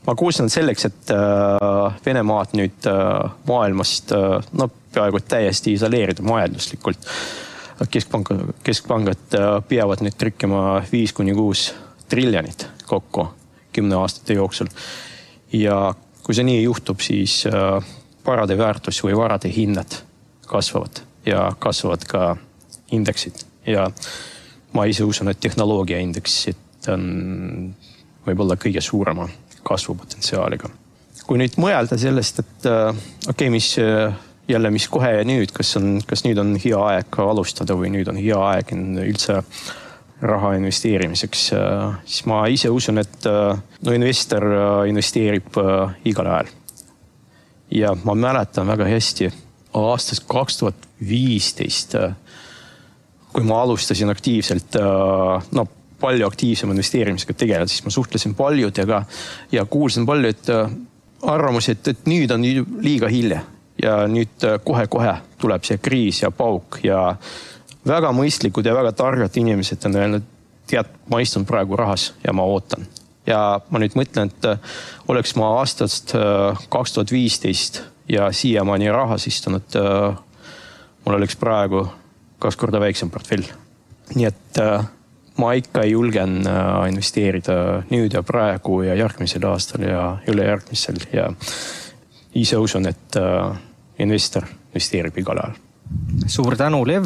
ma 0.08 0.16
kuulsin 0.16 0.49
selleks, 0.49 0.86
et 0.86 1.12
äh, 1.12 1.99
Venemaad 2.05 2.55
nüüd 2.58 2.88
äh, 2.88 3.32
maailmast 3.47 4.14
äh, 4.16 4.39
no 4.53 4.70
peaaegu 4.93 5.20
täiesti 5.20 5.76
isoleerida 5.78 6.24
majanduslikult. 6.24 7.10
keskpank, 7.93 8.32
keskpangad 8.66 9.36
peavad 9.70 9.99
nüüd 10.01 10.16
trükkima 10.18 10.82
viis 10.91 11.12
kuni 11.14 11.36
kuus 11.38 11.68
triljonit 12.10 12.66
kokku 12.89 13.28
kümne 13.74 13.99
aastate 13.99 14.34
jooksul. 14.34 14.72
ja 15.53 15.93
kui 16.28 16.36
see 16.36 16.43
nii 16.43 16.59
juhtub, 16.65 16.99
siis 16.99 17.45
varade 18.28 18.57
väärtus 18.59 18.99
või 19.05 19.15
varade 19.15 19.47
hinnad 19.47 20.01
kasvavad 20.47 20.99
ja 21.25 21.45
kasvavad 21.59 22.03
ka 22.07 22.23
indeksid 22.91 23.45
ja 23.67 23.88
ma 24.75 24.86
ise 24.91 25.07
usun, 25.07 25.32
et 25.32 25.39
tehnoloogiaindeksid 25.39 26.89
on 26.91 27.07
võib-olla 28.28 28.57
kõige 28.59 28.84
suurema 28.84 29.28
kasvupotentsiaaliga. 29.67 30.69
kui 31.28 31.39
nüüd 31.39 31.57
mõelda 31.59 31.97
sellest, 31.99 32.39
et 32.39 32.67
äh, 32.67 32.89
okei 32.91 33.32
okay,, 33.32 33.49
mis 33.51 33.73
äh, 33.84 34.13
jälle, 34.47 34.71
mis 34.71 34.88
kohe 34.88 35.09
ja 35.17 35.25
nüüd, 35.28 35.51
kas 35.55 35.75
on, 35.80 35.97
kas 36.07 36.23
nüüd 36.23 36.39
on 36.39 36.55
hea 36.63 36.80
aeg 36.91 37.19
alustada 37.19 37.75
või 37.75 37.91
nüüd 37.95 38.07
on 38.07 38.19
hea 38.19 38.38
aeg 38.51 38.71
üldse 39.03 39.41
raha 40.22 40.53
investeerimiseks, 40.57 41.43
äh, 41.53 41.97
siis 42.05 42.26
ma 42.30 42.43
ise 42.49 42.72
usun, 42.74 42.97
et 43.03 43.28
no 43.28 43.93
investor 43.93 44.45
investeerib 44.89 45.59
igal 46.05 46.32
ajal. 46.34 46.53
ja 47.72 47.95
ma 48.03 48.15
mäletan 48.15 48.68
väga 48.68 48.86
hästi 48.88 49.32
aastast 49.78 50.24
kaks 50.28 50.57
tuhat 50.57 50.88
viisteist, 51.09 51.95
kui 53.34 53.43
ma 53.43 53.61
alustasin 53.61 54.09
aktiivselt, 54.09 54.80
no 55.51 55.68
palju 55.99 56.28
aktiivsema 56.28 56.74
investeerimisega 56.74 57.34
tegeleda, 57.34 57.68
siis 57.68 57.84
ma 57.86 57.89
suhtlesin 57.89 58.36
paljudega 58.36 59.03
ja 59.51 59.65
kuulsin 59.65 60.05
paljuid 60.05 60.49
äh, 60.49 60.72
arvamusi, 61.22 61.72
et, 61.72 61.88
et 61.88 62.09
nüüd 62.09 62.32
on 62.34 62.45
liiga 62.84 63.09
hilja 63.09 63.41
ja 63.82 63.99
nüüd 64.09 64.45
äh, 64.45 64.59
kohe-kohe 64.63 65.15
tuleb 65.41 65.65
see 65.65 65.82
kriis 65.82 66.22
ja 66.22 66.32
pauk 66.32 66.80
ja 66.86 67.15
väga 67.88 68.11
mõistlikud 68.15 68.65
ja 68.65 68.75
väga 68.75 68.91
targad 68.97 69.38
inimesed 69.38 69.85
on 69.89 69.99
öelnud, 70.01 70.25
tead, 70.67 70.89
ma 71.11 71.21
istun 71.23 71.45
praegu 71.47 71.77
rahas 71.79 72.11
ja 72.23 72.33
ma 72.33 72.43
ootan. 72.43 72.88
ja 73.27 73.59
ma 73.69 73.79
nüüd 73.79 73.95
mõtlen, 73.99 74.31
et 74.31 74.45
äh, 74.47 74.59
oleks 75.07 75.35
ma 75.35 75.53
aastast 75.59 76.13
kaks 76.69 76.95
tuhat 76.95 77.11
viisteist 77.11 77.81
ja 78.09 78.31
siiamaani 78.31 78.91
rahas 78.91 79.27
istunud, 79.27 79.75
mul 81.05 81.15
oleks 81.17 81.35
praegu 81.35 81.88
kaks 82.39 82.55
korda 82.55 82.79
väiksem 82.79 83.09
portfell. 83.11 83.43
nii 84.15 84.29
et 84.29 84.61
ma 85.38 85.53
ikka 85.53 85.85
julgen 85.85 86.41
äh, 86.47 86.88
investeerida 86.89 87.83
nüüd 87.91 88.15
ja 88.17 88.23
praegu 88.25 88.81
ja 88.85 88.95
järgmisel 88.97 89.45
aastal 89.49 89.85
ja 89.85 90.03
ülejärgmisel 90.27 90.99
ja 91.13 91.29
ise 92.38 92.57
usun, 92.57 92.89
et 92.89 93.17
äh, 93.21 93.57
investor 93.99 94.47
investeerib 94.71 95.17
igal 95.21 95.41
ajal. 95.43 95.57
Suur 96.27 96.57
tänu, 96.59 96.83
Lev, 96.88 97.05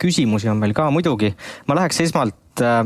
küsimusi 0.00 0.48
on 0.50 0.60
meil 0.60 0.74
ka 0.76 0.90
muidugi. 0.94 1.34
ma 1.68 1.78
läheks 1.78 2.00
esmalt 2.06 2.62
äh, 2.62 2.84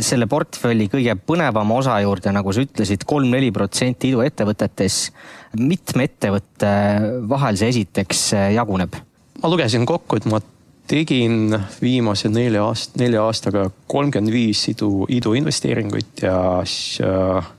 selle 0.00 0.26
portfelli 0.26 0.88
kõige 0.90 1.14
põnevama 1.14 1.78
osa 1.78 1.98
juurde, 2.02 2.32
nagu 2.34 2.52
sa 2.52 2.64
ütlesid, 2.64 3.06
kolm-neli 3.06 3.50
protsenti 3.54 4.12
iduettevõtetes. 4.12 5.00
mitme 5.58 6.08
ettevõtte 6.08 6.70
vahel 7.28 7.56
see 7.56 7.74
esiteks 7.74 8.30
jaguneb? 8.54 8.96
ma 9.42 9.50
lugesin 9.50 9.86
kokku, 9.86 10.16
et 10.18 10.26
ma 10.26 10.40
tegin 10.88 11.52
viimase 11.82 12.30
nelja 12.32 12.64
aast-, 12.68 12.96
nelja 13.00 13.24
aastaga 13.28 13.68
kolmkümmend 13.90 14.32
viis 14.32 14.64
idu, 14.72 15.04
iduinvesteeringuid 15.12 16.24
ja 16.24 16.38
äh, 16.64 17.50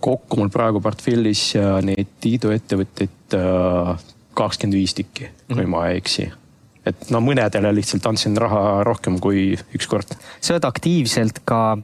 kokku 0.00 0.40
mul 0.40 0.52
praegu 0.52 0.82
portfellis 0.84 1.50
äh, 1.58 1.78
neid 1.84 2.28
iduettevõtteid 2.30 3.38
äh, 3.38 3.94
kakskümmend 4.38 4.78
viis 4.78 4.94
tükki, 4.96 5.32
kui 5.50 5.64
mm. 5.64 5.72
ma 5.74 5.88
ei 5.90 6.00
eksi 6.00 6.30
et 6.90 7.12
no 7.14 7.20
mõnedele 7.24 7.72
lihtsalt 7.76 8.06
andsin 8.10 8.36
raha 8.38 8.82
rohkem 8.86 9.18
kui 9.22 9.52
üks 9.76 9.88
kord. 9.90 10.16
sa 10.40 10.54
oled 10.54 10.68
aktiivselt 10.68 11.42
ka 11.48 11.78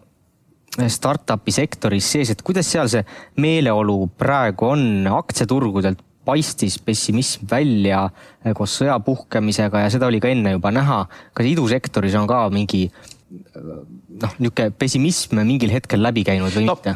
startup'i 0.90 1.54
sektoris 1.54 2.08
sees, 2.16 2.32
et 2.34 2.42
kuidas 2.42 2.66
seal 2.70 2.90
see 2.90 3.04
meeleolu 3.38 4.08
praegu 4.18 4.72
on 4.72 5.06
aktsiaturgudelt 5.20 6.02
paistis 6.24 6.78
pessimism 6.80 7.44
välja 7.50 8.06
eh, 8.08 8.54
koos 8.56 8.78
sõja 8.80 8.96
puhkemisega 9.04 9.84
ja 9.84 9.90
seda 9.92 10.08
oli 10.08 10.22
ka 10.24 10.30
enne 10.32 10.56
juba 10.56 10.72
näha. 10.72 11.04
kas 11.36 11.50
idusektoris 11.50 12.16
on 12.18 12.26
ka 12.30 12.46
mingi 12.50 12.88
noh, 13.34 14.34
niisugune 14.38 14.70
pessimism 14.78 15.40
mingil 15.42 15.72
hetkel 15.74 16.02
läbi 16.04 16.24
käinud 16.26 16.54
või 16.54 16.68
no, 16.68 16.76
mitte? 16.76 16.94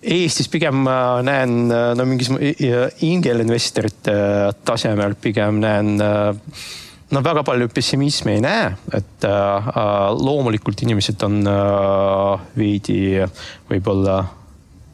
Eestis 0.00 0.48
pigem 0.52 0.84
äh, 0.88 1.20
näen 1.26 1.72
äh, 1.72 1.90
no 1.98 2.06
mingis 2.08 2.30
ingelinvestorite 3.06 4.14
äh, 4.14 4.52
tasemel 4.66 5.16
pigem 5.20 5.60
näen 5.62 5.96
no 7.10 7.24
väga 7.24 7.42
palju 7.46 7.68
pessimismi 7.74 8.36
ei 8.36 8.44
näe, 8.44 8.68
et 8.94 9.24
äh, 9.28 9.72
loomulikult 10.18 10.82
inimesed 10.86 11.22
on 11.26 11.40
äh, 11.46 12.46
veidi 12.56 13.00
võib-olla 13.70 14.22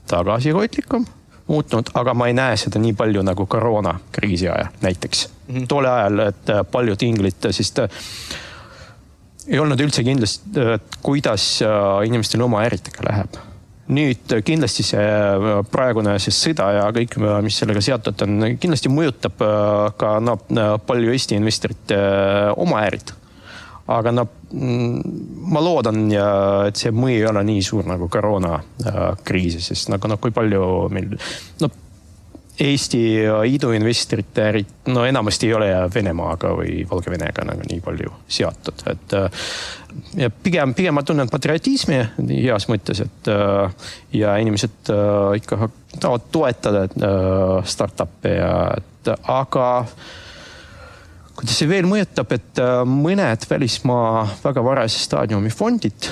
tagasihoidlikum 0.07 1.07
muutunud, 1.47 1.91
aga 1.95 2.15
ma 2.15 2.29
ei 2.31 2.35
näe 2.37 2.57
seda 2.59 2.81
nii 2.83 2.95
palju 2.99 3.23
nagu 3.27 3.47
koroonakriisi 3.51 4.49
ajal 4.51 4.73
näiteks 4.83 5.29
mm. 5.29 5.55
-hmm. 5.55 5.67
tol 5.69 5.85
ajal, 5.85 6.19
et 6.19 6.51
äh, 6.51 6.65
paljud 6.71 7.03
inglid, 7.03 7.45
äh, 7.47 7.55
sest 7.55 7.79
äh, 7.79 7.89
ei 9.47 9.59
olnud 9.59 9.81
üldse 9.81 10.03
kindlasti, 10.03 10.65
kuidas 11.03 11.61
inimestel 12.05 12.43
oma 12.43 12.65
äritega 12.67 13.05
läheb. 13.07 13.37
Nüüd 13.93 14.33
kindlasti 14.47 14.83
see 14.87 15.05
praegune 15.71 16.17
see 16.23 16.35
sõda 16.35 16.71
ja 16.75 16.89
kõik, 16.95 17.19
mis 17.45 17.61
sellega 17.61 17.85
seotud 17.85 18.27
on, 18.27 18.49
kindlasti 18.59 18.91
mõjutab 18.91 19.45
ka 20.01 20.17
noh, 20.25 20.43
palju 20.87 21.15
Eesti 21.15 21.39
investorite 21.39 22.01
oma 22.57 22.83
ärid 22.89 23.15
aga 23.87 24.13
noh, 24.15 24.29
ma 25.53 25.63
loodan 25.63 26.07
et 26.11 26.79
see 26.79 26.93
mõju 26.95 27.21
ei 27.21 27.27
ole 27.31 27.43
nii 27.47 27.65
suur 27.65 27.87
nagu 27.87 28.09
koroonakriisis, 28.11 29.71
sest 29.71 29.91
nagu 29.95 30.11
noh, 30.11 30.21
kui 30.23 30.35
palju 30.35 30.63
meil 30.95 31.13
noh, 31.63 31.83
Eesti 32.57 33.01
iduinvestorite 33.53 34.45
ärid, 34.49 34.69
no 34.89 35.03
enamasti 35.05 35.51
ei 35.51 35.55
ole 35.59 35.67
Venemaaga 35.93 36.55
või 36.57 36.87
Valgevenega 36.89 37.45
nagu 37.45 37.67
nii 37.69 37.83
palju 37.85 38.15
seotud, 38.33 38.81
et 38.89 39.17
ja 40.19 40.31
pigem, 40.31 40.75
pigem 40.77 40.97
ma 40.99 41.05
tunnen 41.07 41.31
patriotismi 41.33 41.99
heas 42.31 42.69
mõttes, 42.71 43.01
et 43.05 43.31
ja 44.17 44.37
inimesed 44.43 44.93
ikka 45.41 45.71
tahavad 45.97 46.29
toetada 46.35 46.85
startup'e 47.67 48.37
ja, 48.37 48.53
et 48.77 49.11
aga 49.33 49.67
kuidas 51.37 51.59
see 51.59 51.69
veel 51.69 51.89
mõjutab, 51.89 52.33
et 52.37 52.63
mõned 52.89 53.51
välismaa 53.51 54.25
väga 54.45 54.65
varase 54.65 55.03
staadiumi 55.05 55.53
fondid 55.53 56.11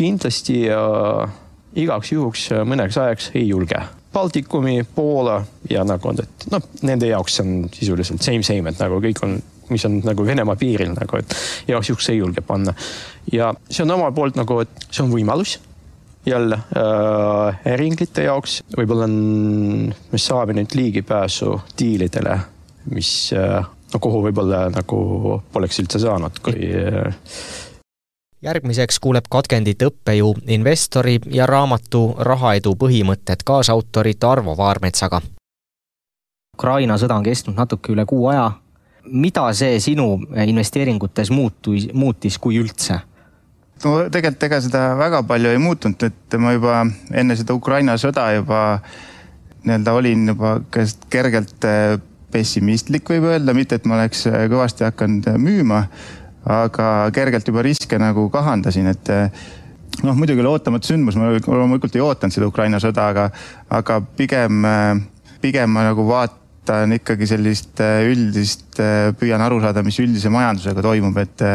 kindlasti 0.00 0.64
äh, 0.72 1.32
igaks 1.80 2.12
juhuks 2.14 2.50
mõneks 2.68 2.98
ajaks 3.00 3.30
ei 3.36 3.48
julge. 3.50 3.80
Baltikumi, 4.10 4.82
Poola 4.94 5.38
ja 5.70 5.84
nagu, 5.86 6.14
et 6.18 6.46
noh, 6.50 6.64
nende 6.82 7.10
jaoks 7.12 7.40
on 7.44 7.52
sisuliselt 7.74 8.24
same, 8.24 8.42
same, 8.46 8.72
et 8.72 8.80
nagu 8.82 8.98
kõik 9.02 9.20
on, 9.26 9.36
mis 9.70 9.84
on 9.88 10.00
nagu 10.04 10.26
Venemaa 10.26 10.56
piiril 10.60 10.92
nagu, 10.96 11.20
et 11.20 11.34
igaks 11.68 11.90
juhuks 11.92 12.10
ei 12.12 12.20
julge 12.20 12.44
panna. 12.46 12.74
ja 13.32 13.52
see 13.70 13.84
on 13.86 13.96
omalt 13.96 14.14
poolt 14.14 14.38
nagu, 14.40 14.60
et 14.64 14.86
see 14.90 15.04
on 15.04 15.12
võimalus 15.12 15.58
jälle 16.26 16.54
äh, 16.76 17.60
äriinglite 17.72 18.26
jaoks, 18.28 18.60
võib-olla 18.76 19.06
on, 19.08 19.94
me 20.12 20.18
saame 20.20 20.56
nüüd 20.58 20.74
ligipääsu 20.76 21.54
diilidele, 21.80 22.36
mis 22.92 23.32
äh, 23.32 23.64
no 23.94 24.00
kuhu 24.02 24.22
võib-olla 24.28 24.66
nagu 24.74 25.40
poleks 25.52 25.80
üldse 25.80 26.02
saanud, 26.02 26.42
kui 26.44 26.68
äh, 26.76 27.16
järgmiseks 28.42 29.00
kuuleb 29.00 29.28
katkendit 29.30 29.82
õppejõu, 29.82 30.34
investori 30.48 31.18
ja 31.32 31.46
raamatu 31.46 32.14
Rahaedu 32.18 32.74
põhimõtted 32.80 33.44
kaasautorit 33.44 34.24
Arvo 34.24 34.56
Vaarmetsaga. 34.56 35.20
Ukraina 36.56 36.96
sõda 37.00 37.16
on 37.16 37.24
kestnud 37.24 37.56
natuke 37.56 37.92
üle 37.94 38.04
kuu 38.08 38.26
aja. 38.32 38.50
Mida 39.04 39.46
see 39.56 39.78
sinu 39.80 40.12
investeeringutes 40.46 41.30
muutus, 41.30 41.88
muutis, 41.92 42.38
kui 42.38 42.60
üldse? 42.60 43.00
no 43.84 43.96
tegelikult 44.12 44.48
ega 44.50 44.60
seda 44.60 44.84
väga 44.98 45.22
palju 45.28 45.54
ei 45.54 45.62
muutunud, 45.62 46.04
et 46.10 46.38
ma 46.38 46.52
juba 46.52 46.84
enne 47.16 47.36
seda 47.38 47.56
Ukraina 47.56 47.96
sõda 48.00 48.28
juba 48.36 48.62
nii-öelda 49.64 49.92
olin 49.96 50.28
juba 50.32 50.54
kergelt 51.12 51.68
eh, 51.68 51.98
pessimistlik, 52.30 53.08
võib 53.10 53.26
öelda, 53.32 53.54
mitte 53.56 53.80
et 53.80 53.88
ma 53.88 53.98
oleks 53.98 54.26
eh, 54.30 54.44
kõvasti 54.52 54.86
hakanud 54.86 55.32
müüma 55.40 55.84
aga 56.44 57.10
kergelt 57.12 57.48
juba 57.48 57.64
riske 57.64 57.98
nagu 58.00 58.28
kahandasin, 58.32 58.88
et 58.92 59.10
noh, 60.04 60.16
muidugi 60.16 60.40
oli 60.40 60.52
ootamatu 60.54 60.92
sündmus, 60.92 61.18
ma 61.20 61.32
loomulikult 61.34 61.96
ei 61.96 62.04
ootanud 62.04 62.34
seda 62.34 62.48
Ukraina 62.48 62.80
sõda, 62.82 63.10
aga, 63.12 63.26
aga 63.68 64.00
pigem, 64.16 64.64
pigem 65.42 65.72
ma 65.74 65.84
nagu 65.90 66.06
vaatan 66.70 66.96
ikkagi 66.96 67.28
sellist 67.28 67.82
eh, 67.84 68.08
üldist, 68.10 68.80
püüan 69.20 69.42
aru 69.44 69.60
saada, 69.62 69.84
mis 69.86 69.98
üldise 70.02 70.32
majandusega 70.32 70.84
toimub, 70.86 71.16
et, 71.20 71.46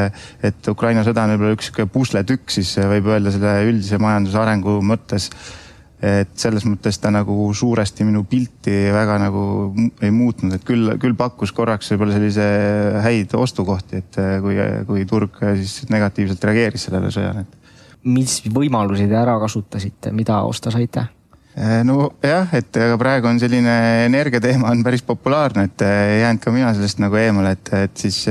et 0.46 0.72
Ukraina 0.72 1.06
sõda 1.08 1.26
on 1.26 1.36
võib-olla 1.36 1.58
üks 1.58 1.72
sihuke 1.72 1.90
pusletükk 1.92 2.54
siis 2.54 2.76
võib 2.78 3.08
öelda 3.16 3.34
selle 3.34 3.62
üldise 3.70 4.00
majanduse 4.02 4.42
arengu 4.42 4.82
mõttes 4.86 5.32
et 6.06 6.34
selles 6.38 6.66
mõttes 6.68 6.98
ta 7.02 7.10
nagu 7.14 7.48
suuresti 7.56 8.06
minu 8.08 8.26
pilti 8.30 8.74
väga 8.94 9.18
nagu 9.22 9.44
ei 10.04 10.12
muutnud, 10.14 10.58
et 10.58 10.66
küll, 10.68 10.92
küll 11.02 11.16
pakkus 11.18 11.54
korraks 11.56 11.94
võib-olla 11.94 12.18
sellise 12.18 12.48
häid 13.06 13.36
ostukohti, 13.38 14.02
et 14.04 14.20
äh, 14.22 14.38
kui, 14.44 14.58
kui 14.90 15.06
turg 15.10 15.40
äh, 15.44 15.56
siis 15.62 15.90
negatiivselt 15.94 16.44
reageeris 16.50 16.88
sellele 16.90 17.12
sõjale. 17.14 17.46
mis 18.06 18.42
võimalusi 18.54 19.08
te 19.10 19.18
ära 19.18 19.38
kasutasite, 19.42 20.12
mida 20.12 20.42
osta 20.46 20.74
saite? 20.74 21.08
Äh, 21.56 21.82
nojah, 21.88 22.52
et 22.58 22.76
aga 22.84 22.98
praegu 23.00 23.30
on 23.32 23.40
selline 23.40 23.76
energiateema 24.10 24.74
on 24.74 24.84
päris 24.84 25.06
populaarne, 25.08 25.70
et 25.70 25.86
ei 25.88 26.22
jäänud 26.22 26.44
ka 26.44 26.52
mina 26.52 26.74
sellest 26.76 27.00
nagu 27.00 27.16
eemale, 27.16 27.56
et, 27.56 27.74
et 27.88 28.06
siis 28.06 28.26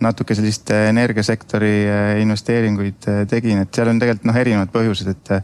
natuke 0.00 0.36
sellist 0.36 0.70
energiasektori 0.72 1.74
investeeringuid 2.20 3.08
tegin, 3.28 3.62
et 3.64 3.76
seal 3.76 3.92
on 3.92 4.00
tegelikult 4.00 4.28
noh, 4.28 4.38
erinevad 4.40 4.72
põhjused, 4.72 5.12
et 5.12 5.34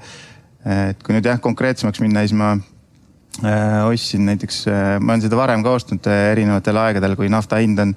et 0.63 1.01
kui 1.03 1.15
nüüd 1.15 1.27
jah, 1.27 1.41
konkreetsemaks 1.43 2.01
minna, 2.03 2.23
siis 2.23 2.37
ma 2.39 2.53
äh, 2.55 3.79
ostsin 3.89 4.27
näiteks, 4.29 4.63
äh, 4.71 4.83
ma 5.03 5.15
olen 5.15 5.25
seda 5.25 5.39
varem 5.39 5.65
ka 5.65 5.75
ostnud 5.79 6.07
äh, 6.11 6.29
erinevatel 6.33 6.79
aegadel, 6.85 7.17
kui 7.19 7.31
nafta 7.33 7.59
hind 7.63 7.83
on 7.83 7.95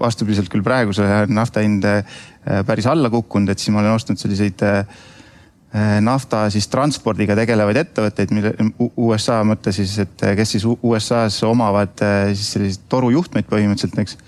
vastupidiselt 0.00 0.50
küll 0.52 0.64
praegusele 0.64 1.26
nafta 1.32 1.64
hind 1.64 1.86
päris 2.66 2.88
alla 2.90 3.10
kukkunud, 3.12 3.52
et 3.52 3.62
siis 3.62 3.74
ma 3.74 3.82
olen 3.82 3.98
ostnud 3.98 4.20
selliseid 4.20 4.64
nafta 6.04 6.42
siis 6.52 6.66
transpordiga 6.68 7.32
tegelevaid 7.38 7.78
ettevõtteid, 7.80 8.32
mille 8.36 8.50
USA 9.00 9.38
mõttes 9.48 9.78
siis, 9.80 9.94
et 10.04 10.24
kes 10.36 10.50
siis 10.56 10.66
USA-s 10.68 11.46
omavad 11.48 12.02
siis 12.36 12.50
selliseid 12.52 12.84
torujuhtmeid 12.92 13.48
põhimõtteliselt, 13.48 14.02
eks 14.04 14.18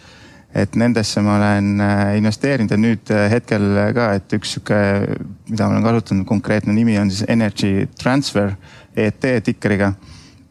et 0.55 0.77
nendesse 0.79 1.23
ma 1.25 1.37
olen 1.39 1.83
äh, 1.83 2.17
investeerinud 2.21 2.71
ja 2.71 2.79
nüüd 2.79 3.11
äh, 3.13 3.27
hetkel 3.33 3.65
ka, 3.97 4.11
et 4.19 4.35
üks 4.37 4.55
sihuke, 4.55 4.79
mida 5.51 5.67
ma 5.67 5.75
olen 5.75 5.87
kasutanud, 5.87 6.27
konkreetne 6.29 6.75
nimi 6.77 6.95
on 7.01 7.11
siis 7.11 7.27
Energy 7.29 7.89
Transfer, 7.99 8.55
ET 8.95 9.27
tikkeriga. 9.45 9.95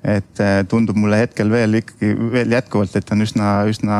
et 0.03 0.39
äh, 0.43 0.65
tundub 0.67 0.97
mulle 0.99 1.21
hetkel 1.21 1.47
veel 1.47 1.79
ikkagi 1.79 2.09
veel 2.33 2.51
jätkuvalt, 2.51 2.95
et 2.99 3.11
on 3.15 3.23
üsna, 3.23 3.51
üsna 3.71 3.99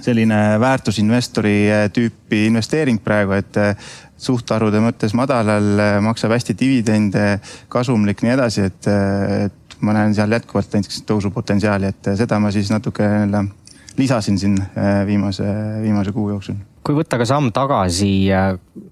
selline 0.00 0.58
väärtusinvestori 0.60 1.56
tüüpi 1.94 2.46
investeering 2.48 3.00
praegu, 3.04 3.36
et 3.36 3.58
suhtarvude 4.22 4.80
mõttes 4.82 5.14
madalal, 5.18 5.68
maksab 6.04 6.32
hästi 6.36 6.56
dividende, 6.58 7.26
kasumlik, 7.72 8.22
nii 8.22 8.34
edasi, 8.34 8.68
et, 8.70 8.88
et 8.88 9.76
ma 9.82 9.94
näen 9.96 10.14
seal 10.14 10.32
jätkuvalt 10.32 10.78
näiteks 10.78 11.02
tõusupotentsiaali, 11.08 11.90
et 11.90 12.12
seda 12.18 12.38
ma 12.42 12.52
siis 12.54 12.70
natuke 12.72 13.06
nii-öelda 13.06 13.44
lisasin 13.98 14.38
siin 14.38 14.58
viimase, 15.06 15.44
viimase 15.82 16.12
kuu 16.12 16.30
jooksul. 16.30 16.54
kui 16.82 16.96
võtta 16.96 17.18
ka 17.20 17.26
samm 17.28 17.52
tagasi, 17.54 18.30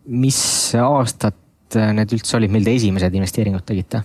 mis 0.07 0.41
aastad 0.79 1.79
äh, 1.79 1.93
need 1.97 2.13
üldse 2.15 2.37
olid, 2.39 2.53
mil 2.53 2.67
te 2.67 2.75
esimesed 2.77 3.15
investeeringud 3.15 3.65
tegite? 3.67 4.03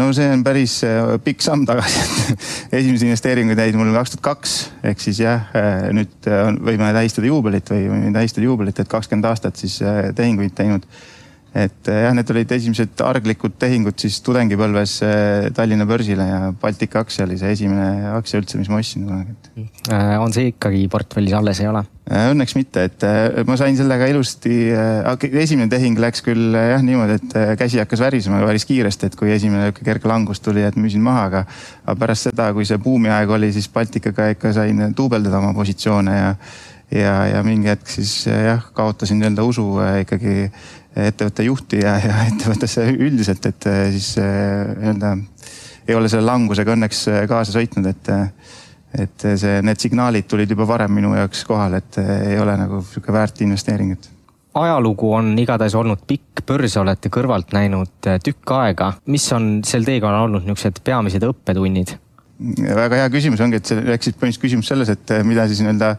No 0.00 0.08
see 0.16 0.28
on 0.32 0.44
päris 0.46 0.78
pikk 1.24 1.44
samm 1.44 1.66
tagasi, 1.68 2.04
et 2.32 2.76
esimesed 2.80 3.08
investeeringud 3.08 3.60
jäid 3.60 3.76
mul 3.76 3.92
kaks 3.96 4.14
tuhat 4.14 4.24
kaks 4.24 4.54
ehk 4.92 5.02
siis 5.04 5.20
jah, 5.20 5.50
nüüd 5.96 6.30
võime 6.64 6.92
tähistada 6.96 7.28
juubelit 7.28 7.68
või 7.74 7.84
võime 7.90 8.14
tähistada 8.16 8.48
juubelit, 8.48 8.80
et 8.80 8.90
kakskümmend 8.90 9.28
aastat 9.28 9.60
siis 9.60 9.80
tehinguid 10.16 10.56
teinud 10.56 10.88
et 11.56 11.88
eh, 11.88 12.02
jah, 12.04 12.12
need 12.16 12.30
olid 12.34 12.50
esimesed 12.52 13.00
arglikud 13.06 13.54
tehingud 13.60 13.96
siis 14.00 14.18
tudengipõlves 14.26 14.96
eh, 15.06 15.46
Tallinna 15.56 15.86
börsile 15.88 16.26
ja 16.28 16.40
Baltic 16.60 16.96
aktsia 17.00 17.24
oli 17.24 17.38
see 17.40 17.54
esimene 17.54 18.10
aktsia 18.12 18.40
üldse, 18.42 18.58
mis 18.60 18.68
ma 18.68 18.80
ostsin 18.82 19.06
kunagi. 19.08 19.36
Äh, 19.88 20.16
on 20.20 20.34
see 20.36 20.50
ikkagi 20.52 20.84
portfellis 20.92 21.36
alles, 21.38 21.62
ei 21.64 21.70
ole? 21.70 21.86
Õnneks 22.06 22.54
mitte, 22.54 22.84
et 22.86 23.02
ma 23.48 23.56
sain 23.58 23.74
sellega 23.74 24.06
ilusti, 24.06 24.52
esimene 25.42 25.66
tehing 25.72 25.98
läks 25.98 26.22
küll 26.22 26.54
jah 26.54 26.84
niimoodi, 26.84 27.16
et 27.18 27.34
käsi 27.58 27.80
hakkas 27.82 28.04
värisema 28.04 28.38
päris 28.46 28.62
kiiresti, 28.68 29.10
et 29.10 29.16
kui 29.18 29.32
esimene 29.34 29.72
kerge 29.74 30.06
langus 30.06 30.38
tuli, 30.44 30.62
et 30.62 30.78
müüsin 30.78 31.02
maha, 31.02 31.24
aga, 31.32 31.42
aga 31.82 31.96
pärast 31.98 32.28
seda, 32.28 32.52
kui 32.54 32.68
see 32.68 32.78
buumiaeg 32.78 33.32
oli, 33.34 33.50
siis 33.56 33.66
Balticaga 33.74 34.28
ikka 34.36 34.54
sain 34.54 34.86
duubeldada 34.94 35.42
oma 35.42 35.50
positsioone 35.56 36.14
ja 36.20 36.30
ja, 36.94 37.14
ja 37.26 37.42
mingi 37.42 37.70
hetk 37.72 37.90
siis 37.90 38.12
jah, 38.30 38.62
kaotasin 38.76 39.18
nii-öelda 39.18 39.42
usu 39.42 39.64
ikkagi 40.04 40.46
ettevõtte 40.96 41.44
juhti 41.46 41.80
ja, 41.82 41.96
ja 42.00 42.22
ettevõttesse 42.30 42.86
üldiselt, 42.94 43.46
et 43.50 43.68
eh, 43.70 43.82
siis 43.96 44.16
eh, 44.22 44.72
nii-öelda 44.80 45.12
ei 45.86 45.94
ole 45.94 46.10
selle 46.10 46.26
langusega 46.26 46.74
õnneks 46.74 47.02
eh, 47.12 47.22
kaasa 47.30 47.56
sõitnud, 47.58 47.88
et, 47.92 48.10
et 49.04 49.26
see, 49.36 49.60
need 49.66 49.82
signaalid 49.82 50.28
tulid 50.30 50.50
juba 50.50 50.66
varem 50.68 50.94
minu 50.96 51.14
jaoks 51.18 51.44
kohale, 51.48 51.82
et 51.82 52.00
ei 52.02 52.38
ole 52.40 52.56
nagu 52.58 52.82
sihuke 52.86 53.14
väärt 53.14 53.42
investeeringut 53.46 54.12
ajalugu 54.56 55.10
on 55.12 55.34
igatahes 55.36 55.74
olnud 55.76 56.06
pikk, 56.08 56.40
börse 56.48 56.80
olete 56.80 57.10
kõrvalt 57.12 57.50
näinud 57.52 58.06
tükk 58.24 58.54
aega. 58.56 58.94
mis 59.12 59.26
on 59.36 59.60
sel 59.68 59.84
teekonnal 59.84 60.30
olnud 60.30 60.46
niisugused 60.46 60.80
peamised 60.84 61.26
õppetunnid? 61.28 61.92
Väga 62.36 63.00
hea 63.00 63.12
küsimus 63.12 63.40
ongi, 63.40 63.60
et 63.60 63.68
see 63.68 63.78
läks 63.80 64.10
siis 64.10 64.16
põhimõtteliselt 64.16 64.42
küsimus 64.42 64.68
selles, 64.68 64.90
et 64.92 65.12
eh, 65.14 65.22
mida 65.24 65.46
siis 65.48 65.62
nii-öelda 65.64 65.94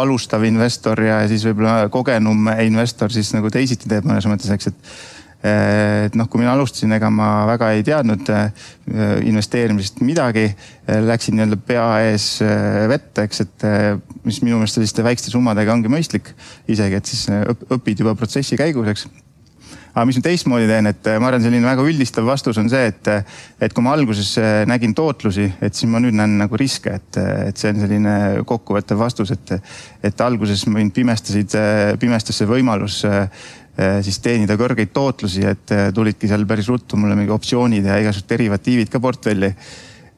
alustav 0.00 0.44
investor 0.48 1.00
ja 1.04 1.18
siis 1.28 1.44
võib-olla 1.44 1.90
kogenum 1.92 2.48
investor 2.64 3.12
siis 3.12 3.34
nagu 3.36 3.52
teisiti 3.52 3.90
teeb 3.90 4.08
mõnes 4.08 4.24
mõttes, 4.30 4.48
eks, 4.54 4.70
et 4.72 4.78
eh, 5.44 6.06
et 6.06 6.16
noh, 6.16 6.28
kui 6.30 6.40
mina 6.40 6.54
alustasin, 6.56 6.94
ega 6.96 7.10
ma 7.12 7.28
väga 7.50 7.74
ei 7.76 7.84
teadnud 7.84 8.32
eh, 8.32 8.70
investeerimisest 9.28 10.00
midagi. 10.04 10.46
Läksin 10.84 11.36
nii-öelda 11.36 11.60
pea 11.68 11.84
ees 12.10 12.26
vette, 12.88 13.24
eks, 13.24 13.44
et 13.44 13.68
mis 14.24 14.40
minu 14.44 14.60
meelest 14.60 14.76
selliste 14.80 15.04
väikeste 15.04 15.32
summadega 15.32 15.72
ongi 15.72 15.92
mõistlik 15.92 16.32
isegi, 16.68 17.00
et 17.00 17.12
siis 17.12 17.28
õpid 17.72 18.04
juba 18.04 18.16
protsessi 18.20 18.60
käigus, 18.60 18.88
eks 18.92 19.08
aga 19.94 20.04
mis 20.08 20.18
ma 20.18 20.24
teistmoodi 20.26 20.66
teen, 20.66 20.88
et 20.90 21.06
äh, 21.06 21.20
ma 21.22 21.30
arvan, 21.30 21.42
selline 21.44 21.68
väga 21.68 21.84
üldistav 21.86 22.26
vastus 22.26 22.58
on 22.58 22.68
see, 22.70 22.90
et, 22.90 23.10
äh, 23.10 23.42
et 23.62 23.74
kui 23.74 23.84
ma 23.86 23.94
alguses 23.94 24.32
äh, 24.42 24.62
nägin 24.66 24.94
tootlusi, 24.96 25.46
et 25.62 25.78
siis 25.78 25.90
ma 25.90 26.02
nüüd 26.02 26.16
näen 26.18 26.34
nagu 26.40 26.58
riske, 26.58 26.96
et, 26.98 27.20
et 27.50 27.60
see 27.60 27.70
on 27.70 27.82
selline 27.84 28.16
kokkuvõttev 28.48 28.98
vastus, 28.98 29.30
et, 29.36 29.54
et 30.02 30.24
alguses 30.26 30.66
mind 30.66 30.94
pimestasid, 30.96 31.54
pimestas 32.02 32.42
see 32.42 32.50
võimalus 32.50 33.02
siis 33.74 34.20
teenida 34.22 34.54
kõrgeid 34.54 34.92
tootlusi, 34.94 35.42
et 35.50 35.72
tulidki 35.94 36.28
seal 36.30 36.44
päris 36.46 36.68
ruttu 36.70 36.98
mulle 36.98 37.16
mingi 37.18 37.32
optsioonid 37.34 37.86
ja 37.88 37.96
igasugused 37.98 38.30
derivatiivid 38.30 38.90
ka 38.92 39.00
portfelli. 39.02 39.50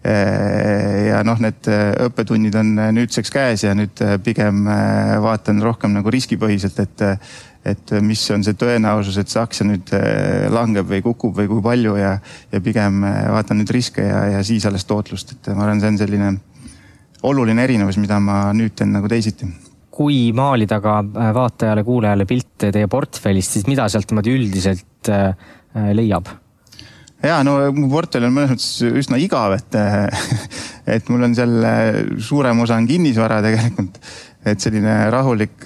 Ja 0.04 1.22
noh, 1.24 1.40
need 1.40 1.66
õppetunnid 2.04 2.54
on 2.60 2.74
nüüdseks 2.98 3.32
käes 3.32 3.64
ja 3.64 3.72
nüüd 3.74 4.02
pigem 4.22 4.68
vaatan 5.24 5.64
rohkem 5.64 5.96
nagu 5.96 6.12
riskipõhiselt, 6.12 6.84
et 6.84 7.06
et 7.66 7.94
mis 8.04 8.20
on 8.30 8.44
see 8.46 8.54
tõenäosus, 8.58 9.16
et 9.18 9.30
see 9.32 9.40
aktsia 9.42 9.66
nüüd 9.66 9.90
langeb 10.54 10.86
või 10.90 11.00
kukub 11.02 11.34
või 11.34 11.48
kui 11.50 11.64
palju 11.64 11.96
ja, 11.98 12.16
ja 12.52 12.60
pigem 12.62 13.02
vaatan 13.02 13.58
nüüd 13.60 13.72
riske 13.74 14.04
ja, 14.06 14.20
ja 14.36 14.42
siis 14.46 14.66
alles 14.68 14.86
tootlust, 14.86 15.34
et 15.34 15.50
ma 15.54 15.66
arvan, 15.66 15.82
see 15.82 15.94
on 15.94 15.98
selline 15.98 16.30
oluline 17.26 17.64
erinevus, 17.64 17.98
mida 18.00 18.18
ma 18.22 18.40
nüüd 18.56 18.76
teen 18.76 18.92
nagu 18.94 19.08
teisiti. 19.10 19.48
Kui 19.96 20.30
maalida 20.36 20.78
ka 20.84 20.98
äh, 21.02 21.30
vaatajale-kuulajale 21.36 22.26
pilte 22.28 22.72
teie 22.74 22.88
portfellist, 22.92 23.56
siis 23.56 23.68
mida 23.68 23.86
sealt 23.88 24.10
niimoodi 24.10 24.34
üldiselt 24.36 25.12
äh, 25.12 25.30
äh, 25.76 25.94
leiab? 25.96 26.34
ja 27.24 27.40
no 27.42 27.56
mu 27.74 27.88
portfell 27.90 28.26
on 28.28 28.34
mõnes 28.36 28.50
mõttes 28.52 28.98
üsna 29.00 29.16
igav, 29.18 29.54
et, 29.56 29.76
et 30.94 31.08
mul 31.10 31.24
on 31.26 31.32
seal 31.34 31.54
suurem 32.22 32.60
osa 32.62 32.76
on 32.76 32.86
kinnisvara 32.86 33.40
tegelikult, 33.42 33.96
et 34.46 34.62
selline 34.62 34.98
rahulik, 35.10 35.64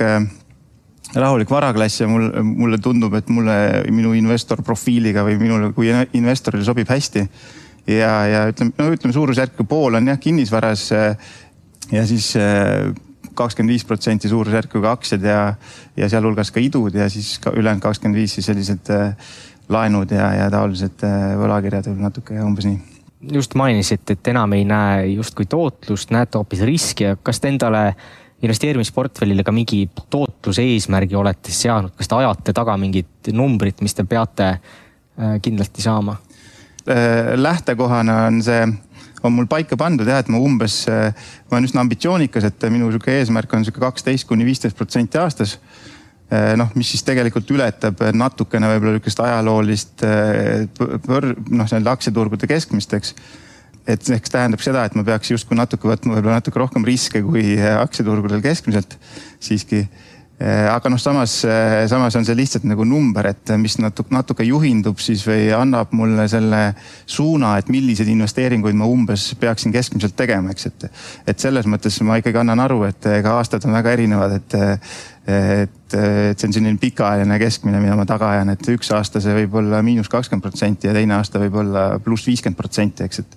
rahulik 1.14 1.50
varaklass 1.50 2.00
ja 2.02 2.08
mul, 2.08 2.28
mulle 2.44 2.78
tundub, 2.82 3.14
et 3.18 3.28
mulle 3.32 3.56
minu 3.90 4.14
investor 4.14 4.62
profiiliga 4.66 5.24
või 5.26 5.38
minule 5.40 5.72
kui 5.76 5.90
investorile 6.18 6.64
sobib 6.64 6.88
hästi. 6.90 7.26
ja, 7.90 8.12
ja 8.30 8.46
ütleme, 8.50 8.72
no 8.78 8.90
ütleme 8.94 9.14
suurusjärk 9.14 9.62
pool 9.68 9.98
on 9.98 10.08
jah 10.12 10.18
kinnisvaras 10.20 10.90
ja 11.90 12.06
siis 12.06 12.34
kakskümmend 13.34 13.72
viis 13.72 13.84
protsenti 13.84 14.28
suurusjärkuga 14.28 14.90
aktsiad 14.90 15.24
ja, 15.24 15.54
ja 15.96 16.08
sealhulgas 16.08 16.50
ka 16.50 16.60
idud 16.60 16.94
ja 16.94 17.08
siis 17.10 17.38
ka 17.42 17.54
ülejäänud 17.56 17.82
kakskümmend 17.82 18.18
viis 18.18 18.34
siis 18.36 18.46
sellised 18.50 18.90
äh, 18.94 19.14
laenud 19.70 20.10
ja, 20.14 20.30
ja 20.34 20.48
taolised 20.52 21.04
võlakirjad 21.40 21.90
võib 21.92 22.02
natuke 22.04 22.38
umbes 22.42 22.66
nii. 22.68 22.78
just 23.36 23.54
mainisite, 23.58 24.16
et 24.16 24.32
enam 24.32 24.52
ei 24.56 24.64
näe 24.68 25.06
justkui 25.14 25.46
tootlust, 25.50 26.12
näete 26.14 26.40
hoopis 26.40 26.64
riski, 26.66 27.14
kas 27.22 27.40
te 27.40 27.52
endale 27.52 27.84
investeerimisportfellile 28.42 29.44
ka 29.44 29.52
mingi 29.52 29.84
tootluse 30.10 30.64
eesmärgi 30.64 31.16
olete 31.18 31.52
seadnud, 31.52 31.92
kas 31.96 32.08
te 32.08 32.16
ajate 32.20 32.54
taga 32.56 32.76
mingit 32.80 33.32
numbrit, 33.36 33.82
mis 33.84 33.96
te 33.96 34.06
peate 34.08 34.52
äh, 34.54 35.38
kindlasti 35.42 35.86
saama? 35.86 36.16
lähtekohana 37.36 38.14
on 38.26 38.38
see 38.42 38.62
on 39.22 39.34
mul 39.36 39.46
paika 39.50 39.76
pandud 39.76 40.08
jah, 40.08 40.22
et 40.22 40.30
ma 40.32 40.40
umbes, 40.40 40.82
ma 40.88 41.56
olen 41.58 41.68
üsna 41.68 41.82
ambitsioonikas, 41.84 42.46
et 42.48 42.64
minu 42.72 42.88
sihuke 42.88 43.18
eesmärk 43.18 43.52
on 43.54 43.66
sihuke 43.66 43.82
kaksteist 43.82 44.26
kuni 44.28 44.46
viisteist 44.48 44.78
protsenti 44.78 45.20
aastas. 45.20 45.58
noh, 46.56 46.68
mis 46.78 46.92
siis 46.92 47.02
tegelikult 47.02 47.48
ületab 47.50 48.00
natukene 48.14 48.68
võib-olla 48.70 48.96
sihukest 48.96 49.20
ajaloolist 49.24 50.04
noh, 50.06 51.24
nii-öelda 51.50 51.94
aktsiaturgude 51.96 52.46
keskmist, 52.46 52.94
eks 52.94 53.14
et 53.90 54.12
eks 54.16 54.32
tähendab 54.32 54.62
seda, 54.64 54.84
et 54.86 54.96
ma 54.98 55.04
peaks 55.06 55.32
justkui 55.32 55.58
natuke 55.58 55.90
võtma 55.90 56.16
võib-olla 56.16 56.40
natuke 56.40 56.62
rohkem 56.62 56.86
riske 56.86 57.22
kui 57.26 57.56
aktsiaturgudel 57.58 58.42
keskmiselt 58.44 58.96
siiski 59.42 59.84
Äh, 60.40 60.64
aga 60.72 60.88
noh, 60.88 60.96
samas, 60.96 61.42
äh, 61.44 61.84
samas 61.84 62.14
on 62.16 62.24
see 62.24 62.32
lihtsalt 62.32 62.64
nagu 62.64 62.80
number, 62.88 63.26
et 63.28 63.50
mis 63.60 63.74
natuke, 63.76 64.08
natuke 64.14 64.46
juhindub 64.48 64.96
siis 65.04 65.20
või 65.28 65.50
annab 65.52 65.90
mulle 65.92 66.24
selle 66.32 66.60
suuna, 67.04 67.58
et 67.60 67.68
milliseid 67.68 68.08
investeeringuid 68.08 68.78
ma 68.80 68.88
umbes 68.88 69.26
peaksin 69.36 69.74
keskmiselt 69.74 70.16
tegema, 70.16 70.54
eks, 70.54 70.70
et. 70.70 70.86
et 71.28 71.44
selles 71.44 71.68
mõttes 71.68 72.00
ma 72.08 72.16
ikkagi 72.22 72.40
annan 72.40 72.64
aru, 72.64 72.86
et 72.88 73.10
ega 73.18 73.36
aastad 73.36 73.68
on 73.68 73.76
väga 73.76 73.92
erinevad, 73.98 74.38
et, 74.38 74.56
et, 75.28 75.76
et 75.92 76.40
see 76.40 76.48
on 76.48 76.56
selline 76.56 76.80
pikaajaline 76.80 77.36
keskmine, 77.44 77.84
mida 77.84 78.00
ma 78.00 78.08
taga 78.08 78.32
ajan, 78.38 78.54
et 78.56 78.72
üks 78.72 78.94
aasta 78.96 79.20
see 79.20 79.42
võib 79.42 79.60
olla 79.60 79.82
miinus 79.84 80.08
kakskümmend 80.08 80.48
protsenti 80.48 80.88
ja 80.88 80.96
teine 80.96 81.18
aasta 81.18 81.42
võib 81.44 81.60
olla 81.66 81.90
pluss 82.00 82.24
viiskümmend 82.32 82.56
protsenti, 82.56 83.04
eks, 83.04 83.26
et 83.26 83.36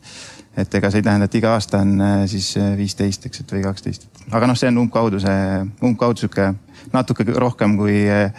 et 0.58 0.76
ega 0.76 0.91
see 0.91 1.01
ei 1.01 1.06
tähenda, 1.06 1.26
et 1.30 1.36
iga 1.39 1.54
aasta 1.58 1.82
on 1.82 2.01
siis 2.30 2.54
viisteist, 2.78 3.26
eks, 3.30 3.41
et 3.41 3.54
või 3.56 3.64
kaksteist. 3.66 4.10
aga 4.32 4.49
noh, 4.49 4.58
see 4.60 4.70
on 4.70 4.84
umbkaudu 4.86 5.22
see, 5.24 5.64
umbkaudu 5.84 6.26
sihuke 6.26 6.51
natuke 6.93 7.26
rohkem 7.39 7.78
kui 7.80 8.04
eh, 8.06 8.30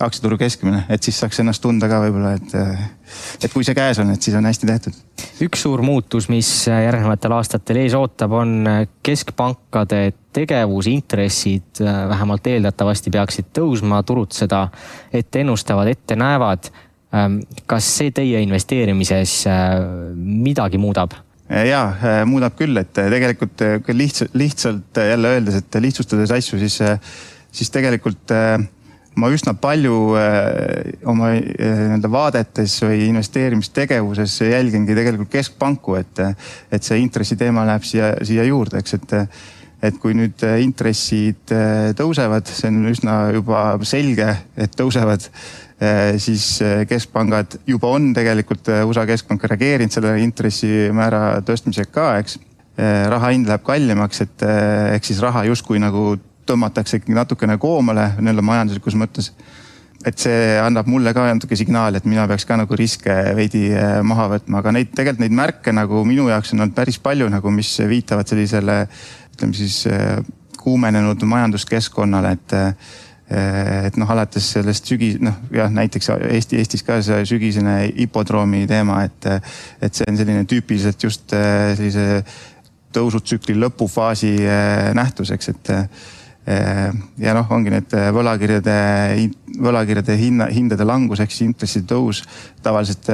aktsiaturu 0.00 0.38
keskmine, 0.38 0.84
et 0.90 1.02
siis 1.02 1.18
saaks 1.22 1.38
ennast 1.40 1.62
tunda 1.62 1.86
ka 1.90 2.00
võib-olla, 2.02 2.34
et, 2.34 2.54
et 3.46 3.52
kui 3.52 3.66
see 3.66 3.76
käes 3.78 4.00
on, 4.02 4.10
et 4.10 4.22
siis 4.22 4.34
on 4.34 4.46
hästi 4.48 4.66
tehtud. 4.66 4.96
üks 5.46 5.62
suur 5.66 5.82
muutus, 5.86 6.26
mis 6.32 6.50
järgnevatel 6.66 7.36
aastatel 7.36 7.78
ees 7.84 7.94
ootab, 7.98 8.34
on 8.40 8.56
keskpankade 9.06 10.00
tegevus, 10.34 10.88
intressid 10.90 11.82
vähemalt 11.82 12.50
eeldatavasti 12.50 13.12
peaksid 13.14 13.52
tõusma, 13.54 14.02
turud 14.02 14.34
seda 14.34 14.66
ette 15.12 15.44
ennustavad, 15.44 15.92
ette 15.94 16.18
näevad. 16.18 16.72
Ähm, 17.14 17.38
kas 17.70 17.86
see 18.00 18.10
teie 18.10 18.40
investeerimises 18.42 19.44
äh, 19.46 19.78
midagi 20.18 20.80
muudab? 20.82 21.14
Ja 21.48 21.80
muudab 22.24 22.54
küll, 22.56 22.76
et 22.80 22.92
tegelikult 22.96 23.60
lihtsalt, 23.92 24.34
lihtsalt 24.34 25.00
jälle 25.10 25.36
öeldes, 25.36 25.60
et 25.60 25.80
lihtsustades 25.82 26.32
asju, 26.32 26.58
siis 26.62 26.80
siis 27.54 27.70
tegelikult 27.74 28.34
äh, 28.34 28.58
ma 29.20 29.30
üsna 29.32 29.54
palju 29.58 29.98
äh, 30.18 30.94
oma 31.10 31.32
äh, 31.36 31.42
nii-öelda 31.54 32.10
vaadetes 32.12 32.76
või 32.84 33.08
investeerimistegevuses 33.08 34.40
jälgingi 34.48 34.96
tegelikult 34.96 35.32
keskpanku, 35.32 35.98
et, 36.00 36.24
et 36.74 36.86
see 36.86 37.02
intressiteema 37.02 37.66
läheb 37.68 37.86
siia, 37.86 38.14
siia 38.26 38.46
juurde, 38.48 38.82
eks, 38.82 38.98
et 39.00 39.20
et 39.84 39.96
kui 40.00 40.14
nüüd 40.16 40.40
intressid 40.64 41.52
tõusevad, 41.98 42.48
see 42.48 42.70
on 42.70 42.86
üsna 42.88 43.16
juba 43.34 43.58
selge, 43.84 44.30
et 44.56 44.72
tõusevad, 44.78 45.26
siis 46.22 46.58
keskpangad 46.88 47.58
juba 47.66 47.90
on 47.96 48.12
tegelikult 48.16 48.68
USA 48.86 49.06
keskpank 49.08 49.44
reageerinud 49.50 49.92
sellele 49.92 50.22
intressimäära 50.24 51.40
tõstmisega 51.46 51.90
ka, 51.94 52.06
eks. 52.22 52.38
raha 53.10 53.32
hind 53.34 53.48
läheb 53.50 53.64
kallimaks, 53.66 54.22
et 54.24 54.46
ehk 54.46 55.04
siis 55.06 55.20
raha 55.22 55.44
justkui 55.48 55.82
nagu 55.82 56.14
tõmmatakse 56.48 57.00
ikkagi 57.00 57.16
natukene 57.16 57.58
koomale 57.60 58.10
nii-öelda 58.18 58.44
majanduslikus 58.44 58.96
mõttes. 59.00 59.32
et 60.04 60.20
see 60.20 60.58
annab 60.60 60.84
mulle 60.90 61.14
ka 61.16 61.22
natuke 61.30 61.56
signaali, 61.56 61.96
et 61.96 62.04
mina 62.04 62.26
peaks 62.28 62.44
ka 62.44 62.58
nagu 62.60 62.76
riske 62.76 63.14
veidi 63.36 63.70
maha 64.04 64.26
võtma, 64.34 64.60
aga 64.60 64.72
neid 64.76 64.90
tegelikult 64.92 65.22
neid 65.22 65.36
märke 65.38 65.72
nagu 65.72 66.02
minu 66.04 66.26
jaoks 66.28 66.52
on 66.52 66.60
olnud 66.60 66.74
päris 66.76 66.98
palju 67.00 67.28
nagu, 67.32 67.50
mis 67.50 67.70
viitavad 67.88 68.28
sellisele 68.28 68.82
ütleme 69.32 69.56
siis 69.56 69.86
kuumenenud 70.60 71.24
majanduskeskkonnale, 71.28 72.34
et 72.36 72.56
et 73.24 73.96
noh, 73.96 74.10
alates 74.12 74.50
sellest 74.56 74.90
sügis, 74.90 75.16
noh 75.24 75.38
jah, 75.54 75.70
näiteks 75.72 76.10
Eesti, 76.28 76.58
Eestis 76.60 76.84
ka 76.84 76.98
see 77.04 77.22
sügisene 77.28 77.78
hipodroomi 77.88 78.66
teema, 78.68 79.00
et, 79.08 79.28
et 79.80 79.94
see 79.96 80.08
on 80.10 80.18
selline 80.20 80.44
tüüpiliselt 80.48 81.06
just 81.06 81.32
sellise 81.32 82.24
tõusutsükli 82.94 83.56
lõpufaasi 83.58 84.34
nähtus, 84.94 85.32
eks, 85.34 85.48
et 85.54 85.72
ja 87.24 87.32
noh, 87.32 87.48
ongi 87.56 87.72
need 87.72 87.96
võlakirjade, 88.12 88.76
võlakirjade 89.64 90.18
hinna, 90.20 90.50
hindade 90.52 90.84
langus 90.84 91.24
ehk 91.24 91.32
siis 91.32 91.48
intresside 91.48 91.88
tõus. 91.94 92.20
tavaliselt 92.62 93.08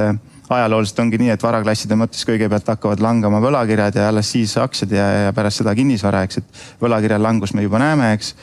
ajalooliselt 0.51 0.99
ongi 0.99 1.19
nii, 1.21 1.29
et 1.33 1.43
varaklasside 1.43 1.95
mõttes 1.99 2.25
kõigepealt 2.27 2.67
hakkavad 2.73 3.03
langema 3.03 3.39
võlakirjad 3.43 3.95
ja 3.95 4.09
alles 4.11 4.31
siis 4.33 4.57
aktsiad 4.59 4.91
ja, 4.95 5.05
ja 5.27 5.35
pärast 5.35 5.61
seda 5.61 5.75
kinnisvara, 5.77 6.25
eks, 6.27 6.41
et 6.41 6.61
võlakirja 6.81 7.19
langust 7.21 7.55
me 7.55 7.65
juba 7.65 7.79
näeme, 7.81 8.13
eks. 8.17 8.33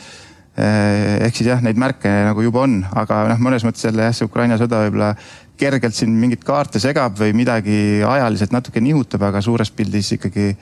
Ehk 0.59 1.37
siis 1.39 1.47
jah, 1.53 1.61
neid 1.63 1.79
märke 1.79 2.11
nagu 2.27 2.43
juba 2.43 2.65
on, 2.67 2.81
aga 2.99 3.21
noh, 3.31 3.43
mõnes 3.47 3.63
mõttes 3.67 3.85
jälle 3.87 4.09
jah, 4.09 4.17
see 4.17 4.27
Ukraina 4.27 4.57
sõda 4.59 4.81
võib-olla 4.87 5.13
kergelt 5.59 5.95
siin 5.95 6.11
mingeid 6.19 6.43
kaarte 6.47 6.81
segab 6.83 7.15
või 7.19 7.35
midagi 7.37 8.03
ajaliselt 8.07 8.55
natuke 8.55 8.83
nihutab, 8.83 9.23
aga 9.29 9.43
suures 9.45 9.71
pildis 9.75 10.13
ikkagi, 10.17 10.53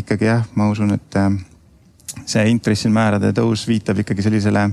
ikkagi 0.00 0.28
jah, 0.30 0.44
ma 0.56 0.68
usun, 0.72 0.94
et 0.96 1.18
see 2.28 2.44
intressimäärade 2.52 3.32
tõus 3.36 3.66
viitab 3.68 4.00
ikkagi 4.04 4.24
sellisele 4.24 4.68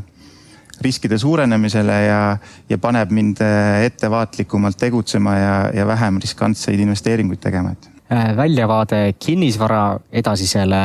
riskide 0.83 1.17
suurenemisele 1.17 1.97
ja, 2.05 2.21
ja 2.69 2.77
paneb 2.81 3.11
mind 3.15 3.39
äh, 3.43 3.85
ettevaatlikumalt 3.87 4.77
tegutsema 4.79 5.37
ja, 5.37 5.55
ja 5.73 5.87
vähem 5.87 6.19
riskantseid 6.19 6.79
investeeringuid 6.83 7.39
tegema, 7.43 7.71
et. 7.71 7.89
Äh, 8.11 8.35
väljavaade 8.37 9.15
kinnisvara 9.19 9.99
edasisele 10.11 10.83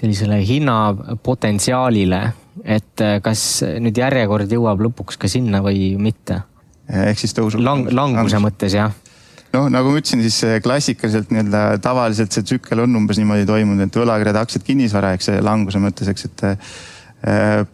sellisele 0.00 0.38
hinnapotentsiaalile, 0.46 2.20
et 2.64 3.04
äh, 3.04 3.18
kas 3.24 3.62
nüüd 3.82 3.98
järjekord 3.98 4.50
jõuab 4.50 4.82
lõpuks 4.88 5.20
ka 5.20 5.30
sinna 5.30 5.62
või 5.64 5.94
mitte? 6.00 6.42
ehk 6.90 7.20
siis 7.20 7.36
tõusu 7.36 7.60
Lang,. 7.62 7.86
languse 7.92 8.34
langus. 8.34 8.38
mõttes 8.42 8.74
jah 8.74 8.94
noh, 9.54 9.68
nagu 9.72 9.90
ma 9.90 10.00
ütlesin, 10.00 10.22
siis 10.26 10.62
klassikaliselt 10.62 11.32
nii-öelda 11.34 11.80
tavaliselt 11.82 12.34
see 12.34 12.46
tsükkel 12.46 12.84
on 12.84 13.02
umbes 13.02 13.18
niimoodi 13.18 13.46
toimunud, 13.48 13.82
et 13.86 13.98
võlakirjad, 13.98 14.38
aktsiad, 14.44 14.64
kinnisvara, 14.66 15.14
eks 15.16 15.30
see 15.30 15.42
languse 15.42 15.82
mõttes, 15.82 16.10
eks, 16.10 16.28
et 16.28 16.44
äh, 16.46 17.64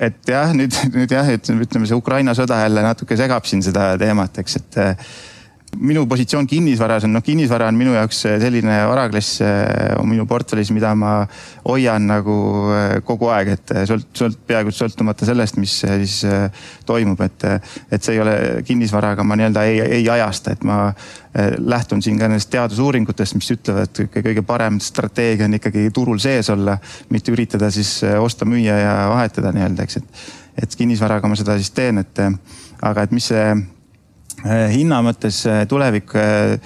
et 0.00 0.28
jah, 0.28 0.52
nüüd, 0.56 0.76
nüüd 0.94 1.12
jah, 1.12 1.28
et 1.32 1.50
ütleme, 1.52 1.88
see 1.88 1.98
Ukraina 1.98 2.34
sõda 2.36 2.60
jälle 2.62 2.84
natuke 2.84 3.16
segab 3.20 3.48
siin 3.48 3.62
seda 3.64 3.92
teemat, 4.00 4.40
eks, 4.42 4.56
et 4.60 4.80
minu 5.78 6.02
positsioon 6.10 6.46
kinnisvaras 6.50 7.04
on, 7.06 7.12
noh, 7.14 7.22
kinnisvara 7.22 7.68
on 7.70 7.76
minu 7.78 7.92
jaoks 7.94 8.24
selline 8.42 8.80
varaklass 8.90 9.38
on 10.00 10.08
minu 10.10 10.26
portfellis, 10.26 10.72
mida 10.74 10.90
ma 10.98 11.12
hoian 11.64 12.08
nagu 12.10 12.34
kogu 13.06 13.30
aeg, 13.30 13.52
et 13.54 13.72
sõlt-, 13.88 14.10
sõlt-, 14.18 14.40
peaaegu 14.50 14.74
sõltumata 14.74 15.28
sellest, 15.28 15.60
mis 15.62 15.76
siis 15.84 16.18
toimub, 16.86 17.22
et, 17.22 17.46
et 17.90 18.02
see 18.02 18.16
ei 18.16 18.22
ole 18.24 18.36
kinnisvaraga 18.66 19.24
ma 19.24 19.38
nii-öelda 19.38 19.64
ei, 19.70 19.80
ei 20.00 20.10
ajasta, 20.10 20.56
et 20.56 20.66
ma 20.66 20.82
lähtun 21.58 22.02
siin 22.02 22.18
ka 22.18 22.26
nendest 22.28 22.50
teadusuuringutest, 22.50 23.38
mis 23.38 23.54
ütlevad, 23.54 23.90
et 24.02 24.22
kõige 24.26 24.42
parem 24.46 24.80
strateegia 24.82 25.46
on 25.46 25.58
ikkagi 25.60 25.86
turul 25.94 26.18
sees 26.22 26.50
olla, 26.50 26.80
mitte 27.14 27.32
üritada 27.32 27.70
siis 27.70 28.00
osta, 28.18 28.48
müüa 28.48 28.80
ja 28.82 28.94
vahetada 29.14 29.54
nii-öelda, 29.54 29.86
eks, 29.86 30.00
et, 30.02 30.24
et 30.64 30.80
kinnisvaraga 30.82 31.30
ma 31.30 31.38
seda 31.38 31.54
siis 31.60 31.70
teen, 31.76 32.02
et 32.02 32.26
aga 32.82 33.06
et 33.06 33.14
mis 33.14 33.30
see 33.30 33.52
hinna 34.46 35.00
mõttes 35.04 35.42
eh, 35.48 35.64
tulevik 35.68 36.14
eh, 36.18 36.56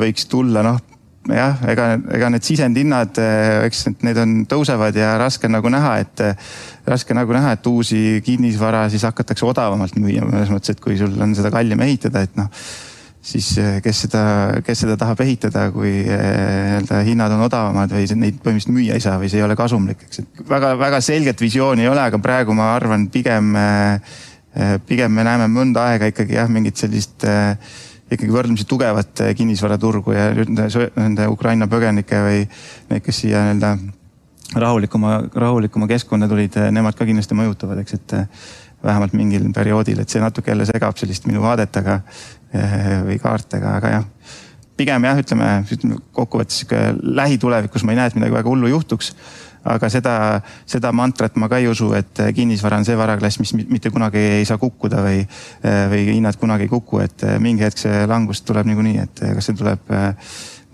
võiks 0.00 0.28
tulla, 0.30 0.64
noh 0.66 0.80
jah, 1.24 1.60
ega, 1.72 1.86
ega 2.12 2.28
need 2.34 2.44
sisendhinnad, 2.44 3.16
eks 3.64 3.86
need 4.04 4.18
on, 4.20 4.32
tõusevad 4.48 4.96
ja 4.98 5.14
raske 5.16 5.48
nagu 5.48 5.70
näha, 5.72 5.94
et 6.02 6.20
raske 6.84 7.16
nagu 7.16 7.32
näha, 7.32 7.54
et 7.56 7.68
uusi 7.70 8.20
kinnisvara 8.26 8.82
siis 8.92 9.06
hakatakse 9.08 9.46
odavamalt 9.48 9.96
müüa, 9.96 10.26
selles 10.26 10.52
mõttes, 10.52 10.74
et 10.74 10.82
kui 10.84 10.98
sul 11.00 11.14
on 11.16 11.32
seda 11.38 11.48
kallim 11.54 11.80
ehitada, 11.86 12.26
et 12.28 12.36
noh, 12.36 12.50
siis 13.24 13.54
kes 13.80 14.02
seda, 14.04 14.26
kes 14.66 14.84
seda 14.84 14.98
tahab 15.00 15.24
ehitada, 15.24 15.70
kui 15.72 15.94
nii-öelda 16.04 17.00
hinnad 17.08 17.38
on 17.38 17.46
odavamad 17.46 17.96
või 17.96 18.04
neid 18.20 18.44
põhimõtteliselt 18.44 18.76
müüa 18.76 19.00
ei 19.00 19.06
saa 19.06 19.16
või 19.16 19.32
see 19.32 19.40
ei 19.40 19.48
ole 19.48 19.56
kasumlik, 19.56 20.04
eks, 20.04 20.26
et 20.26 20.44
väga-väga 20.52 21.00
selget 21.08 21.40
visiooni 21.40 21.88
ei 21.88 21.92
ole, 21.94 22.04
aga 22.04 22.20
praegu 22.20 22.52
ma 22.58 22.74
arvan 22.76 23.08
pigem 23.16 23.54
äh, 23.56 23.96
Äh, 23.96 24.33
pigem 24.86 25.12
me 25.12 25.24
näeme 25.26 25.48
mõnda 25.50 25.88
aega 25.90 26.08
ikkagi 26.10 26.36
jah, 26.38 26.50
mingit 26.50 26.78
sellist 26.78 27.26
äh, 27.26 27.56
ikkagi 28.12 28.30
võrdlemisi 28.32 28.66
tugevat 28.70 29.24
äh, 29.24 29.32
kinnisvaraturgu 29.38 30.14
ja 30.14 30.28
nüüd 30.36 30.52
nende 30.54 31.28
Ukraina 31.32 31.68
põgenike 31.70 32.20
või 32.22 32.42
need, 32.90 33.02
kes 33.04 33.24
siia 33.24 33.48
nii-öelda 33.48 33.74
rahulikuma, 34.60 35.16
rahulikuma 35.34 35.88
keskkonda 35.90 36.28
tulid, 36.30 36.58
nemad 36.70 36.94
ka 36.94 37.06
kindlasti 37.08 37.34
mõjutavad, 37.38 37.80
eks, 37.82 37.96
et 37.98 38.16
vähemalt 38.84 39.16
mingil 39.16 39.48
perioodil, 39.56 40.02
et 40.02 40.12
see 40.12 40.22
natuke 40.22 40.52
jälle 40.52 40.66
segab 40.68 40.98
sellist 41.00 41.26
minu 41.26 41.42
vaadet, 41.42 41.80
aga 41.80 41.98
või 43.08 43.16
kaartega, 43.18 43.72
aga 43.80 43.92
jah. 43.96 44.04
pigem 44.76 45.08
jah, 45.08 45.18
ütleme, 45.18 45.48
ütleme 45.74 45.96
kokkuvõttes 46.14 46.60
sihuke 46.60 46.82
lähitulevikus 47.02 47.82
ma 47.82 47.94
ei 47.94 47.98
näe, 47.98 48.12
et 48.12 48.18
midagi 48.20 48.36
väga 48.36 48.52
hullu 48.52 48.70
juhtuks 48.70 49.14
aga 49.64 49.88
seda, 49.92 50.14
seda 50.68 50.92
mantrat 50.96 51.36
ma 51.40 51.48
ka 51.48 51.60
ei 51.62 51.68
usu, 51.70 51.90
et 51.96 52.20
kinnisvara 52.36 52.80
on 52.80 52.86
see 52.88 52.98
varaklass, 52.98 53.40
mis 53.42 53.54
mitte 53.56 53.92
kunagi 53.94 54.22
ei 54.40 54.48
saa 54.48 54.60
kukkuda 54.60 55.02
või, 55.04 55.22
või 55.92 56.04
hinnad 56.10 56.38
kunagi 56.40 56.68
ei 56.68 56.72
kuku, 56.72 57.00
et 57.04 57.24
mingi 57.42 57.64
hetk 57.64 57.80
see 57.80 58.04
langus 58.10 58.44
tuleb 58.44 58.68
niikuinii, 58.70 58.98
et 59.04 59.24
kas 59.38 59.50
see 59.50 59.58
tuleb 59.58 59.92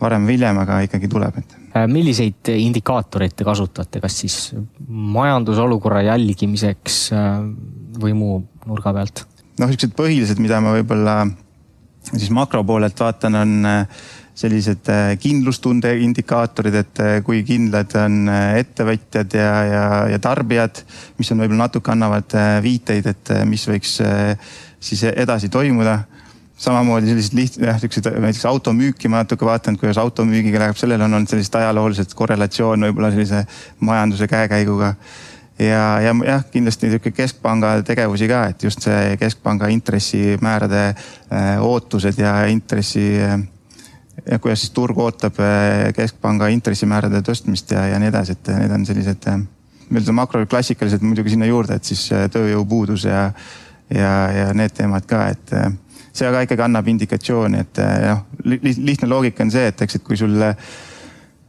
varem 0.00 0.26
või 0.26 0.38
hiljem, 0.38 0.62
aga 0.62 0.80
ikkagi 0.86 1.10
tuleb, 1.12 1.42
et. 1.42 1.58
milliseid 1.90 2.52
indikaatoreid 2.54 3.36
te 3.36 3.46
kasutate, 3.46 4.00
kas 4.02 4.16
siis 4.24 4.38
majandusolukorra 4.88 6.02
jälgimiseks 6.08 7.02
või 8.00 8.16
muu 8.16 8.40
nurga 8.66 8.94
pealt? 8.96 9.26
noh, 9.60 9.68
siuksed 9.68 9.92
põhilised, 9.96 10.40
mida 10.40 10.60
ma 10.64 10.72
võib-olla 10.72 11.20
siis 12.14 12.30
makro 12.32 12.62
poolelt 12.64 13.00
vaatan, 13.00 13.36
on 13.42 13.68
sellised 14.40 14.88
äh, 14.88 15.14
kindlustunde 15.20 15.92
indikaatorid, 16.04 16.76
et 16.80 17.02
äh, 17.02 17.16
kui 17.24 17.42
kindlad 17.46 17.92
on 18.00 18.22
äh, 18.32 18.60
ettevõtjad 18.62 19.36
ja, 19.36 19.50
ja, 19.68 19.82
ja 20.14 20.20
tarbijad, 20.22 20.82
mis 21.18 21.32
on 21.34 21.42
võib-olla 21.42 21.66
natuke 21.66 21.92
annavad 21.92 22.36
viiteid, 22.64 23.10
et 23.10 23.34
mis 23.48 23.66
võiks 23.68 23.98
siis 24.80 25.02
edasi 25.10 25.50
toimuda 25.52 25.98
samamoodi 26.60 27.10
sellised 27.12 27.36
lihtsad, 27.36 27.66
jah, 27.68 27.80
siuksed 27.80 28.08
näiteks 28.20 28.46
automüüki 28.48 29.08
ma 29.12 29.22
natuke 29.24 29.48
vaatan, 29.48 29.78
kuidas 29.80 30.00
automüügiga 30.00 30.60
läheb, 30.64 30.78
sellel 30.80 31.04
on 31.04 31.18
olnud 31.18 31.32
sellist 31.32 31.56
ajalooliselt 31.56 32.12
korrelatsioon 32.16 32.88
võib-olla 32.88 33.12
sellise 33.14 33.44
majanduse 33.84 34.28
käekäiguga. 34.28 34.94
ja, 35.58 35.84
ja 36.04 36.16
jah, 36.24 36.44
kindlasti 36.52 36.88
niisugune 36.88 37.16
keskpanga 37.16 37.78
tegevusi 37.84 38.28
ka, 38.28 38.44
et 38.52 38.64
just 38.64 38.84
see 38.84 39.16
keskpanga 39.20 39.68
intressimäärade 39.72 40.84
ootused 41.64 42.20
ja 42.20 42.36
intressi 42.48 43.08
ja 44.26 44.38
kuidas 44.38 44.64
siis 44.64 44.74
turg 44.76 44.98
ootab 44.98 45.38
eh, 45.44 45.90
keskpanga 45.96 46.50
intressimäärade 46.54 47.22
tõstmist 47.26 47.74
ja, 47.74 47.86
ja 47.92 48.00
nii 48.02 48.10
edasi, 48.12 48.36
et 48.36 48.52
need 48.56 48.74
on 48.74 48.86
sellised 48.88 49.28
eh, 49.30 50.12
makroklassikalised 50.20 51.04
muidugi 51.04 51.34
sinna 51.34 51.48
juurde, 51.48 51.78
et 51.78 51.92
siis 51.92 52.06
eh, 52.12 52.26
tööjõupuudus 52.32 53.06
ja, 53.08 53.30
ja, 53.94 54.12
ja 54.36 54.50
need 54.56 54.74
teemad 54.76 55.06
ka, 55.10 55.26
et 55.34 55.54
see 56.12 56.28
aga 56.28 56.44
ikkagi 56.46 56.66
annab 56.66 56.88
indikatsiooni, 56.90 57.64
et 57.64 57.82
noh, 58.06 58.24
lihtne 58.44 59.08
loogika 59.08 59.44
on 59.46 59.52
see, 59.54 59.70
et 59.70 59.84
eks, 59.86 60.00
et 60.00 60.06
kui 60.06 60.18
sul 60.18 60.36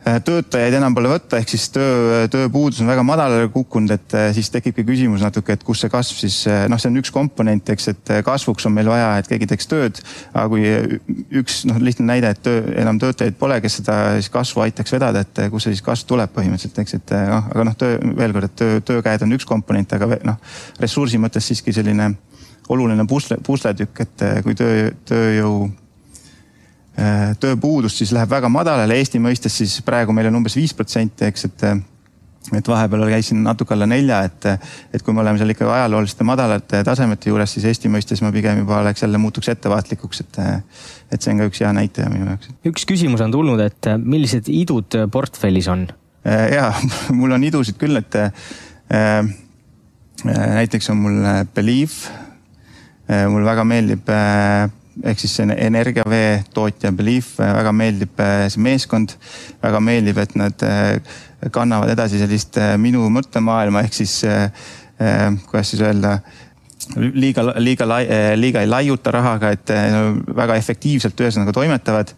töötajaid 0.01 0.73
enam 0.73 0.95
pole 0.97 1.11
võtta, 1.11 1.37
ehk 1.37 1.51
siis 1.53 1.67
töö, 1.73 2.23
tööpuudus 2.31 2.79
on 2.81 2.89
väga 2.89 3.03
madalale 3.05 3.49
kukkunud, 3.53 3.91
et 3.93 4.15
äh, 4.17 4.29
siis 4.33 4.49
tekibki 4.49 4.85
küsimus 4.87 5.21
natuke, 5.21 5.53
et 5.53 5.65
kus 5.65 5.83
see 5.83 5.91
kasv 5.93 6.17
siis, 6.23 6.39
äh, 6.49 6.63
noh, 6.71 6.79
see 6.81 6.89
on 6.89 6.97
üks 7.01 7.11
komponent, 7.13 7.69
eks, 7.69 7.87
et 7.91 8.13
kasvuks 8.25 8.65
on 8.65 8.73
meil 8.73 8.89
vaja, 8.89 9.11
et 9.21 9.29
keegi 9.29 9.49
teeks 9.51 9.69
tööd. 9.69 10.01
aga 10.33 10.47
kui 10.49 10.65
üks 11.41 11.61
noh, 11.69 11.77
lihtne 11.85 12.07
näide, 12.09 12.31
et 12.33 12.41
töö, 12.41 12.63
enam 12.81 12.97
töötajaid 13.01 13.37
pole, 13.37 13.59
kes 13.61 13.77
seda 13.81 13.99
siis 14.17 14.31
kasvu 14.33 14.65
aitaks 14.65 14.95
vedada, 14.97 15.21
et 15.21 15.43
kust 15.53 15.69
see 15.69 15.75
siis 15.75 15.85
kasv 15.85 16.09
tuleb 16.09 16.33
põhimõtteliselt, 16.33 16.81
eks, 16.81 16.97
et 16.97 17.15
noh, 17.29 17.51
aga 17.53 17.67
noh, 17.69 17.77
töö 17.77 17.99
veel 18.17 18.33
kord, 18.37 18.49
et 18.49 18.57
töö, 18.57 18.81
töökäed 18.93 19.27
on 19.27 19.37
üks 19.37 19.45
komponent, 19.49 19.93
aga 19.97 20.17
noh, 20.25 20.41
ressursi 20.81 21.21
mõttes 21.21 21.45
siiski 21.51 21.75
selline 21.77 22.15
oluline 22.71 23.05
pusle, 23.09 23.37
pusletükk, 23.43 24.01
et 24.05 24.25
kui 24.45 24.57
töö, 24.57 24.89
tööjõu 25.05 25.69
Äh, 25.69 25.80
tööpuudus 27.41 27.95
siis 27.97 28.11
läheb 28.11 28.29
väga 28.29 28.49
madalale, 28.51 28.97
Eesti 28.99 29.19
mõistes 29.23 29.53
siis 29.61 29.77
praegu 29.85 30.11
meil 30.13 30.27
on 30.27 30.41
umbes 30.41 30.57
viis 30.59 30.73
protsenti, 30.75 31.23
eks, 31.29 31.45
et 31.47 31.63
et 32.57 32.67
vahepeal 32.67 33.05
käisin 33.11 33.43
natuke 33.45 33.75
alla 33.75 33.85
nelja, 33.87 34.23
et, 34.25 34.47
et 34.93 35.03
kui 35.05 35.13
me 35.13 35.21
oleme 35.21 35.39
seal 35.39 35.53
ikka 35.53 35.67
ajalooliste 35.69 36.25
madalate 36.27 36.81
tasemete 36.83 37.29
juures, 37.29 37.53
siis 37.53 37.67
Eesti 37.69 37.91
mõistes 37.91 38.23
ma 38.25 38.31
pigem 38.33 38.63
juba 38.63 38.79
oleks 38.81 39.05
jälle 39.05 39.21
muutuks 39.21 39.51
ettevaatlikuks, 39.53 40.23
et, 40.25 40.39
et 41.13 41.21
see 41.21 41.35
on 41.35 41.43
ka 41.43 41.49
üks 41.51 41.61
hea 41.61 41.71
näitaja 41.77 42.09
minu 42.11 42.31
jaoks. 42.31 42.49
üks 42.71 42.87
küsimus 42.89 43.21
on 43.23 43.35
tulnud, 43.35 43.61
et 43.61 43.91
millised 44.01 44.49
idud 44.51 44.97
portfellis 45.13 45.69
on? 45.71 45.85
Äh, 46.25 46.47
ja 46.57 46.71
mul 47.19 47.37
on 47.37 47.45
idusid 47.45 47.77
küll, 47.81 48.01
et 48.01 48.17
äh, 48.17 49.23
näiteks 50.25 50.91
on 50.93 51.01
mul 51.05 51.23
Believe. 51.55 52.19
mul 53.27 53.43
väga 53.43 53.63
meeldib 53.67 54.09
ehk 55.03 55.19
siis 55.21 55.39
energiavee 55.41 56.43
tootja 56.53 56.91
Belief, 56.95 57.33
väga 57.39 57.71
meeldib 57.75 58.19
äh, 58.21 58.45
see 58.51 58.61
meeskond, 58.63 59.15
väga 59.63 59.81
meeldib, 59.83 60.19
et 60.21 60.35
nad 60.39 60.65
äh, 60.67 61.17
kannavad 61.53 61.91
edasi 61.93 62.21
sellist 62.21 62.59
äh, 62.61 62.75
minu 62.81 63.07
mõttemaailma. 63.13 63.85
Ehk 63.87 63.97
siis 64.01 64.21
kuidas 65.49 65.71
siis 65.71 65.81
öelda 65.81 66.19
liiga, 66.93 67.41
liiga, 67.57 67.87
liiga 68.37 68.61
ei 68.61 68.69
laiuta 68.69 69.13
rahaga, 69.15 69.49
et 69.55 69.71
väga 70.37 70.59
efektiivselt 70.61 71.23
ühesõnaga 71.25 71.55
toimetavad 71.55 72.13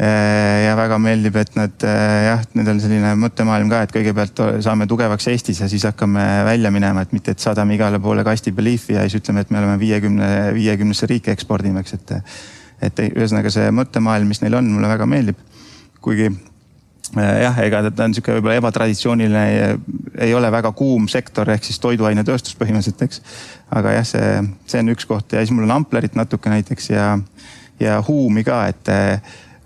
ja 0.00 0.72
väga 0.76 0.96
meeldib, 1.02 1.36
et 1.36 1.56
nad 1.58 1.84
äh, 1.84 2.26
jah, 2.26 2.44
nendel 2.56 2.80
selline 2.80 3.12
mõttemaailm 3.20 3.68
ka, 3.70 3.82
et 3.84 3.92
kõigepealt 3.92 4.40
saame 4.64 4.86
tugevaks 4.88 5.28
Eestis 5.28 5.60
ja 5.60 5.68
siis 5.70 5.84
hakkame 5.84 6.22
välja 6.48 6.72
minema, 6.72 7.04
et 7.04 7.12
mitte, 7.12 7.34
et 7.34 7.42
saadame 7.42 7.76
igale 7.76 8.00
poole 8.02 8.24
kasti 8.24 8.54
Beliefi 8.56 8.96
ja 8.96 9.04
siis 9.04 9.20
ütleme, 9.20 9.44
et 9.44 9.52
me 9.52 9.60
oleme 9.60 9.76
viiekümne, 9.80 10.30
viiekümnesse 10.56 11.08
riiki 11.10 11.34
ekspordime, 11.34 11.84
eks, 11.84 11.98
et. 11.98 12.16
et 12.82 13.04
ühesõnaga 13.04 13.52
see 13.52 13.68
mõttemaailm, 13.70 14.32
mis 14.32 14.40
neil 14.42 14.56
on, 14.58 14.72
mulle 14.74 14.88
väga 14.90 15.06
meeldib. 15.06 15.44
kuigi 16.02 16.30
äh, 16.32 17.36
jah, 17.44 17.60
ega 17.62 17.84
ta 17.90 18.08
on 18.08 18.16
sihuke 18.16 18.34
võib-olla 18.38 18.56
ebatraditsiooniline, 18.58 19.44
ei 20.24 20.34
ole 20.34 20.50
väga 20.50 20.72
kuum 20.72 21.06
sektor 21.08 21.52
ehk 21.52 21.68
siis 21.68 21.78
toiduainetööstus 21.84 22.56
põhimõtteliselt, 22.58 23.04
eks. 23.06 23.22
aga 23.70 23.94
jah, 24.00 24.08
see, 24.08 24.34
see 24.66 24.82
on 24.82 24.96
üks 24.96 25.06
koht 25.06 25.36
ja 25.36 25.44
siis 25.44 25.54
mul 25.54 25.68
on 25.68 25.76
Amplerit 25.76 26.16
natuke 26.18 26.50
näiteks 26.50 26.90
ja, 26.90 27.14
ja 27.78 28.02
Huumi 28.08 28.42
ka, 28.48 28.64
et 28.72 28.94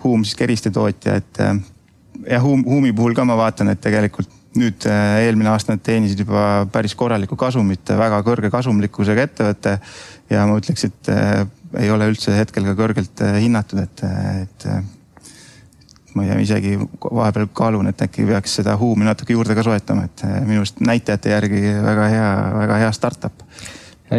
Huum 0.05 0.25
siis 0.25 0.37
keriste 0.39 0.71
tootja, 0.71 1.17
et 1.21 1.41
äh, 1.41 1.55
ja 2.31 2.41
Huum, 2.43 2.65
Huumi 2.67 2.93
puhul 2.97 3.15
ka 3.15 3.25
ma 3.25 3.37
vaatan, 3.39 3.73
et 3.73 3.81
tegelikult 3.83 4.33
nüüd 4.57 4.87
äh, 4.89 5.21
eelmine 5.27 5.53
aasta 5.53 5.75
nad 5.75 5.85
teenisid 5.85 6.23
juba 6.25 6.67
päris 6.73 6.97
korralikku 6.97 7.37
kasumit, 7.37 7.93
väga 7.99 8.23
kõrge 8.25 8.51
kasumlikkusega 8.53 9.29
ettevõte. 9.29 9.79
ja 10.31 10.47
ma 10.49 10.59
ütleks, 10.61 10.89
et 10.89 11.13
äh, 11.13 11.47
ei 11.83 11.91
ole 11.91 12.09
üldse 12.13 12.37
hetkel 12.37 12.65
ka 12.71 12.77
kõrgelt 12.79 13.25
hinnatud, 13.41 13.83
et, 13.83 14.05
et 14.43 14.69
ma 16.17 16.25
ei 16.25 16.31
tea, 16.31 16.39
isegi 16.41 16.77
vahepeal 16.81 17.51
kaalun, 17.53 17.91
et 17.91 18.07
äkki 18.07 18.25
peaks 18.29 18.55
seda 18.61 18.79
Huumi 18.81 19.05
natuke 19.05 19.37
juurde 19.37 19.55
ka 19.59 19.67
soetama, 19.67 20.07
et 20.09 20.25
minu 20.47 20.63
arust 20.63 20.81
näitajate 20.81 21.35
järgi 21.35 21.61
väga 21.85 22.09
hea, 22.15 22.31
väga 22.63 22.79
hea 22.87 22.93
startup 22.97 23.45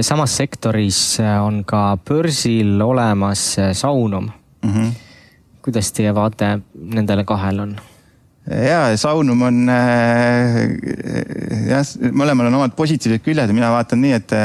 samas 0.04 0.36
sektoris 0.38 1.18
on 1.42 1.64
ka 1.66 1.98
börsil 2.06 2.82
olemas 2.82 3.56
Saunum 3.74 4.30
mm. 4.64 4.74
-hmm 4.74 5.07
kuidas 5.68 5.92
teie 5.92 6.16
vaade 6.16 6.58
nendele 6.96 7.28
kahele 7.28 7.68
on? 7.68 7.78
ja 8.48 8.98
Saunum 8.98 9.42
on 9.44 9.58
äh, 9.70 10.62
jah, 11.68 11.84
mõlemal 12.16 12.48
on 12.48 12.60
omad 12.62 12.76
positiivsed 12.78 13.24
küljed 13.26 13.52
ja 13.52 13.56
mina 13.56 13.72
vaatan 13.74 14.00
nii, 14.04 14.14
et, 14.16 14.36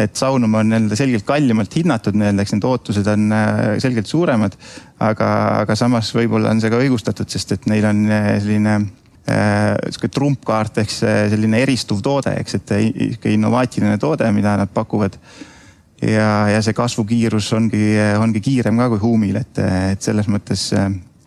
et 0.00 0.16
Saunum 0.16 0.56
on 0.56 0.72
nii-öelda 0.72 0.96
selgelt 0.96 1.26
kallimalt 1.28 1.76
hinnatud 1.76 2.16
nii-öelda, 2.16 2.46
eks 2.46 2.56
need 2.56 2.66
ootused 2.68 3.12
on 3.12 3.28
äh, 3.36 3.60
selgelt 3.84 4.08
suuremad. 4.08 4.56
aga, 5.02 5.28
aga 5.66 5.76
samas 5.76 6.14
võib-olla 6.16 6.54
on 6.54 6.62
see 6.62 6.72
ka 6.72 6.80
õigustatud, 6.80 7.28
sest 7.28 7.56
et 7.58 7.68
neil 7.70 7.86
on 7.90 8.04
äh, 8.08 8.34
selline 8.40 8.80
sihuke 9.22 10.08
trumpkaart 10.10 10.80
ehk 10.82 10.90
selline 10.90 11.60
eristuv 11.62 12.00
toode, 12.02 12.32
eks, 12.40 12.56
et 12.58 12.72
sihuke 12.74 13.30
innovaatiline 13.30 13.94
toode, 14.02 14.26
mida 14.34 14.56
nad 14.58 14.72
pakuvad. 14.74 15.14
Ja, 16.02 16.48
ja 16.50 16.60
see 16.62 16.74
kasvukiirus 16.76 17.52
ongi, 17.56 17.94
ongi 18.18 18.42
kiirem 18.44 18.78
ka 18.78 18.90
kui 18.94 19.02
Huumil, 19.02 19.40
et, 19.40 19.62
et 19.92 20.02
selles 20.02 20.28
mõttes 20.30 20.70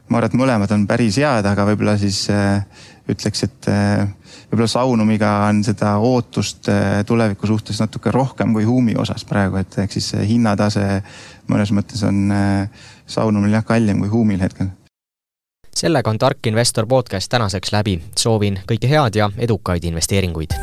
ma 0.09 0.19
arvan, 0.19 0.29
et 0.29 0.37
mõlemad 0.37 0.73
on 0.75 0.85
päris 0.89 1.17
head, 1.21 1.45
aga 1.49 1.65
võib-olla 1.69 1.95
siis 2.01 2.25
äh, 2.33 2.61
ütleks, 3.09 3.45
et 3.47 3.69
äh, 3.71 4.05
võib-olla 4.51 4.69
Saunumiga 4.69 5.31
on 5.49 5.63
seda 5.65 5.95
ootust 5.97 6.69
äh, 6.69 7.01
tuleviku 7.07 7.49
suhtes 7.49 7.81
natuke 7.81 8.13
rohkem 8.13 8.53
kui 8.53 8.67
Huumi 8.67 8.97
osas 9.01 9.25
praegu, 9.25 9.59
et 9.61 9.79
ehk 9.85 9.97
siis 9.97 10.13
hinnatase 10.29 10.85
mõnes 11.51 11.73
mõttes 11.75 12.01
on 12.05 12.33
Saunumil 13.07 13.53
jah 13.53 13.65
kallim 13.65 14.01
kui 14.03 14.11
Huumil 14.13 14.41
hetkel 14.41 14.71
sellega 15.75 16.09
on 16.09 16.17
Tark 16.17 16.47
Investor 16.47 16.87
podcast 16.87 17.29
tänaseks 17.29 17.73
läbi. 17.75 17.99
soovin 18.17 18.61
kõike 18.69 18.89
head 18.89 19.19
ja 19.19 19.29
edukaid 19.37 19.83
investeeringuid 19.83 20.55